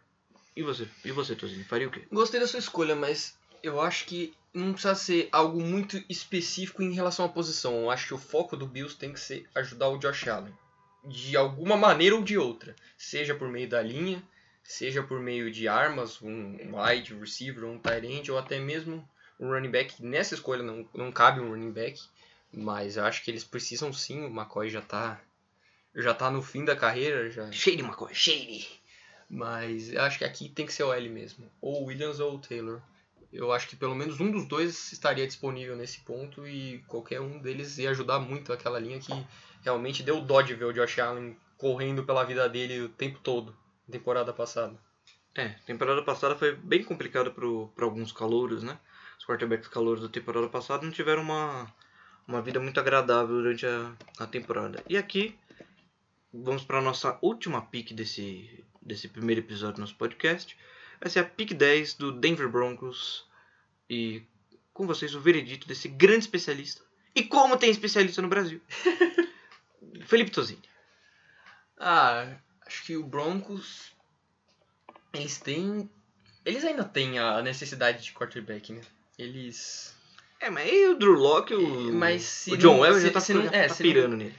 E 0.56 0.64
você? 0.64 0.88
E 1.04 1.12
você, 1.12 1.36
Tozinho? 1.36 1.66
Faria 1.66 1.88
o 1.88 1.92
quê? 1.92 2.04
Gostei 2.12 2.40
da 2.40 2.48
sua 2.48 2.60
escolha, 2.60 2.96
mas 2.96 3.38
eu 3.62 3.82
acho 3.82 4.06
que 4.06 4.34
não 4.54 4.72
precisa 4.72 4.96
ser 4.96 5.28
algo 5.32 5.60
muito 5.60 6.02
específico 6.08 6.82
em 6.82 6.94
relação 6.94 7.26
à 7.26 7.30
posição. 7.30 7.82
Eu 7.82 7.92
acho 7.92 8.08
que 8.08 8.14
o 8.14 8.18
foco 8.18 8.56
do 8.56 8.66
Bills 8.66 8.96
tem 8.98 9.12
que 9.12 9.20
ser 9.20 9.46
ajudar 9.54 9.90
o 9.90 9.98
Josh 9.98 10.28
Allen. 10.28 10.54
De 11.04 11.36
alguma 11.36 11.76
maneira 11.76 12.16
ou 12.16 12.24
de 12.24 12.38
outra. 12.38 12.74
Seja 12.98 13.36
por 13.36 13.50
meio 13.50 13.68
da 13.68 13.82
linha, 13.82 14.24
seja 14.64 15.04
por 15.04 15.20
meio 15.20 15.52
de 15.52 15.68
armas, 15.68 16.22
um 16.22 16.58
wide 16.74 17.14
receiver, 17.16 17.66
um 17.66 17.78
tight 17.78 18.08
end, 18.08 18.32
ou 18.32 18.38
até 18.38 18.60
mesmo 18.60 19.08
um 19.40 19.50
running 19.50 19.72
back. 19.72 20.02
Nessa 20.02 20.36
escolha 20.36 20.64
não, 20.64 20.88
não 20.94 21.12
cabe 21.12 21.42
um 21.42 21.50
running 21.50 21.72
back, 21.72 22.02
mas 22.52 22.96
eu 22.96 23.04
acho 23.04 23.24
que 23.24 23.30
eles 23.30 23.44
precisam 23.44 23.92
sim. 23.92 24.24
O 24.24 24.30
McCoy 24.30 24.70
já 24.70 24.82
tá, 24.82 25.22
já 25.96 26.14
tá 26.14 26.30
no 26.30 26.42
fim 26.42 26.66
da 26.66 26.76
carreira, 26.76 27.30
já 27.30 27.52
Cheio 27.52 27.78
de 27.78 27.84
McCoy. 27.84 28.14
Shady. 28.14 28.68
Mas 29.30 29.92
eu 29.92 30.02
acho 30.02 30.18
que 30.18 30.26
aqui 30.26 30.50
tem 30.50 30.66
que 30.66 30.74
ser 30.74 30.84
o 30.84 30.94
L 30.94 31.10
mesmo. 31.10 31.50
Ou 31.62 31.84
o 31.84 31.86
Williams 31.86 32.20
ou 32.20 32.36
o 32.36 32.40
Taylor. 32.40 32.82
Eu 33.34 33.52
acho 33.52 33.68
que 33.68 33.76
pelo 33.76 33.96
menos 33.96 34.20
um 34.20 34.32
dos 34.32 34.48
dois 34.48 34.92
estaria 34.92 35.26
disponível 35.26 35.76
nesse 35.76 36.00
ponto 36.02 36.48
e 36.48 36.80
qualquer 36.88 37.20
um 37.20 37.40
deles 37.40 37.78
ia 37.78 37.90
ajudar 37.90 38.20
muito 38.20 38.54
aquela 38.54 38.80
linha 38.80 39.00
que 39.00 39.12
realmente 39.62 40.04
deu 40.04 40.22
dó 40.22 40.42
de 40.42 40.54
ver 40.54 40.66
o 40.66 40.74
Josh 40.74 41.00
Allen 41.00 41.36
correndo 41.58 42.04
pela 42.04 42.24
vida 42.24 42.48
dele 42.48 42.82
o 42.82 42.90
tempo 42.90 43.20
todo, 43.20 43.56
na 43.88 43.92
temporada 43.94 44.32
passada. 44.32 44.78
É, 45.34 45.50
temporada 45.66 46.02
passada 46.02 46.36
foi 46.36 46.56
bem 46.56 46.84
complicada 46.84 47.30
para 47.30 47.84
alguns 47.84 48.12
calouros, 48.12 48.64
né? 48.64 48.80
Os 49.18 49.26
quarterbacks 49.26 49.68
calouros 49.68 50.02
da 50.02 50.10
temporada 50.10 50.48
passada 50.48 50.86
não 50.86 50.92
tiveram 50.92 51.22
uma, 51.22 51.68
uma 52.26 52.42
vida 52.42 52.60
muito 52.60 52.80
agradável 52.80 53.36
durante 53.36 53.66
a, 53.66 53.92
a 54.20 54.28
temporada. 54.28 54.82
E 54.88 54.96
aqui, 54.98 55.38
vamos 56.44 56.64
para 56.64 56.80
a 56.80 56.82
nossa 56.82 57.18
última 57.22 57.62
pick 57.62 57.94
desse, 57.94 58.64
desse 58.82 59.08
primeiro 59.08 59.42
episódio 59.42 59.76
do 59.76 59.82
nosso 59.82 59.96
podcast. 59.96 60.58
Essa 61.02 61.20
é 61.20 61.22
a 61.22 61.26
pick 61.26 61.54
10 61.54 61.94
do 61.96 62.12
Denver 62.12 62.50
Broncos. 62.50 63.26
E 63.90 64.24
com 64.74 64.86
vocês 64.88 65.14
o 65.16 65.22
veredito 65.22 65.68
desse 65.68 65.88
grande 65.88 66.20
especialista. 66.20 66.82
E 67.14 67.24
como 67.24 67.58
tem 67.58 67.70
especialista 67.70 68.22
no 68.22 68.28
Brasil? 68.28 68.60
Felipe 70.06 70.32
Tozini. 70.32 70.62
Ah, 71.80 72.36
acho 72.66 72.84
que 72.84 72.96
o 72.98 73.04
Broncos 73.04 73.92
eles 75.14 75.38
têm 75.40 75.90
eles 76.46 76.64
ainda 76.64 76.84
têm 76.84 77.18
a 77.18 77.42
necessidade 77.42 78.04
de 78.04 78.12
quarterback, 78.14 78.72
né? 78.74 78.82
Eles 79.18 79.96
É, 80.40 80.50
mas 80.50 80.70
aí 80.70 80.88
o 80.90 80.98
Drew 80.98 81.14
Locke, 81.14 81.54
o, 81.56 81.94
Mas 81.94 82.24
se 82.24 82.52
o 82.54 82.58
John 82.58 82.84
se- 82.94 83.02
já 83.02 83.12
tá, 83.12 83.20
se 83.20 83.34
não- 83.34 83.46
é, 83.46 83.64
tá 83.64 83.68
não- 83.70 83.76
pirando 83.78 84.16
nele. 84.18 84.36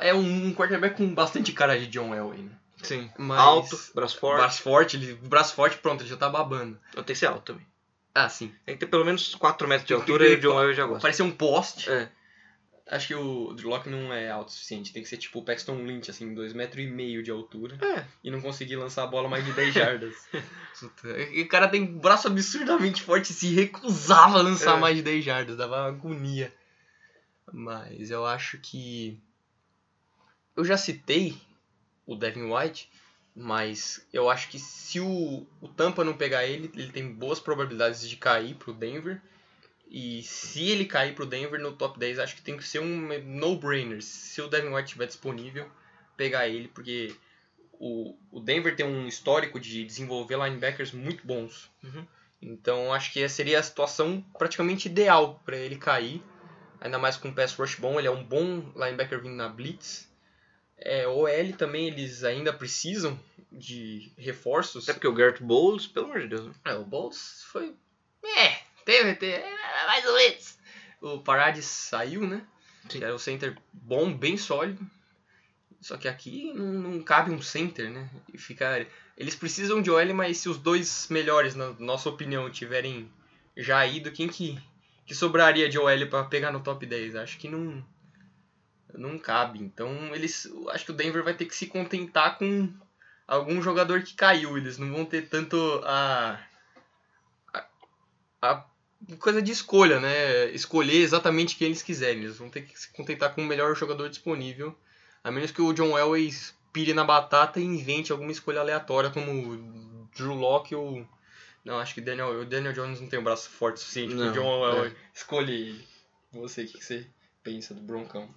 É 0.00 0.14
um 0.14 0.54
quarterback 0.54 0.96
com 0.96 1.14
bastante 1.14 1.52
cara 1.52 1.78
de 1.78 1.86
John 1.86 2.14
Elway, 2.14 2.38
né? 2.42 2.50
Sim. 2.82 3.10
Mas- 3.16 3.38
Alto, 3.38 3.78
braço 3.94 4.18
forte. 4.18 4.38
Braço 4.40 4.62
forte, 4.62 4.96
ele, 4.96 5.14
braço 5.14 5.54
forte, 5.54 5.78
pronto, 5.78 6.02
ele 6.02 6.10
já 6.10 6.16
tá 6.16 6.28
babando. 6.28 6.78
Tem 6.94 7.04
que 7.04 7.14
ser 7.14 7.26
alto 7.26 7.52
também. 7.52 7.66
Ah, 8.14 8.28
sim. 8.28 8.52
Tem 8.66 8.74
que 8.74 8.80
ter 8.80 8.90
pelo 8.90 9.04
menos 9.04 9.34
4 9.34 9.66
metros 9.68 9.86
de 9.86 9.94
altura 9.94 10.28
e 10.28 10.34
o 10.34 10.40
John 10.40 10.56
Wells 10.56 10.76
já 10.76 10.84
gosta. 10.84 11.00
Parecer 11.02 11.22
um 11.22 11.30
poste. 11.30 11.90
É. 11.90 12.10
Acho 12.90 13.06
que 13.06 13.14
o 13.14 13.54
Drew 13.54 13.70
não 13.86 14.12
é 14.12 14.30
alto 14.30 14.48
o 14.48 14.52
suficiente. 14.52 14.92
Tem 14.92 15.02
que 15.02 15.08
ser 15.08 15.16
tipo 15.16 15.38
o 15.38 15.44
Paxton 15.44 15.76
Lynch, 15.76 16.10
assim, 16.10 16.34
2,5 16.34 16.54
metros 16.54 16.84
e 16.84 16.86
meio 16.88 17.22
de 17.22 17.30
altura. 17.30 17.78
É. 17.80 18.04
E 18.22 18.30
não 18.30 18.40
conseguir 18.40 18.76
lançar 18.76 19.04
a 19.04 19.06
bola 19.06 19.28
mais 19.28 19.44
de 19.46 19.52
10 19.52 19.72
jardas. 19.72 20.14
E 21.32 21.42
o 21.42 21.48
cara 21.48 21.68
tem 21.68 21.82
um 21.84 21.98
braço 21.98 22.26
absurdamente 22.26 23.02
forte 23.02 23.30
e 23.30 23.34
se 23.34 23.54
recusava 23.54 24.38
a 24.40 24.42
lançar 24.42 24.76
É. 24.76 24.80
mais 24.80 24.96
de 24.96 25.02
10 25.02 25.24
jardas. 25.24 25.56
Dava 25.56 25.86
agonia. 25.86 26.52
Mas 27.52 28.10
eu 28.10 28.26
acho 28.26 28.58
que... 28.58 29.18
Eu 30.56 30.64
já 30.64 30.76
citei 30.76 31.36
o 32.06 32.14
Devin 32.14 32.52
White, 32.52 32.90
mas 33.34 34.06
eu 34.12 34.28
acho 34.28 34.48
que 34.48 34.58
se 34.58 35.00
o, 35.00 35.46
o 35.60 35.68
Tampa 35.68 36.04
não 36.04 36.16
pegar 36.16 36.46
ele, 36.46 36.70
ele 36.74 36.92
tem 36.92 37.12
boas 37.12 37.40
probabilidades 37.40 38.08
de 38.08 38.16
cair 38.16 38.54
pro 38.56 38.72
Denver. 38.72 39.20
E 39.88 40.22
se 40.22 40.70
ele 40.70 40.84
cair 40.84 41.14
pro 41.14 41.26
Denver 41.26 41.60
no 41.60 41.72
top 41.72 41.98
10, 41.98 42.18
acho 42.18 42.36
que 42.36 42.42
tem 42.42 42.56
que 42.56 42.64
ser 42.64 42.80
um 42.80 43.18
no-brainer. 43.20 44.02
Se 44.02 44.40
o 44.40 44.48
Devin 44.48 44.68
White 44.68 44.86
estiver 44.86 45.06
disponível, 45.06 45.70
pegar 46.16 46.48
ele, 46.48 46.68
porque 46.68 47.14
o, 47.72 48.16
o 48.30 48.40
Denver 48.40 48.76
tem 48.76 48.86
um 48.86 49.06
histórico 49.06 49.58
de 49.58 49.84
desenvolver 49.84 50.36
linebackers 50.36 50.92
muito 50.92 51.26
bons. 51.26 51.70
Uhum. 51.82 52.06
Então 52.40 52.92
acho 52.92 53.12
que 53.12 53.28
seria 53.28 53.58
a 53.58 53.62
situação 53.62 54.24
praticamente 54.38 54.88
ideal 54.88 55.40
para 55.44 55.56
ele 55.56 55.76
cair. 55.76 56.22
Ainda 56.80 56.98
mais 56.98 57.16
com 57.16 57.28
um 57.28 57.34
pass 57.34 57.54
rush 57.54 57.76
bom, 57.76 57.98
ele 57.98 58.08
é 58.08 58.10
um 58.10 58.24
bom 58.24 58.72
linebacker 58.74 59.20
vindo 59.20 59.36
na 59.36 59.48
blitz. 59.48 60.11
É, 60.84 61.06
OL 61.06 61.52
também 61.56 61.86
eles 61.86 62.24
ainda 62.24 62.52
precisam 62.52 63.18
de 63.50 64.12
reforços. 64.16 64.84
Até 64.84 64.94
porque 64.94 65.08
o 65.08 65.14
Garrett 65.14 65.42
Bowles, 65.42 65.86
pelo 65.86 66.06
amor 66.06 66.20
de 66.20 66.28
Deus. 66.28 66.46
Né? 66.46 66.54
É, 66.64 66.74
o 66.74 66.84
Bowles 66.84 67.44
foi. 67.50 67.74
É, 68.24 68.58
teve, 68.84 69.14
teve 69.14 69.44
mais 69.86 70.06
ou 70.06 70.14
menos. 70.14 70.58
O 71.00 71.18
Parades 71.18 71.64
saiu, 71.66 72.26
né? 72.26 72.44
Sim. 72.88 72.98
Que 72.98 73.04
era 73.04 73.14
o 73.14 73.18
center 73.18 73.56
bom, 73.72 74.12
bem 74.12 74.36
sólido. 74.36 74.84
Só 75.80 75.96
que 75.96 76.06
aqui 76.06 76.52
não, 76.52 76.66
não 76.66 77.02
cabe 77.02 77.30
um 77.30 77.42
center, 77.42 77.90
né? 77.90 78.08
E 78.32 78.38
ficar. 78.38 78.86
Eles 79.16 79.34
precisam 79.34 79.82
de 79.82 79.90
OL, 79.90 80.14
mas 80.14 80.38
se 80.38 80.48
os 80.48 80.58
dois 80.58 81.08
melhores, 81.10 81.54
na 81.54 81.70
nossa 81.72 82.08
opinião, 82.08 82.50
tiverem 82.50 83.10
já 83.56 83.84
ido, 83.86 84.12
quem 84.12 84.28
que, 84.28 84.58
que 85.04 85.14
sobraria 85.14 85.68
de 85.68 85.78
OL 85.78 86.06
para 86.08 86.24
pegar 86.24 86.52
no 86.52 86.60
top 86.60 86.86
10? 86.86 87.16
Acho 87.16 87.38
que 87.38 87.48
não 87.48 87.84
não 88.94 89.18
cabe. 89.18 89.58
Então 89.60 90.14
eles, 90.14 90.48
acho 90.70 90.84
que 90.84 90.90
o 90.90 90.94
Denver 90.94 91.22
vai 91.22 91.34
ter 91.34 91.46
que 91.46 91.56
se 91.56 91.66
contentar 91.66 92.38
com 92.38 92.72
algum 93.26 93.62
jogador 93.62 94.02
que 94.02 94.14
caiu. 94.14 94.56
Eles 94.56 94.78
não 94.78 94.92
vão 94.92 95.04
ter 95.04 95.28
tanto 95.28 95.56
a, 95.84 96.40
a, 97.52 97.66
a 98.42 98.66
coisa 99.18 99.40
de 99.40 99.52
escolha, 99.52 100.00
né? 100.00 100.50
Escolher 100.50 101.02
exatamente 101.02 101.56
quem 101.56 101.68
eles 101.68 101.82
quiserem. 101.82 102.22
Eles 102.22 102.36
vão 102.36 102.50
ter 102.50 102.62
que 102.62 102.78
se 102.78 102.92
contentar 102.92 103.34
com 103.34 103.42
o 103.42 103.46
melhor 103.46 103.74
jogador 103.74 104.08
disponível. 104.08 104.76
A 105.24 105.30
menos 105.30 105.50
que 105.50 105.62
o 105.62 105.72
John 105.72 105.96
Elway 105.96 106.30
pire 106.72 106.94
na 106.94 107.04
batata 107.04 107.60
e 107.60 107.64
invente 107.64 108.12
alguma 108.12 108.32
escolha 108.32 108.60
aleatória, 108.60 109.10
como 109.10 110.08
Drew 110.16 110.34
Locke 110.34 110.74
ou. 110.74 111.06
Não, 111.64 111.78
acho 111.78 111.94
que 111.94 112.00
Daniel, 112.00 112.40
o 112.40 112.44
Daniel 112.44 112.72
Jones 112.72 113.00
não 113.00 113.08
tem 113.08 113.20
um 113.20 113.24
braço 113.24 113.48
forte 113.48 113.76
o 113.76 113.80
suficiente 113.80 114.16
para 114.16 114.30
o 114.30 114.32
John 114.32 114.66
Elway 114.66 114.88
é. 114.88 114.96
escolher 115.14 115.80
Você, 116.32 116.64
o 116.64 116.66
que 116.66 116.84
você 116.84 117.06
pensa 117.44 117.72
do 117.72 117.80
Broncão? 117.80 118.28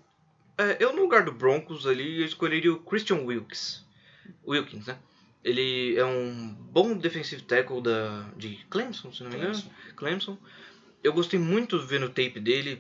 É, 0.58 0.78
eu 0.80 0.94
no 0.94 1.02
lugar 1.02 1.24
do 1.24 1.32
Broncos 1.32 1.86
ali, 1.86 2.22
eu 2.22 2.26
escolheria 2.26 2.72
o 2.72 2.80
Christian 2.80 3.18
Wilkes. 3.18 3.86
Wilkins, 4.48 4.86
né? 4.88 4.98
Ele 5.44 5.96
é 5.98 6.06
um 6.06 6.56
bom 6.72 6.98
defensive 6.98 7.44
tackle 7.44 7.82
da, 7.82 8.30
de 8.36 8.66
Clemson, 8.70 9.12
se 9.12 9.24
não 9.24 9.30
me 9.30 9.38
engano. 9.38 9.54
Clemson. 9.54 9.72
Clemson. 9.96 10.38
Eu 11.04 11.14
gostei 11.14 11.40
muito 11.40 11.80
vendo 11.80 12.08
o 12.08 12.10
tape 12.10 12.40
dele 12.40 12.80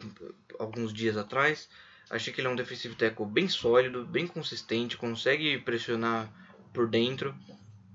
alguns 0.57 0.91
dias 0.93 1.15
atrás. 1.15 1.69
Achei 2.09 2.33
que 2.33 2.41
ele 2.41 2.47
é 2.47 2.51
um 2.51 2.55
defensive 2.55 2.95
tackle 2.95 3.25
bem 3.25 3.47
sólido, 3.47 4.05
bem 4.05 4.25
consistente, 4.25 4.97
consegue 4.97 5.57
pressionar 5.59 6.31
por 6.73 6.87
dentro. 6.87 7.35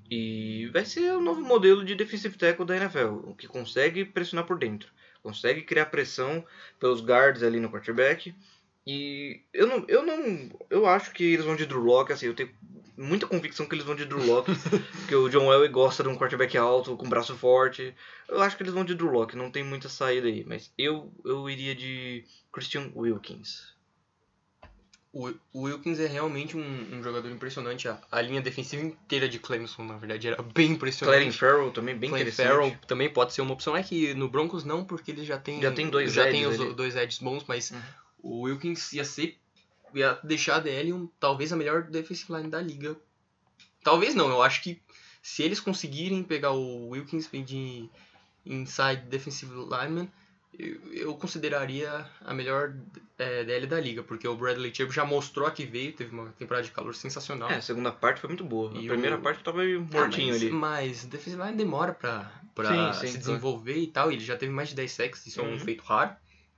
E 0.08 0.68
vai 0.72 0.84
ser 0.84 1.12
o 1.12 1.20
novo 1.20 1.40
modelo 1.40 1.84
de 1.84 1.94
defensive 1.94 2.36
tackle 2.36 2.66
da 2.66 2.76
NFL, 2.76 3.32
que 3.38 3.48
consegue 3.48 4.04
pressionar 4.04 4.46
por 4.46 4.58
dentro. 4.58 4.92
Consegue 5.22 5.62
criar 5.62 5.86
pressão 5.86 6.44
pelos 6.78 7.00
guards 7.00 7.42
ali 7.42 7.60
no 7.60 7.70
quarterback 7.70 8.34
e 8.92 9.40
eu 9.52 9.68
não, 9.68 9.84
eu 9.86 10.04
não. 10.04 10.50
Eu 10.68 10.84
acho 10.84 11.12
que 11.12 11.22
eles 11.22 11.44
vão 11.44 11.54
de 11.54 11.64
Drew 11.64 11.80
Locke, 11.80 12.12
assim, 12.12 12.26
eu 12.26 12.34
tenho 12.34 12.50
muita 12.96 13.24
convicção 13.24 13.64
que 13.64 13.76
eles 13.76 13.84
vão 13.84 13.94
de 13.94 14.04
Drew 14.04 14.26
Locke, 14.26 14.50
porque 14.98 15.14
o 15.14 15.28
John 15.28 15.52
Elway 15.52 15.68
gosta 15.68 16.02
de 16.02 16.08
um 16.08 16.16
quarterback 16.16 16.58
alto, 16.58 16.96
com 16.96 17.08
braço 17.08 17.36
forte. 17.36 17.94
Eu 18.28 18.42
acho 18.42 18.56
que 18.56 18.64
eles 18.64 18.74
vão 18.74 18.84
de 18.84 18.96
Drew 18.96 19.12
Locke, 19.12 19.36
não 19.36 19.48
tem 19.48 19.62
muita 19.62 19.88
saída 19.88 20.26
aí, 20.26 20.44
mas 20.44 20.72
eu, 20.76 21.12
eu 21.24 21.48
iria 21.48 21.72
de 21.72 22.24
Christian 22.52 22.90
Wilkins. 22.96 23.78
O, 25.12 25.32
Wilkins 25.54 26.00
é 26.00 26.06
realmente 26.06 26.56
um, 26.56 26.96
um 26.96 27.00
jogador 27.00 27.30
impressionante. 27.30 27.86
A, 27.86 28.00
a, 28.10 28.20
linha 28.20 28.40
defensiva 28.40 28.82
inteira 28.82 29.28
de 29.28 29.38
Clemson, 29.38 29.84
na 29.84 29.98
verdade, 29.98 30.26
era 30.26 30.42
bem 30.42 30.72
impressionante. 30.72 31.16
Clarence 31.16 31.38
Farrell 31.38 31.70
também 31.70 31.96
bem 31.96 32.10
Clarence. 32.10 32.42
Farrell 32.42 32.76
também 32.88 33.08
pode 33.08 33.34
ser 33.34 33.42
uma 33.42 33.52
opção. 33.52 33.76
É 33.76 33.82
que 33.84 34.14
no 34.14 34.28
Broncos 34.28 34.64
não, 34.64 34.84
porque 34.84 35.12
eles 35.12 35.26
já 35.26 35.38
têm 35.38 35.62
já 35.62 35.70
tem 35.72 35.88
dois 35.88 36.12
já 36.12 36.28
tem 36.28 36.46
os 36.46 36.60
ali. 36.60 36.74
dois 36.74 36.96
edges 36.96 37.18
bons, 37.18 37.44
mas 37.46 37.70
uhum 37.70 37.80
o 38.22 38.42
Wilkins 38.42 38.92
ia 38.92 39.04
ser 39.04 39.38
ia 39.94 40.18
deixar 40.22 40.56
a 40.56 40.60
DL 40.60 40.92
um, 40.92 41.08
talvez 41.18 41.52
a 41.52 41.56
melhor 41.56 41.82
defensive 41.82 42.32
line 42.32 42.48
da 42.48 42.60
liga. 42.60 42.96
Talvez 43.82 44.14
não, 44.14 44.28
eu 44.28 44.42
acho 44.42 44.62
que 44.62 44.80
se 45.22 45.42
eles 45.42 45.60
conseguirem 45.60 46.22
pegar 46.22 46.52
o 46.52 46.88
Wilkins 46.88 47.28
de 47.30 47.88
inside 48.44 49.02
defensive 49.08 49.52
lineman, 49.52 50.08
eu, 50.58 50.80
eu 50.92 51.14
consideraria 51.14 52.06
a 52.24 52.34
melhor 52.34 52.74
é, 53.18 53.44
DL 53.44 53.66
da 53.66 53.80
liga, 53.80 54.02
porque 54.02 54.26
o 54.26 54.36
Bradley 54.36 54.74
Chubb 54.74 54.92
já 54.92 55.04
mostrou 55.04 55.50
que 55.50 55.64
veio, 55.64 55.92
teve 55.92 56.14
uma 56.14 56.30
temporada 56.32 56.66
de 56.66 56.72
calor 56.72 56.94
sensacional. 56.94 57.50
É, 57.50 57.56
a 57.56 57.62
segunda 57.62 57.92
parte 57.92 58.20
foi 58.20 58.28
muito 58.28 58.44
boa. 58.44 58.70
A 58.70 58.74
primeira 58.74 59.16
o... 59.16 59.22
parte 59.22 59.42
tava 59.42 59.58
meio 59.58 59.80
mortinho 59.80 60.30
ah, 60.30 60.32
mas, 60.32 60.42
ali. 60.42 60.50
Mas 60.50 61.04
defensive 61.04 61.42
line 61.42 61.56
demora 61.56 61.92
pra, 61.92 62.30
pra 62.54 62.94
sim, 62.94 63.00
sim, 63.00 63.12
se 63.12 63.18
desenvolver 63.18 63.74
sim. 63.74 63.82
e 63.82 63.86
tal, 63.86 64.10
ele 64.10 64.24
já 64.24 64.36
teve 64.36 64.52
mais 64.52 64.70
de 64.70 64.74
10 64.74 64.92
sacks, 64.92 65.26
isso 65.26 65.40
uhum. 65.40 65.46
é 65.46 65.50
um 65.50 65.52
uhum. 65.54 65.60
feito 65.60 65.82
raro. 65.84 66.14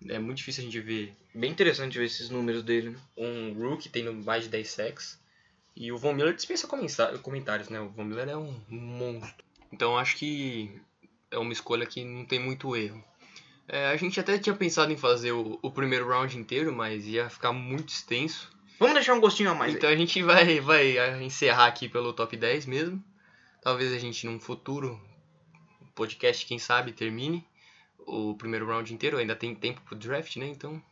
É 0.09 0.19
muito 0.19 0.39
difícil 0.39 0.63
a 0.63 0.65
gente 0.65 0.81
ver. 0.81 1.15
Bem 1.35 1.51
interessante 1.51 1.99
ver 1.99 2.05
esses 2.05 2.31
números 2.31 2.63
dele, 2.63 2.91
né? 2.91 2.99
Um 3.17 3.53
rookie 3.55 3.89
tendo 3.89 4.13
mais 4.13 4.45
de 4.45 4.51
10 4.51 4.71
sacks. 4.71 5.21
E 5.75 5.91
o 5.91 5.97
Von 5.97 6.13
Miller 6.13 6.35
dispensa 6.35 6.69
comentários, 7.23 7.69
né? 7.69 7.81
O 7.81 7.89
Von 7.89 8.05
Miller 8.05 8.29
é 8.29 8.37
um 8.37 8.55
monstro. 8.69 9.45
Então 9.73 9.97
acho 9.97 10.17
que 10.17 10.71
é 11.31 11.39
uma 11.39 11.53
escolha 11.53 11.87
que 11.87 12.05
não 12.05 12.25
tem 12.25 12.39
muito 12.39 12.77
erro. 12.77 13.03
É, 13.67 13.87
a 13.87 13.97
gente 13.97 14.21
até 14.21 14.39
tinha 14.39 14.55
pensado 14.55 14.93
em 14.93 14.97
fazer 14.97 15.33
o, 15.33 15.59
o, 15.63 15.71
primeiro 15.71 16.07
round 16.07 16.37
inteiro, 16.37 16.73
mas 16.73 17.07
ia 17.07 17.31
ficar 17.31 17.53
muito 17.53 17.89
extenso. 17.89 18.51
Vamos 18.79 18.95
deixar 18.95 19.15
um 19.15 19.21
gostinho 19.21 19.51
a 19.51 19.55
mais. 19.55 19.75
Então 19.75 19.89
aí. 19.89 19.95
a 19.95 19.99
gente 19.99 20.23
vai, 20.23 20.61
vai 20.61 21.23
encerrar 21.23 21.67
aqui 21.67 21.89
pelo 21.89 22.13
top 22.13 22.37
10 22.37 22.67
mesmo. 22.67 23.03
Talvez 23.63 23.93
a 23.93 23.99
gente 23.99 24.27
num 24.27 24.39
futuro 24.39 25.01
podcast, 25.95 26.45
quem 26.45 26.59
sabe, 26.59 26.93
termine 26.93 27.47
o 28.07 28.35
primeiro 28.35 28.67
round 28.67 28.93
inteiro, 28.93 29.19
ainda 29.19 29.37
tem 29.37 29.55
tempo 29.55 29.81
pro 29.83 29.97
draft, 29.97 30.37
né? 30.37 30.47
Então, 30.47 30.83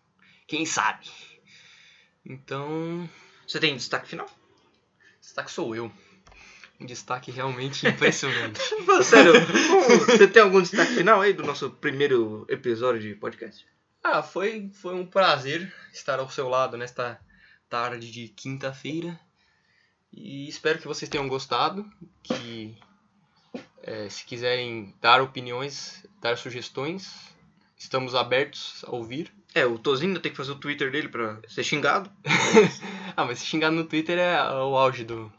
quem 0.47 0.65
sabe? 0.67 1.07
Então. 2.25 3.09
Você 3.47 3.59
tem 3.59 3.77
destaque 3.77 4.09
final? 4.09 4.29
Destaque 5.21 5.51
sou 5.51 5.75
eu. 5.75 5.93
Um 6.81 6.87
destaque 6.87 7.31
realmente 7.31 7.87
impressionante. 7.87 8.61
Sério, 9.05 9.33
você 10.07 10.27
tem 10.27 10.43
algum 10.43 10.63
destaque 10.63 10.95
final 10.95 11.21
aí 11.21 11.33
do 11.33 11.43
nosso 11.43 11.71
primeiro 11.71 12.47
episódio 12.49 13.01
de 13.01 13.15
podcast? 13.15 13.67
Ah, 14.03 14.23
foi, 14.23 14.71
foi 14.73 14.95
um 14.95 15.05
prazer 15.05 15.73
estar 15.93 16.19
ao 16.19 16.31
seu 16.31 16.49
lado 16.49 16.77
nesta 16.79 17.21
tarde 17.69 18.11
de 18.11 18.29
quinta-feira. 18.29 19.19
E 20.13 20.49
espero 20.49 20.79
que 20.79 20.89
vocês 20.89 21.09
tenham 21.09 21.29
gostado. 21.29 21.89
Que 22.23 22.77
é, 23.83 24.09
se 24.09 24.25
quiserem 24.25 24.95
dar 25.01 25.21
opiniões, 25.21 26.05
dar 26.21 26.37
sugestões, 26.37 27.35
estamos 27.77 28.15
abertos 28.15 28.85
a 28.87 28.95
ouvir. 28.95 29.33
É, 29.55 29.67
o 29.67 29.79
Tozinho 29.79 30.11
ainda 30.11 30.21
tem 30.21 30.31
que 30.31 30.37
fazer 30.37 30.53
o 30.53 30.59
Twitter 30.59 30.91
dele 30.91 31.09
pra 31.09 31.39
ser 31.49 31.65
xingado. 31.65 32.11
ah, 33.17 33.25
mas 33.25 33.41
ser 33.41 33.47
xingado 33.47 33.75
no 33.75 33.85
Twitter 33.85 34.19
é 34.19 34.41
o 34.43 34.77
auge 34.77 35.05
do, 35.05 35.33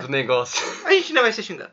do 0.00 0.08
negócio. 0.08 0.62
A 0.86 0.92
gente 0.92 1.12
não 1.12 1.22
vai 1.22 1.32
ser 1.32 1.42
xingado. 1.42 1.72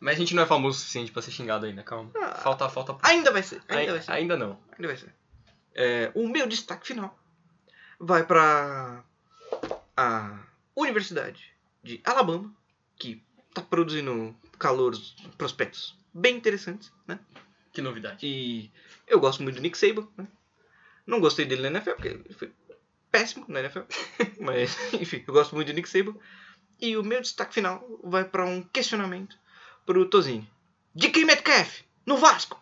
Mas 0.00 0.14
a 0.14 0.18
gente 0.18 0.34
não 0.34 0.44
é 0.44 0.46
famoso 0.46 0.78
o 0.78 0.80
suficiente 0.80 1.10
pra 1.10 1.20
ser 1.20 1.32
xingado 1.32 1.66
ainda, 1.66 1.82
calma. 1.82 2.10
Ah, 2.16 2.36
falta, 2.36 2.68
falta. 2.68 2.96
Ainda 3.02 3.32
vai 3.32 3.42
ser. 3.42 3.60
Ainda, 3.68 3.92
vai 3.92 4.02
ser. 4.02 4.12
ainda 4.12 4.36
não. 4.36 4.58
Ainda 4.72 4.88
vai 4.88 4.96
ser. 4.96 5.12
É, 5.74 6.10
o 6.14 6.28
meu 6.28 6.46
destaque 6.46 6.86
final 6.86 7.18
vai 7.98 8.24
pra 8.24 9.02
a 9.96 10.38
Universidade 10.76 11.52
de 11.82 12.00
Alabama, 12.04 12.52
que 12.96 13.22
tá 13.52 13.60
produzindo 13.60 14.34
calouros, 14.58 15.16
prospectos 15.36 15.98
bem 16.12 16.36
interessantes, 16.36 16.92
né? 17.06 17.18
Que 17.72 17.80
novidade. 17.80 18.26
E 18.26 18.70
eu 19.06 19.20
gosto 19.20 19.42
muito 19.42 19.56
do 19.56 19.62
Nick 19.62 19.78
Saban, 19.78 20.08
né? 20.16 20.26
Não 21.06 21.20
gostei 21.20 21.46
dele 21.46 21.62
na 21.62 21.78
NFL, 21.78 21.92
porque 21.92 22.08
ele 22.08 22.34
foi 22.34 22.52
péssimo 23.10 23.44
na 23.48 23.60
NFL. 23.60 23.80
Mas, 24.40 24.76
enfim, 24.92 25.24
eu 25.26 25.32
gosto 25.32 25.54
muito 25.54 25.68
do 25.68 25.74
Nick 25.74 25.88
Saban. 25.88 26.14
E 26.80 26.96
o 26.96 27.02
meu 27.02 27.20
destaque 27.20 27.54
final 27.54 27.84
vai 28.04 28.24
para 28.24 28.44
um 28.44 28.62
questionamento 28.62 29.36
pro 29.86 30.08
Tozini. 30.08 30.48
De 30.94 31.08
quem 31.08 31.24
Metcalf? 31.24 31.82
No 32.04 32.16
Vasco! 32.16 32.60